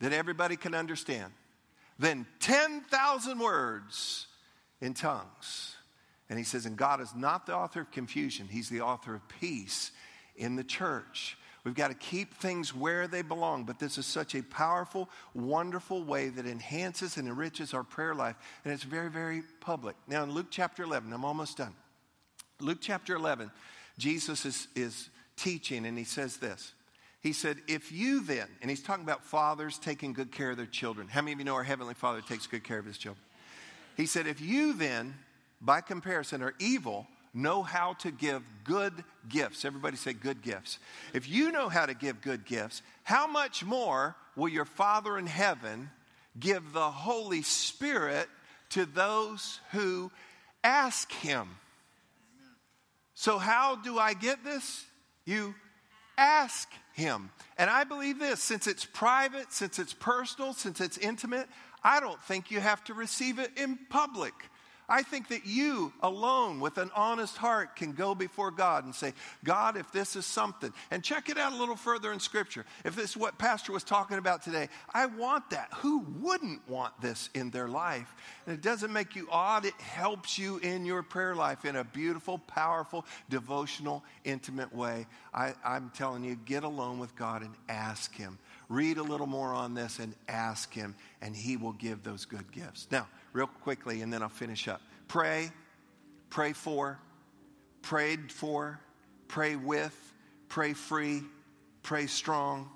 that 0.00 0.12
everybody 0.12 0.56
can 0.56 0.74
understand 0.74 1.32
than 1.98 2.26
10,000 2.40 3.38
words 3.38 4.26
in 4.80 4.94
tongues. 4.94 5.76
And 6.28 6.38
he 6.38 6.44
says, 6.44 6.66
and 6.66 6.76
God 6.76 7.00
is 7.00 7.14
not 7.14 7.46
the 7.46 7.54
author 7.54 7.82
of 7.82 7.90
confusion, 7.90 8.48
He's 8.50 8.68
the 8.68 8.80
author 8.80 9.14
of 9.14 9.28
peace 9.28 9.92
in 10.36 10.56
the 10.56 10.64
church. 10.64 11.36
We've 11.64 11.74
got 11.74 11.88
to 11.88 11.94
keep 11.94 12.34
things 12.34 12.74
where 12.74 13.08
they 13.08 13.22
belong, 13.22 13.64
but 13.64 13.78
this 13.78 13.96
is 13.96 14.04
such 14.04 14.34
a 14.34 14.42
powerful, 14.42 15.08
wonderful 15.32 16.04
way 16.04 16.28
that 16.28 16.44
enhances 16.44 17.16
and 17.16 17.26
enriches 17.26 17.72
our 17.72 17.82
prayer 17.82 18.14
life, 18.14 18.36
and 18.64 18.74
it's 18.74 18.82
very, 18.82 19.08
very 19.08 19.42
public. 19.60 19.96
Now, 20.06 20.22
in 20.22 20.32
Luke 20.32 20.48
chapter 20.50 20.82
11, 20.82 21.10
I'm 21.10 21.24
almost 21.24 21.56
done. 21.56 21.74
Luke 22.60 22.78
chapter 22.82 23.16
11, 23.16 23.50
Jesus 23.96 24.44
is, 24.44 24.68
is 24.76 25.08
teaching, 25.36 25.86
and 25.86 25.96
he 25.96 26.04
says 26.04 26.36
this. 26.36 26.74
He 27.20 27.32
said, 27.32 27.56
If 27.66 27.90
you 27.90 28.22
then, 28.22 28.48
and 28.60 28.70
he's 28.70 28.82
talking 28.82 29.04
about 29.04 29.24
fathers 29.24 29.78
taking 29.78 30.12
good 30.12 30.30
care 30.30 30.50
of 30.50 30.58
their 30.58 30.66
children. 30.66 31.08
How 31.08 31.22
many 31.22 31.32
of 31.32 31.38
you 31.38 31.46
know 31.46 31.54
our 31.54 31.62
Heavenly 31.62 31.94
Father 31.94 32.20
takes 32.20 32.46
good 32.46 32.62
care 32.62 32.78
of 32.78 32.84
his 32.84 32.98
children? 32.98 33.24
He 33.96 34.04
said, 34.04 34.26
If 34.26 34.42
you 34.42 34.74
then, 34.74 35.14
by 35.60 35.80
comparison, 35.80 36.42
are 36.42 36.54
evil, 36.58 37.06
know 37.34 37.62
how 37.62 37.94
to 37.94 38.10
give 38.10 38.42
good 38.62 38.92
gifts. 39.28 39.64
Everybody 39.64 39.96
say 39.96 40.12
good 40.12 40.40
gifts. 40.40 40.78
If 41.12 41.28
you 41.28 41.50
know 41.50 41.68
how 41.68 41.86
to 41.86 41.94
give 41.94 42.20
good 42.20 42.44
gifts, 42.44 42.82
how 43.02 43.26
much 43.26 43.64
more 43.64 44.14
will 44.36 44.48
your 44.48 44.64
Father 44.64 45.18
in 45.18 45.26
heaven 45.26 45.90
give 46.38 46.72
the 46.72 46.90
Holy 46.90 47.42
Spirit 47.42 48.28
to 48.70 48.86
those 48.86 49.60
who 49.72 50.10
ask 50.62 51.10
Him? 51.12 51.48
So, 53.14 53.38
how 53.38 53.76
do 53.76 53.98
I 53.98 54.14
get 54.14 54.44
this? 54.44 54.84
You 55.24 55.54
ask 56.18 56.68
Him. 56.92 57.30
And 57.58 57.70
I 57.70 57.84
believe 57.84 58.18
this 58.18 58.40
since 58.40 58.66
it's 58.66 58.84
private, 58.84 59.52
since 59.52 59.78
it's 59.78 59.92
personal, 59.92 60.52
since 60.52 60.80
it's 60.80 60.98
intimate, 60.98 61.48
I 61.82 62.00
don't 62.00 62.20
think 62.22 62.50
you 62.50 62.60
have 62.60 62.82
to 62.84 62.94
receive 62.94 63.38
it 63.38 63.50
in 63.56 63.78
public. 63.90 64.32
I 64.88 65.02
think 65.02 65.28
that 65.28 65.46
you 65.46 65.92
alone 66.02 66.60
with 66.60 66.76
an 66.78 66.90
honest 66.94 67.36
heart 67.36 67.76
can 67.76 67.92
go 67.92 68.14
before 68.14 68.50
God 68.50 68.84
and 68.84 68.94
say, 68.94 69.14
God, 69.42 69.76
if 69.76 69.90
this 69.92 70.14
is 70.14 70.26
something, 70.26 70.72
and 70.90 71.02
check 71.02 71.28
it 71.30 71.38
out 71.38 71.52
a 71.52 71.56
little 71.56 71.76
further 71.76 72.12
in 72.12 72.20
Scripture. 72.20 72.66
If 72.84 72.94
this 72.94 73.10
is 73.10 73.16
what 73.16 73.38
Pastor 73.38 73.72
was 73.72 73.82
talking 73.82 74.18
about 74.18 74.42
today, 74.42 74.68
I 74.92 75.06
want 75.06 75.50
that. 75.50 75.68
Who 75.76 76.00
wouldn't 76.20 76.68
want 76.68 77.00
this 77.00 77.30
in 77.34 77.50
their 77.50 77.68
life? 77.68 78.14
And 78.46 78.54
it 78.54 78.60
doesn't 78.60 78.92
make 78.92 79.16
you 79.16 79.26
odd, 79.30 79.64
it 79.64 79.80
helps 79.80 80.38
you 80.38 80.58
in 80.58 80.84
your 80.84 81.02
prayer 81.02 81.34
life 81.34 81.64
in 81.64 81.76
a 81.76 81.84
beautiful, 81.84 82.38
powerful, 82.38 83.06
devotional, 83.30 84.04
intimate 84.24 84.74
way. 84.74 85.06
I, 85.32 85.54
I'm 85.64 85.90
telling 85.94 86.24
you, 86.24 86.36
get 86.44 86.62
alone 86.62 86.98
with 86.98 87.16
God 87.16 87.42
and 87.42 87.54
ask 87.68 88.14
Him. 88.14 88.38
Read 88.68 88.98
a 88.98 89.02
little 89.02 89.26
more 89.26 89.52
on 89.52 89.74
this 89.74 89.98
and 89.98 90.14
ask 90.28 90.72
Him, 90.72 90.94
and 91.20 91.34
He 91.36 91.56
will 91.56 91.72
give 91.72 92.02
those 92.02 92.24
good 92.24 92.50
gifts. 92.52 92.86
Now, 92.90 93.06
real 93.32 93.46
quickly, 93.46 94.00
and 94.00 94.12
then 94.12 94.22
I'll 94.22 94.28
finish 94.28 94.68
up. 94.68 94.80
Pray, 95.08 95.50
pray 96.30 96.52
for, 96.52 96.98
prayed 97.82 98.32
for, 98.32 98.80
pray 99.28 99.56
with, 99.56 99.94
pray 100.48 100.72
free, 100.72 101.22
pray 101.82 102.06
strong, 102.06 102.70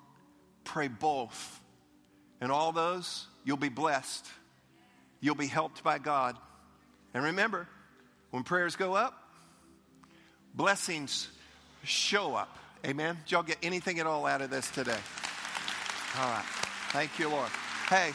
pray 0.64 0.88
both. 0.88 1.60
And 2.40 2.52
all 2.52 2.72
those, 2.72 3.26
you'll 3.44 3.56
be 3.56 3.68
blessed. 3.68 4.26
You'll 5.20 5.34
be 5.34 5.46
helped 5.46 5.82
by 5.82 5.98
God. 5.98 6.36
And 7.14 7.24
remember, 7.24 7.66
when 8.30 8.44
prayers 8.44 8.76
go 8.76 8.94
up, 8.94 9.14
blessings 10.54 11.28
show 11.82 12.34
up. 12.34 12.56
Amen. 12.86 13.16
Did 13.24 13.32
y'all 13.32 13.42
get 13.42 13.58
anything 13.62 13.98
at 13.98 14.06
all 14.06 14.26
out 14.26 14.42
of 14.42 14.50
this 14.50 14.70
today? 14.70 14.98
All 16.16 16.30
right. 16.30 16.44
Thank 16.90 17.18
you, 17.18 17.28
Lord. 17.28 17.50
Hey, 17.88 18.12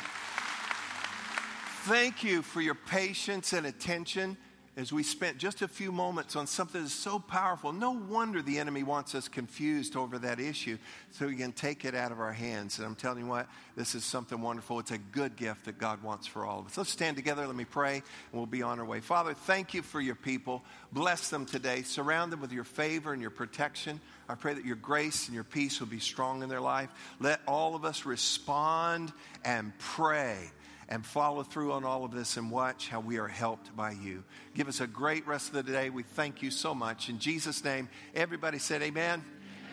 thank 1.85 2.23
you 2.23 2.41
for 2.41 2.59
your 2.59 2.75
patience 2.75 3.53
and 3.53 3.67
attention 3.67 4.35
as 4.75 4.91
we 4.91 5.03
spent 5.03 5.37
just 5.37 5.61
a 5.61 5.67
few 5.67 5.91
moments 5.91 6.35
on 6.35 6.47
something 6.47 6.81
that's 6.81 6.93
so 6.93 7.19
powerful. 7.19 7.71
No 7.71 7.91
wonder 7.91 8.41
the 8.41 8.57
enemy 8.57 8.81
wants 8.81 9.13
us 9.13 9.27
confused 9.27 9.95
over 9.95 10.17
that 10.19 10.39
issue 10.39 10.79
so 11.11 11.27
he 11.27 11.35
can 11.35 11.51
take 11.51 11.85
it 11.85 11.93
out 11.93 12.11
of 12.11 12.19
our 12.19 12.33
hands. 12.33 12.79
And 12.79 12.87
I'm 12.87 12.95
telling 12.95 13.19
you 13.19 13.27
what, 13.27 13.47
this 13.75 13.93
is 13.93 14.03
something 14.03 14.41
wonderful. 14.41 14.79
It's 14.79 14.89
a 14.89 14.97
good 14.97 15.35
gift 15.35 15.65
that 15.65 15.77
God 15.77 16.01
wants 16.01 16.25
for 16.25 16.43
all 16.43 16.59
of 16.59 16.65
us. 16.65 16.77
Let's 16.77 16.89
stand 16.89 17.17
together. 17.17 17.45
Let 17.45 17.55
me 17.55 17.65
pray, 17.65 17.97
and 17.97 18.03
we'll 18.33 18.47
be 18.47 18.63
on 18.63 18.79
our 18.79 18.85
way. 18.85 18.99
Father, 18.99 19.35
thank 19.35 19.75
you 19.75 19.83
for 19.83 20.01
your 20.01 20.15
people. 20.15 20.63
Bless 20.91 21.29
them 21.29 21.45
today. 21.45 21.83
Surround 21.83 22.31
them 22.31 22.41
with 22.41 22.51
your 22.51 22.63
favor 22.63 23.13
and 23.13 23.21
your 23.21 23.31
protection. 23.31 24.01
I 24.27 24.33
pray 24.33 24.55
that 24.55 24.65
your 24.65 24.75
grace 24.77 25.27
and 25.27 25.35
your 25.35 25.43
peace 25.43 25.79
will 25.79 25.87
be 25.87 25.99
strong 25.99 26.41
in 26.41 26.49
their 26.49 26.61
life. 26.61 26.89
Let 27.19 27.41
all 27.47 27.75
of 27.75 27.85
us 27.85 28.05
respond 28.05 29.13
and 29.45 29.71
pray 29.77 30.49
and 30.89 31.05
follow 31.05 31.43
through 31.43 31.71
on 31.71 31.83
all 31.83 32.03
of 32.05 32.11
this 32.11 32.37
and 32.37 32.51
watch 32.51 32.89
how 32.89 32.99
we 32.99 33.17
are 33.17 33.27
helped 33.27 33.75
by 33.75 33.91
you. 33.91 34.23
Give 34.53 34.67
us 34.67 34.81
a 34.81 34.87
great 34.87 35.25
rest 35.27 35.49
of 35.49 35.65
the 35.65 35.71
day. 35.71 35.89
We 35.89 36.03
thank 36.03 36.41
you 36.41 36.51
so 36.51 36.75
much. 36.75 37.09
In 37.09 37.19
Jesus' 37.19 37.63
name, 37.63 37.89
everybody 38.15 38.59
said 38.59 38.81
amen. 38.81 39.23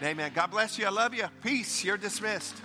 Amen. 0.02 0.32
God 0.34 0.50
bless 0.50 0.78
you. 0.78 0.86
I 0.86 0.90
love 0.90 1.14
you. 1.14 1.24
Peace. 1.42 1.84
You're 1.84 1.98
dismissed. 1.98 2.56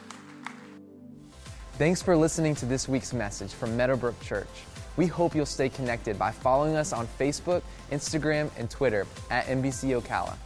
Thanks 1.77 2.01
for 2.01 2.15
listening 2.15 2.55
to 2.55 2.65
this 2.65 2.87
week's 2.87 3.11
message 3.11 3.51
from 3.51 3.75
Meadowbrook 3.75 4.17
Church. 4.21 4.47
We 4.95 5.07
hope 5.07 5.35
you'll 5.35 5.45
stay 5.45 5.67
connected 5.67 6.17
by 6.17 6.31
following 6.31 6.77
us 6.77 6.93
on 6.93 7.07
Facebook, 7.19 7.61
Instagram, 7.91 8.49
and 8.57 8.69
Twitter 8.69 9.05
at 9.29 9.45
MBC 9.47 10.01
Ocala. 10.01 10.37